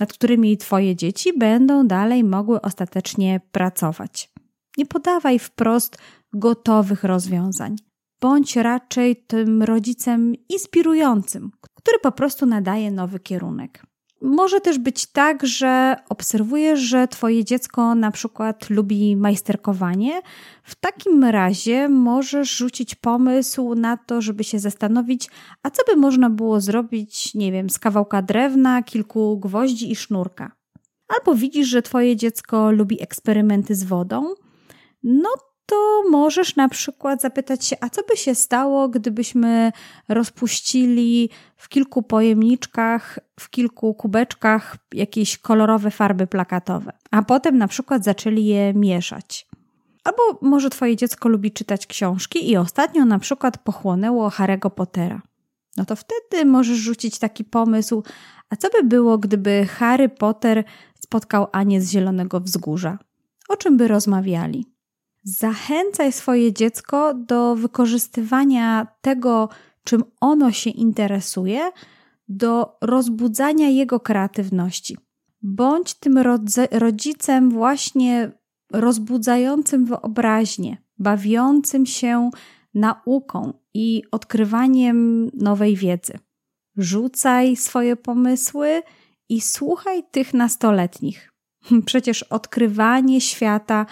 nad 0.00 0.12
którymi 0.12 0.56
Twoje 0.56 0.96
dzieci 0.96 1.38
będą 1.38 1.86
dalej 1.86 2.24
mogły 2.24 2.60
ostatecznie 2.60 3.40
pracować. 3.52 4.32
Nie 4.78 4.86
podawaj 4.86 5.38
wprost 5.38 5.98
gotowych 6.32 7.04
rozwiązań. 7.04 7.76
Bądź 8.20 8.56
raczej 8.56 9.16
tym 9.16 9.62
rodzicem 9.62 10.34
inspirującym, 10.48 11.50
który 11.74 11.98
po 11.98 12.12
prostu 12.12 12.46
nadaje 12.46 12.90
nowy 12.90 13.20
kierunek. 13.20 13.82
Może 14.26 14.60
też 14.60 14.78
być 14.78 15.06
tak, 15.06 15.46
że 15.46 15.96
obserwujesz, 16.08 16.80
że 16.80 17.08
Twoje 17.08 17.44
dziecko 17.44 17.94
na 17.94 18.10
przykład 18.10 18.70
lubi 18.70 19.16
majsterkowanie. 19.16 20.20
W 20.62 20.74
takim 20.74 21.24
razie 21.24 21.88
możesz 21.88 22.56
rzucić 22.56 22.94
pomysł 22.94 23.74
na 23.74 23.96
to, 23.96 24.20
żeby 24.20 24.44
się 24.44 24.58
zastanowić, 24.58 25.30
a 25.62 25.70
co 25.70 25.82
by 25.88 25.96
można 25.96 26.30
było 26.30 26.60
zrobić, 26.60 27.34
nie 27.34 27.52
wiem, 27.52 27.70
z 27.70 27.78
kawałka 27.78 28.22
drewna, 28.22 28.82
kilku 28.82 29.38
gwoździ 29.38 29.92
i 29.92 29.96
sznurka. 29.96 30.52
Albo 31.08 31.34
widzisz, 31.34 31.68
że 31.68 31.82
Twoje 31.82 32.16
dziecko 32.16 32.70
lubi 32.70 33.02
eksperymenty 33.02 33.74
z 33.74 33.84
wodą, 33.84 34.34
no 35.02 35.28
to 35.66 36.02
możesz 36.10 36.56
na 36.56 36.68
przykład 36.68 37.20
zapytać 37.20 37.64
się, 37.64 37.76
a 37.80 37.90
co 37.90 38.02
by 38.02 38.16
się 38.16 38.34
stało, 38.34 38.88
gdybyśmy 38.88 39.72
rozpuścili 40.08 41.30
w 41.56 41.68
kilku 41.68 42.02
pojemniczkach, 42.02 43.18
w 43.40 43.50
kilku 43.50 43.94
kubeczkach 43.94 44.76
jakieś 44.94 45.38
kolorowe 45.38 45.90
farby 45.90 46.26
plakatowe, 46.26 46.92
a 47.10 47.22
potem 47.22 47.58
na 47.58 47.68
przykład 47.68 48.04
zaczęli 48.04 48.44
je 48.44 48.74
mieszać. 48.74 49.46
Albo 50.04 50.22
może 50.42 50.70
Twoje 50.70 50.96
dziecko 50.96 51.28
lubi 51.28 51.52
czytać 51.52 51.86
książki 51.86 52.50
i 52.50 52.56
ostatnio 52.56 53.04
na 53.04 53.18
przykład 53.18 53.58
pochłonęło 53.58 54.28
Harry'ego 54.28 54.70
Pottera. 54.70 55.22
No 55.76 55.84
to 55.84 55.96
wtedy 55.96 56.44
możesz 56.44 56.78
rzucić 56.78 57.18
taki 57.18 57.44
pomysł, 57.44 58.02
a 58.50 58.56
co 58.56 58.68
by 58.70 58.88
było, 58.88 59.18
gdyby 59.18 59.66
Harry 59.66 60.08
Potter 60.08 60.64
spotkał 60.94 61.46
Anię 61.52 61.80
z 61.80 61.90
Zielonego 61.90 62.40
Wzgórza? 62.40 62.98
O 63.48 63.56
czym 63.56 63.76
by 63.76 63.88
rozmawiali? 63.88 64.75
Zachęcaj 65.28 66.12
swoje 66.12 66.52
dziecko 66.52 67.14
do 67.14 67.56
wykorzystywania 67.56 68.86
tego, 69.00 69.48
czym 69.84 70.04
ono 70.20 70.52
się 70.52 70.70
interesuje, 70.70 71.70
do 72.28 72.78
rozbudzania 72.80 73.68
jego 73.68 74.00
kreatywności. 74.00 74.96
Bądź 75.42 75.94
tym 75.94 76.18
rodzicem 76.70 77.50
właśnie 77.50 78.32
rozbudzającym 78.72 79.84
wyobraźnię, 79.84 80.76
bawiącym 80.98 81.86
się 81.86 82.30
nauką 82.74 83.52
i 83.74 84.02
odkrywaniem 84.10 85.30
nowej 85.34 85.76
wiedzy. 85.76 86.18
Rzucaj 86.76 87.56
swoje 87.56 87.96
pomysły 87.96 88.82
i 89.28 89.40
słuchaj 89.40 90.02
tych 90.10 90.34
nastoletnich. 90.34 91.32
Przecież 91.86 92.22
odkrywanie 92.22 93.20
świata 93.20 93.86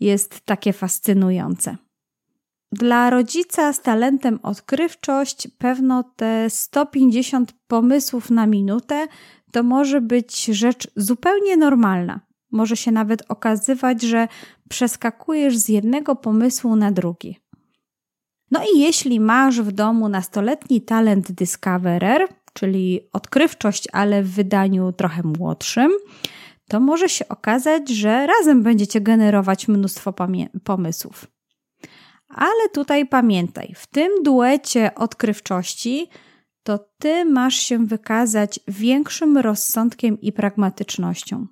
jest 0.00 0.40
takie 0.40 0.72
fascynujące. 0.72 1.76
Dla 2.72 3.10
rodzica 3.10 3.72
z 3.72 3.82
talentem 3.82 4.40
odkrywczość 4.42 5.48
pewno 5.58 6.02
te 6.16 6.50
150 6.50 7.52
pomysłów 7.66 8.30
na 8.30 8.46
minutę 8.46 9.06
to 9.52 9.62
może 9.62 10.00
być 10.00 10.44
rzecz 10.44 10.88
zupełnie 10.96 11.56
normalna. 11.56 12.20
Może 12.52 12.76
się 12.76 12.92
nawet 12.92 13.22
okazywać, 13.28 14.02
że 14.02 14.28
przeskakujesz 14.68 15.56
z 15.56 15.68
jednego 15.68 16.16
pomysłu 16.16 16.76
na 16.76 16.92
drugi. 16.92 17.38
No 18.50 18.60
i 18.74 18.80
jeśli 18.80 19.20
masz 19.20 19.60
w 19.60 19.72
domu 19.72 20.08
nastoletni 20.08 20.80
talent 20.80 21.32
Discoverer, 21.32 22.28
czyli 22.52 23.00
odkrywczość, 23.12 23.88
ale 23.92 24.22
w 24.22 24.30
wydaniu 24.30 24.92
trochę 24.92 25.22
młodszym, 25.22 25.90
to 26.68 26.80
może 26.80 27.08
się 27.08 27.28
okazać, 27.28 27.88
że 27.88 28.26
razem 28.26 28.62
będziecie 28.62 29.00
generować 29.00 29.68
mnóstwo 29.68 30.14
pomysłów. 30.64 31.26
Ale 32.28 32.68
tutaj 32.72 33.06
pamiętaj, 33.06 33.74
w 33.76 33.86
tym 33.86 34.22
duecie 34.22 34.94
odkrywczości 34.94 36.08
to 36.62 36.78
ty 36.98 37.24
masz 37.24 37.54
się 37.54 37.86
wykazać 37.86 38.60
większym 38.68 39.38
rozsądkiem 39.38 40.20
i 40.20 40.32
pragmatycznością. 40.32 41.46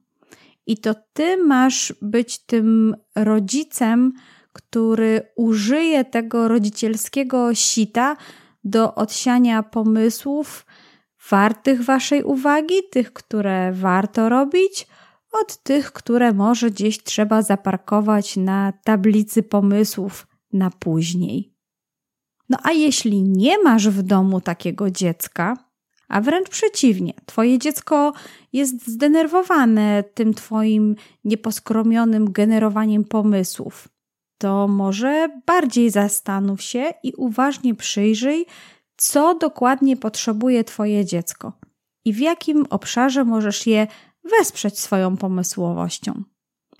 I 0.66 0.78
to 0.78 0.94
ty 1.12 1.36
masz 1.36 1.94
być 2.02 2.38
tym 2.38 2.96
rodzicem, 3.14 4.12
który 4.52 5.20
użyje 5.36 6.04
tego 6.04 6.48
rodzicielskiego 6.48 7.54
sita 7.54 8.16
do 8.64 8.94
odsiania 8.94 9.62
pomysłów 9.62 10.66
wartych 11.30 11.84
waszej 11.84 12.22
uwagi, 12.22 12.74
tych, 12.90 13.12
które 13.12 13.72
warto 13.72 14.28
robić, 14.28 14.86
od 15.32 15.62
tych, 15.62 15.92
które 15.92 16.32
może 16.32 16.70
gdzieś 16.70 17.02
trzeba 17.02 17.42
zaparkować 17.42 18.36
na 18.36 18.72
tablicy 18.84 19.42
pomysłów 19.42 20.26
na 20.52 20.70
później. 20.70 21.52
No 22.48 22.58
a 22.62 22.72
jeśli 22.72 23.22
nie 23.22 23.62
masz 23.62 23.88
w 23.88 24.02
domu 24.02 24.40
takiego 24.40 24.90
dziecka, 24.90 25.56
a 26.08 26.20
wręcz 26.20 26.48
przeciwnie, 26.48 27.14
twoje 27.26 27.58
dziecko 27.58 28.12
jest 28.52 28.86
zdenerwowane 28.86 30.04
tym 30.14 30.34
twoim 30.34 30.96
nieposkromionym 31.24 32.32
generowaniem 32.32 33.04
pomysłów, 33.04 33.88
to 34.38 34.68
może 34.68 35.28
bardziej 35.46 35.90
zastanów 35.90 36.62
się 36.62 36.92
i 37.02 37.12
uważnie 37.16 37.74
przyjrzyj, 37.74 38.46
co 38.96 39.34
dokładnie 39.34 39.96
potrzebuje 39.96 40.64
twoje 40.64 41.04
dziecko 41.04 41.52
i 42.06 42.12
w 42.12 42.18
jakim 42.18 42.66
obszarze 42.70 43.24
możesz 43.24 43.66
je 43.66 43.86
wesprzeć 44.38 44.78
swoją 44.78 45.16
pomysłowością. 45.16 46.22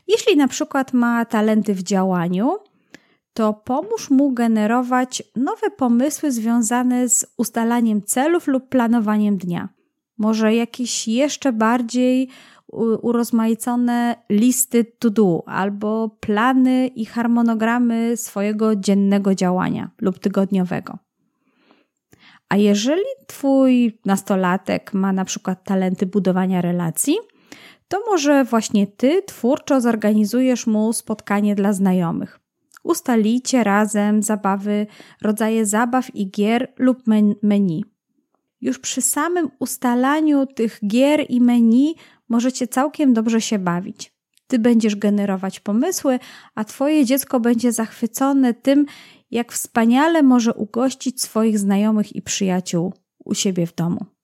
Jeśli 0.09 0.37
na 0.37 0.49
przykład 0.49 0.93
ma 0.93 1.25
talenty 1.25 1.75
w 1.75 1.83
działaniu, 1.83 2.59
to 3.33 3.53
pomóż 3.53 4.11
mu 4.11 4.33
generować 4.33 5.23
nowe 5.37 5.71
pomysły 5.71 6.33
związane 6.33 7.09
z 7.09 7.27
ustalaniem 7.37 8.03
celów 8.03 8.47
lub 8.47 8.69
planowaniem 8.69 9.39
dnia. 9.39 9.69
Może 10.19 10.55
jakieś 10.55 11.09
jeszcze 11.09 11.53
bardziej 11.53 12.29
urozmaicone 13.03 14.17
listy 14.31 14.85
to 14.85 15.11
do 15.11 15.43
albo 15.47 16.09
plany 16.21 16.87
i 16.87 17.07
harmonogramy 17.07 18.17
swojego 18.17 18.77
dziennego 18.77 19.35
działania 19.35 19.91
lub 20.01 20.19
tygodniowego. 20.19 20.99
A 22.49 22.57
jeżeli 22.57 23.05
twój 23.27 23.99
nastolatek 24.05 24.95
ma 24.95 25.13
na 25.13 25.25
przykład 25.25 25.65
talenty 25.65 26.07
budowania 26.07 26.61
relacji, 26.61 27.17
to 27.89 28.01
może 28.11 28.45
właśnie 28.45 28.87
ty 28.87 29.23
twórczo 29.23 29.81
zorganizujesz 29.81 30.67
mu 30.67 30.93
spotkanie 30.93 31.55
dla 31.55 31.73
znajomych. 31.73 32.41
Ustalicie 32.83 33.65
razem 33.65 34.23
zabawy, 34.23 34.87
rodzaje 35.23 35.67
zabaw 35.67 36.15
i 36.15 36.31
gier 36.31 36.73
lub 36.79 37.03
menu. 37.43 37.85
Już 38.61 38.79
przy 38.79 39.03
samym 39.03 39.51
ustalaniu 39.59 40.47
tych 40.47 40.81
gier 40.87 41.27
i 41.29 41.41
menu 41.41 41.95
możecie 42.29 42.69
całkiem 42.69 43.15
dobrze 43.15 43.41
się 43.41 43.59
bawić. 43.59 44.13
Ty 44.47 44.59
będziesz 44.59 44.97
generować 44.97 45.61
pomysły, 45.61 46.19
a 46.55 46.65
Twoje 46.65 47.05
dziecko 47.05 47.41
będzie 47.41 47.73
zachwycone 47.73 48.55
tym, 48.55 48.87
jak 49.31 49.53
wspaniale 49.53 50.23
może 50.23 50.55
ugościć 50.55 51.23
swoich 51.23 51.59
znajomych 51.59 52.17
i 52.17 52.23
przyjaciół 52.23 52.93
u 53.25 53.35
siebie 53.35 53.67
w 53.67 53.75
domu. 53.75 54.16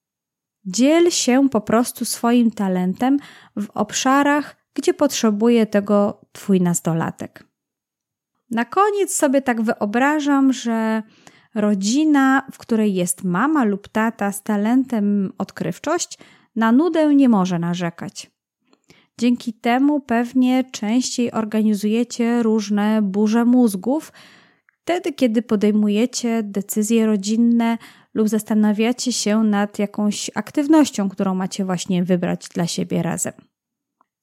Dziel 0.65 1.11
się 1.11 1.49
po 1.49 1.61
prostu 1.61 2.05
swoim 2.05 2.51
talentem 2.51 3.19
w 3.57 3.71
obszarach, 3.71 4.57
gdzie 4.75 4.95
potrzebuje 4.95 5.67
tego 5.67 6.21
Twój 6.33 6.61
nastolatek. 6.61 7.45
Na 8.51 8.65
koniec 8.65 9.15
sobie 9.15 9.43
tak 9.43 9.63
wyobrażam, 9.63 10.53
że 10.53 11.03
rodzina, 11.55 12.47
w 12.53 12.59
której 12.59 12.95
jest 12.95 13.25
mama 13.25 13.65
lub 13.65 13.89
tata 13.89 14.33
z 14.33 14.43
talentem 14.43 15.33
odkrywczość, 15.39 16.19
na 16.57 16.73
nudę 16.73 17.15
nie 17.15 17.29
może 17.29 17.59
narzekać. 17.59 18.31
Dzięki 19.19 19.53
temu 19.53 20.01
pewnie 20.01 20.65
częściej 20.65 21.33
organizujecie 21.33 22.43
różne 22.43 23.03
burze 23.03 23.45
mózgów, 23.45 24.13
wtedy 24.83 25.13
kiedy 25.13 25.43
podejmujecie 25.43 26.43
decyzje 26.43 27.07
rodzinne 27.07 27.79
lub 28.15 28.29
zastanawiacie 28.29 29.13
się 29.13 29.43
nad 29.43 29.79
jakąś 29.79 30.31
aktywnością, 30.35 31.09
którą 31.09 31.35
macie 31.35 31.65
właśnie 31.65 32.05
wybrać 32.05 32.49
dla 32.49 32.67
siebie 32.67 33.03
razem. 33.03 33.33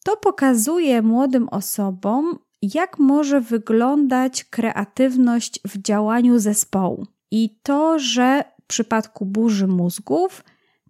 To 0.04 0.18
pokazuje 0.18 1.02
młodym 1.02 1.50
osobom, 1.50 2.40
jak 2.62 3.00
może 3.00 3.42
wyglądać 3.42 4.44
kreatywność 4.44 5.60
w 5.68 5.82
działaniu 5.82 6.40
zespołu. 6.40 7.06
I 7.32 7.60
to, 7.64 8.00
że 8.00 8.44
w 8.64 8.68
przypadku 8.68 9.26
burzy 9.26 9.68
mózgów 9.68 10.44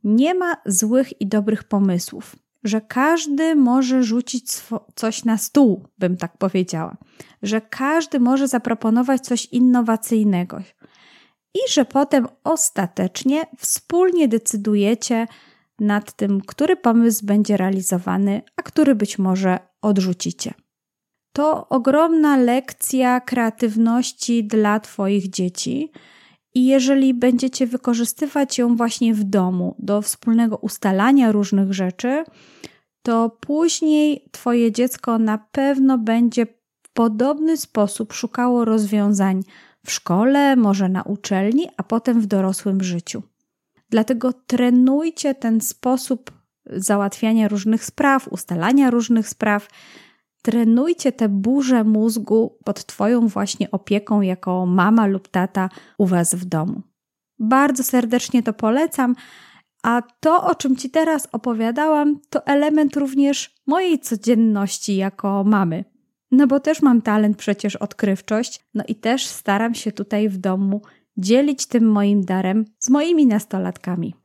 nie 0.03 0.33
ma 0.33 0.55
złych 0.65 1.21
i 1.21 1.27
dobrych 1.27 1.63
pomysłów, 1.63 2.35
że 2.63 2.81
każdy 2.81 3.55
może 3.55 4.03
rzucić 4.03 4.61
coś 4.95 5.25
na 5.25 5.37
stół, 5.37 5.87
bym 5.97 6.17
tak 6.17 6.37
powiedziała, 6.37 6.97
że 7.41 7.61
każdy 7.61 8.19
może 8.19 8.47
zaproponować 8.47 9.21
coś 9.21 9.45
innowacyjnego, 9.45 10.61
i 11.55 11.59
że 11.71 11.85
potem 11.85 12.27
ostatecznie 12.43 13.45
wspólnie 13.57 14.27
decydujecie 14.27 15.27
nad 15.79 16.13
tym, 16.13 16.41
który 16.41 16.75
pomysł 16.75 17.25
będzie 17.25 17.57
realizowany, 17.57 18.41
a 18.55 18.61
który 18.61 18.95
być 18.95 19.19
może 19.19 19.59
odrzucicie. 19.81 20.53
To 21.33 21.69
ogromna 21.69 22.37
lekcja 22.37 23.21
kreatywności 23.21 24.43
dla 24.43 24.79
Twoich 24.79 25.29
dzieci 25.29 25.91
I 26.53 26.65
jeżeli 26.65 27.13
będziecie 27.13 27.67
wykorzystywać 27.67 28.57
ją 28.57 28.75
właśnie 28.75 29.13
w 29.13 29.23
domu 29.23 29.75
do 29.79 30.01
wspólnego 30.01 30.57
ustalania 30.57 31.31
różnych 31.31 31.73
rzeczy, 31.73 32.23
to 33.01 33.37
później 33.39 34.29
Twoje 34.31 34.71
dziecko 34.71 35.19
na 35.19 35.37
pewno 35.37 35.97
będzie 35.97 36.45
w 36.83 36.93
podobny 36.93 37.57
sposób 37.57 38.13
szukało 38.13 38.65
rozwiązań 38.65 39.43
w 39.85 39.91
szkole, 39.91 40.55
może 40.55 40.89
na 40.89 41.03
uczelni, 41.03 41.67
a 41.77 41.83
potem 41.83 42.21
w 42.21 42.25
dorosłym 42.25 42.83
życiu. 42.83 43.23
Dlatego 43.89 44.33
trenujcie 44.33 45.35
ten 45.35 45.61
sposób 45.61 46.31
załatwiania 46.65 47.47
różnych 47.47 47.85
spraw, 47.85 48.27
ustalania 48.27 48.89
różnych 48.89 49.29
spraw. 49.29 49.67
Trenujcie 50.41 51.11
te 51.11 51.29
burze 51.29 51.83
mózgu 51.83 52.57
pod 52.63 52.85
Twoją 52.85 53.27
właśnie 53.27 53.71
opieką 53.71 54.21
jako 54.21 54.65
mama 54.65 55.07
lub 55.07 55.27
tata 55.27 55.69
u 55.97 56.05
Was 56.05 56.35
w 56.35 56.45
domu. 56.45 56.81
Bardzo 57.39 57.83
serdecznie 57.83 58.43
to 58.43 58.53
polecam, 58.53 59.15
a 59.83 60.01
to, 60.19 60.43
o 60.43 60.55
czym 60.55 60.75
Ci 60.75 60.89
teraz 60.89 61.27
opowiadałam, 61.31 62.19
to 62.29 62.45
element 62.45 62.95
również 62.95 63.55
mojej 63.67 63.99
codzienności 63.99 64.95
jako 64.95 65.43
mamy. 65.43 65.85
No 66.31 66.47
bo 66.47 66.59
też 66.59 66.81
mam 66.81 67.01
talent 67.01 67.37
przecież 67.37 67.75
odkrywczość, 67.75 68.65
no 68.73 68.83
i 68.87 68.95
też 68.95 69.25
staram 69.25 69.75
się 69.75 69.91
tutaj 69.91 70.29
w 70.29 70.37
domu 70.37 70.81
dzielić 71.17 71.65
tym 71.65 71.91
moim 71.91 72.25
darem 72.25 72.65
z 72.79 72.89
moimi 72.89 73.27
nastolatkami. 73.27 74.15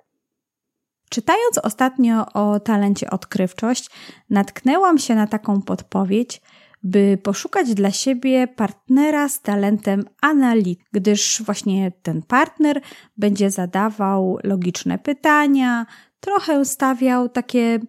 Czytając 1.10 1.58
ostatnio 1.62 2.32
o 2.32 2.60
talencie 2.60 3.10
odkrywczość, 3.10 3.90
natknęłam 4.30 4.98
się 4.98 5.14
na 5.14 5.26
taką 5.26 5.62
podpowiedź, 5.62 6.40
by 6.82 7.18
poszukać 7.22 7.74
dla 7.74 7.90
siebie 7.90 8.48
partnera 8.48 9.28
z 9.28 9.40
talentem 9.40 10.04
analityk, 10.20 10.86
gdyż 10.92 11.42
właśnie 11.42 11.92
ten 12.02 12.22
partner 12.22 12.80
będzie 13.16 13.50
zadawał 13.50 14.38
logiczne 14.44 14.98
pytania, 14.98 15.86
trochę 16.20 16.64
stawiał 16.64 17.28
takie 17.28 17.80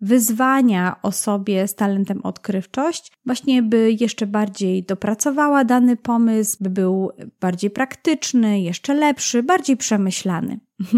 wyzwania 0.00 0.96
osobie 1.02 1.68
z 1.68 1.74
talentem 1.74 2.20
odkrywczość, 2.22 3.12
właśnie 3.26 3.62
by 3.62 3.96
jeszcze 4.00 4.26
bardziej 4.26 4.82
dopracowała 4.84 5.64
dany 5.64 5.96
pomysł, 5.96 6.56
by 6.60 6.70
był 6.70 7.10
bardziej 7.40 7.70
praktyczny, 7.70 8.60
jeszcze 8.60 8.94
lepszy, 8.94 9.42
bardziej 9.42 9.76
przemyślany. 9.76 10.60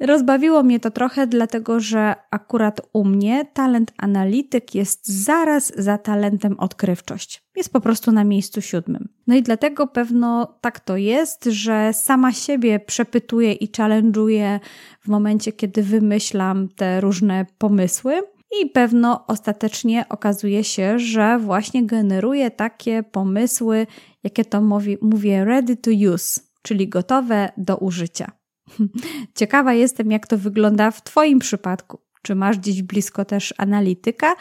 Rozbawiło 0.00 0.62
mnie 0.62 0.80
to 0.80 0.90
trochę, 0.90 1.26
dlatego 1.26 1.80
że 1.80 2.14
akurat 2.30 2.80
u 2.92 3.04
mnie 3.04 3.44
talent 3.44 3.92
analityk 3.98 4.74
jest 4.74 5.24
zaraz 5.24 5.72
za 5.76 5.98
talentem 5.98 6.58
odkrywczość. 6.58 7.43
Jest 7.56 7.72
po 7.72 7.80
prostu 7.80 8.12
na 8.12 8.24
miejscu 8.24 8.60
siódmym. 8.60 9.08
No 9.26 9.34
i 9.34 9.42
dlatego 9.42 9.86
pewno 9.86 10.58
tak 10.60 10.80
to 10.80 10.96
jest, 10.96 11.44
że 11.44 11.92
sama 11.92 12.32
siebie 12.32 12.80
przepytuję 12.80 13.52
i 13.52 13.68
challenge'uję 13.68 14.60
w 15.00 15.08
momencie, 15.08 15.52
kiedy 15.52 15.82
wymyślam 15.82 16.68
te 16.68 17.00
różne 17.00 17.46
pomysły. 17.58 18.22
I 18.62 18.66
pewno 18.66 19.26
ostatecznie 19.26 20.04
okazuje 20.08 20.64
się, 20.64 20.98
że 20.98 21.38
właśnie 21.38 21.86
generuję 21.86 22.50
takie 22.50 23.02
pomysły, 23.02 23.86
jakie 24.24 24.44
to 24.44 24.60
mówi, 24.60 24.98
mówię 25.02 25.44
ready 25.44 25.76
to 25.76 25.90
use, 26.14 26.40
czyli 26.62 26.88
gotowe 26.88 27.52
do 27.56 27.76
użycia. 27.76 28.32
Ciekawa 29.38 29.74
jestem, 29.74 30.10
jak 30.10 30.26
to 30.26 30.38
wygląda 30.38 30.90
w 30.90 31.04
Twoim 31.04 31.38
przypadku. 31.38 31.98
Czy 32.22 32.34
masz 32.34 32.58
gdzieś 32.58 32.82
blisko 32.82 33.24
też 33.24 33.54
analityka, 33.58 34.34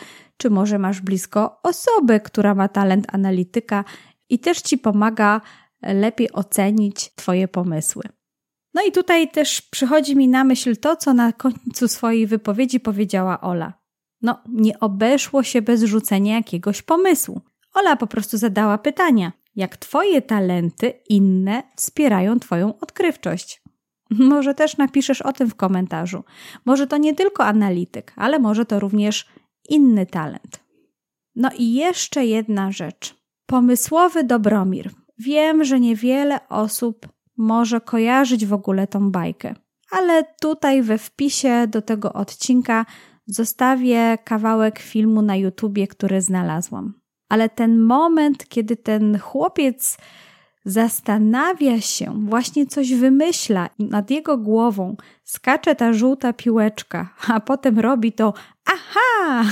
czy 0.43 0.49
może 0.49 0.79
masz 0.79 1.01
blisko 1.01 1.59
osobę, 1.63 2.19
która 2.19 2.55
ma 2.55 2.67
talent 2.67 3.05
analityka 3.11 3.83
i 4.29 4.39
też 4.39 4.61
Ci 4.61 4.77
pomaga 4.77 5.41
lepiej 5.81 6.31
ocenić 6.31 7.11
Twoje 7.15 7.47
pomysły. 7.47 8.03
No 8.73 8.81
i 8.87 8.91
tutaj 8.91 9.31
też 9.31 9.61
przychodzi 9.61 10.15
mi 10.15 10.27
na 10.27 10.43
myśl 10.43 10.77
to, 10.77 10.95
co 10.95 11.13
na 11.13 11.33
końcu 11.33 11.87
swojej 11.87 12.27
wypowiedzi 12.27 12.79
powiedziała 12.79 13.41
Ola. 13.41 13.73
No, 14.21 14.43
nie 14.49 14.79
obeszło 14.79 15.43
się 15.43 15.61
bez 15.61 15.83
rzucenia 15.83 16.35
jakiegoś 16.35 16.81
pomysłu. 16.81 17.41
Ola 17.73 17.95
po 17.95 18.07
prostu 18.07 18.37
zadała 18.37 18.77
pytania, 18.77 19.31
jak 19.55 19.77
Twoje 19.77 20.21
talenty 20.21 20.93
inne 21.09 21.63
wspierają 21.75 22.39
Twoją 22.39 22.79
odkrywczość. 22.79 23.63
Może 24.33 24.53
też 24.53 24.77
napiszesz 24.77 25.21
o 25.21 25.33
tym 25.33 25.49
w 25.49 25.55
komentarzu. 25.55 26.23
Może 26.65 26.87
to 26.87 26.97
nie 26.97 27.15
tylko 27.15 27.45
analityk, 27.45 28.13
ale 28.15 28.39
może 28.39 28.65
to 28.65 28.79
również 28.79 29.25
inny 29.70 30.05
talent. 30.05 30.64
No 31.36 31.49
i 31.57 31.74
jeszcze 31.74 32.26
jedna 32.26 32.72
rzecz. 32.72 33.16
Pomysłowy 33.45 34.24
Dobromir. 34.24 34.91
Wiem, 35.18 35.64
że 35.64 35.80
niewiele 35.80 36.49
osób 36.49 37.07
może 37.38 37.82
kojarzyć 37.82 38.45
w 38.45 38.53
ogóle 38.53 38.88
tą 38.88 39.11
bajkę, 39.11 39.55
ale 39.91 40.24
tutaj 40.41 40.82
we 40.82 40.97
wpisie 40.97 41.68
do 41.68 41.82
tego 41.82 42.14
odcinka 42.14 42.86
zostawię 43.28 44.18
kawałek 44.24 44.80
filmu 44.80 45.22
na 45.22 45.36
YouTubie, 45.36 45.88
który 45.88 46.22
znalazłam. 46.22 46.93
Ale 47.30 47.49
ten 47.49 47.80
moment, 47.80 48.47
kiedy 48.47 48.76
ten 48.76 49.20
chłopiec 49.20 49.97
zastanawia 50.66 51.82
się, 51.82 52.26
właśnie 52.28 52.66
coś 52.66 52.93
wymyśla 52.93 53.70
nad 53.80 54.11
jego 54.11 54.38
głową 54.38 54.95
skacze 55.24 55.76
ta 55.76 55.93
żółta 55.93 56.34
piłeczka, 56.34 57.14
a 57.28 57.39
potem 57.39 57.80
robi 57.80 58.11
to 58.11 58.34
aha 58.66 59.49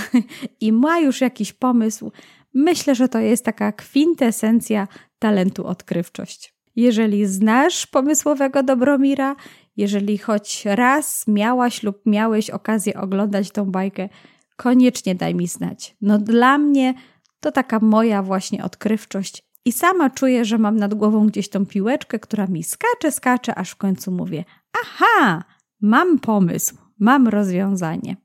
i 0.62 0.72
ma 0.72 1.00
już 1.00 1.22
jakiś 1.22 1.54
pomysł. 1.54 2.12
Myślę, 2.54 2.96
że 2.96 3.10
to 3.10 3.20
jest 3.20 3.46
taka 3.46 3.72
kwintesencja 3.72 4.88
talentu 5.20 5.68
odkrywczość. 5.68 6.56
Jeżeli 6.76 7.26
znasz 7.26 7.88
pomysłowego 7.88 8.64
Dobromira, 8.64 9.36
jeżeli 9.78 10.18
choć 10.18 10.66
raz 10.66 11.28
miałaś 11.28 11.84
lub 11.84 12.02
miałeś 12.06 12.50
okazję 12.50 12.94
oglądać 12.94 13.52
tą 13.52 13.72
bajkę, 13.72 14.10
koniecznie 14.56 15.16
daj 15.16 15.36
mi 15.36 15.48
znać. 15.48 15.96
No 16.02 16.18
dla 16.18 16.58
mnie 16.58 16.94
to 17.40 17.52
taka 17.52 17.80
moja 17.80 18.24
właśnie 18.24 18.64
odkrywczość 18.64 19.44
i 19.66 19.72
sama 19.72 20.10
czuję, 20.10 20.46
że 20.46 20.58
mam 20.58 20.78
nad 20.78 20.94
głową 20.94 21.28
gdzieś 21.28 21.50
tą 21.50 21.66
piłeczkę, 21.66 22.20
która 22.20 22.48
mi 22.48 22.64
skacze, 22.64 23.12
skacze, 23.12 23.56
aż 23.56 23.72
w 23.72 23.76
końcu 23.76 24.12
mówię: 24.12 24.46
Aha, 24.84 25.44
mam 25.82 26.20
pomysł, 26.20 26.78
mam 27.00 27.28
rozwiązanie. 27.28 28.18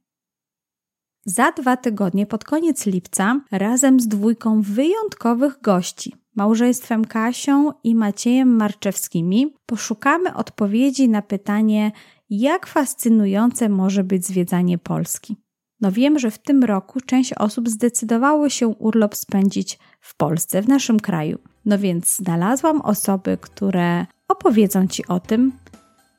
Za 1.27 1.53
dwa 1.53 1.77
tygodnie, 1.77 2.27
pod 2.27 2.45
koniec 2.45 2.87
lipca, 2.87 3.41
razem 3.51 4.01
z 4.01 4.09
dwójką 4.09 4.63
wyjątkowych 4.63 5.61
gości, 5.63 6.15
małżeństwem 6.37 7.05
Kasią 7.05 7.73
i 7.85 7.95
Maciejem 7.95 8.57
Marczewskimi, 8.57 9.55
poszukamy 9.67 10.35
odpowiedzi 10.35 11.09
na 11.09 11.23
pytanie, 11.23 11.93
jak 12.31 12.67
fascynujące 12.67 13.69
może 13.69 14.05
być 14.05 14.27
zwiedzanie 14.27 14.79
Polski. 14.79 15.37
No 15.81 15.93
wiem, 15.93 16.19
że 16.19 16.31
w 16.31 16.39
tym 16.39 16.65
roku 16.65 17.01
część 17.01 17.33
osób 17.33 17.69
zdecydowało 17.69 18.49
się 18.49 18.69
urlop 18.69 19.15
spędzić 19.15 19.79
w 20.01 20.17
Polsce, 20.17 20.63
w 20.63 20.69
naszym 20.69 21.01
kraju. 21.01 21.39
No 21.65 21.79
więc 21.79 22.17
znalazłam 22.17 22.81
osoby, 22.81 23.39
które 23.41 24.07
opowiedzą 24.29 24.87
Ci 24.87 25.07
o 25.07 25.21
tym, 25.21 25.53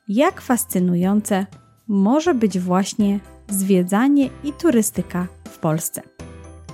jak 0.08 0.40
fascynujące 0.40 1.46
może 1.88 2.34
być 2.34 2.58
właśnie 2.58 3.20
zwiedzanie 3.48 4.30
i 4.44 4.52
turystyka 4.52 5.26
w 5.48 5.58
Polsce. 5.58 6.02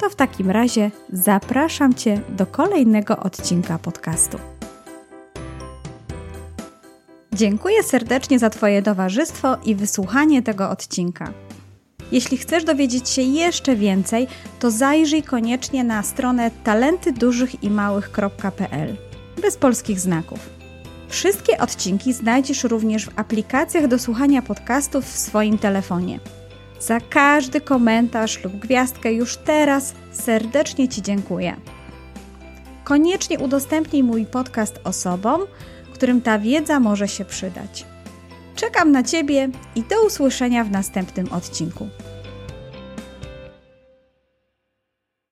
To 0.00 0.10
w 0.10 0.14
takim 0.14 0.50
razie 0.50 0.90
zapraszam 1.12 1.94
Cię 1.94 2.20
do 2.28 2.46
kolejnego 2.46 3.16
odcinka 3.16 3.78
podcastu. 3.78 4.38
Dziękuję 7.32 7.82
serdecznie 7.82 8.38
za 8.38 8.50
Twoje 8.50 8.82
towarzystwo 8.82 9.56
i 9.64 9.74
wysłuchanie 9.74 10.42
tego 10.42 10.70
odcinka. 10.70 11.43
Jeśli 12.12 12.36
chcesz 12.36 12.64
dowiedzieć 12.64 13.08
się 13.08 13.22
jeszcze 13.22 13.76
więcej, 13.76 14.26
to 14.60 14.70
zajrzyj 14.70 15.22
koniecznie 15.22 15.84
na 15.84 16.02
stronę 16.02 16.50
talentydużychimałych.pl 16.64 18.96
bez 19.42 19.56
polskich 19.56 20.00
znaków. 20.00 20.38
Wszystkie 21.08 21.58
odcinki 21.58 22.12
znajdziesz 22.12 22.64
również 22.64 23.06
w 23.06 23.18
aplikacjach 23.18 23.88
do 23.88 23.98
słuchania 23.98 24.42
podcastów 24.42 25.04
w 25.04 25.18
swoim 25.18 25.58
telefonie. 25.58 26.20
Za 26.80 27.00
każdy 27.00 27.60
komentarz 27.60 28.44
lub 28.44 28.56
gwiazdkę 28.56 29.12
już 29.12 29.36
teraz 29.36 29.94
serdecznie 30.12 30.88
Ci 30.88 31.02
dziękuję. 31.02 31.56
Koniecznie 32.84 33.38
udostępnij 33.38 34.02
mój 34.02 34.26
podcast 34.26 34.80
osobom, 34.84 35.40
którym 35.94 36.20
ta 36.20 36.38
wiedza 36.38 36.80
może 36.80 37.08
się 37.08 37.24
przydać. 37.24 37.86
Czekam 38.54 38.92
na 38.92 39.02
Ciebie 39.02 39.48
i 39.76 39.82
do 39.82 40.06
usłyszenia 40.06 40.64
w 40.64 40.70
następnym 40.70 41.32
odcinku. 41.32 41.88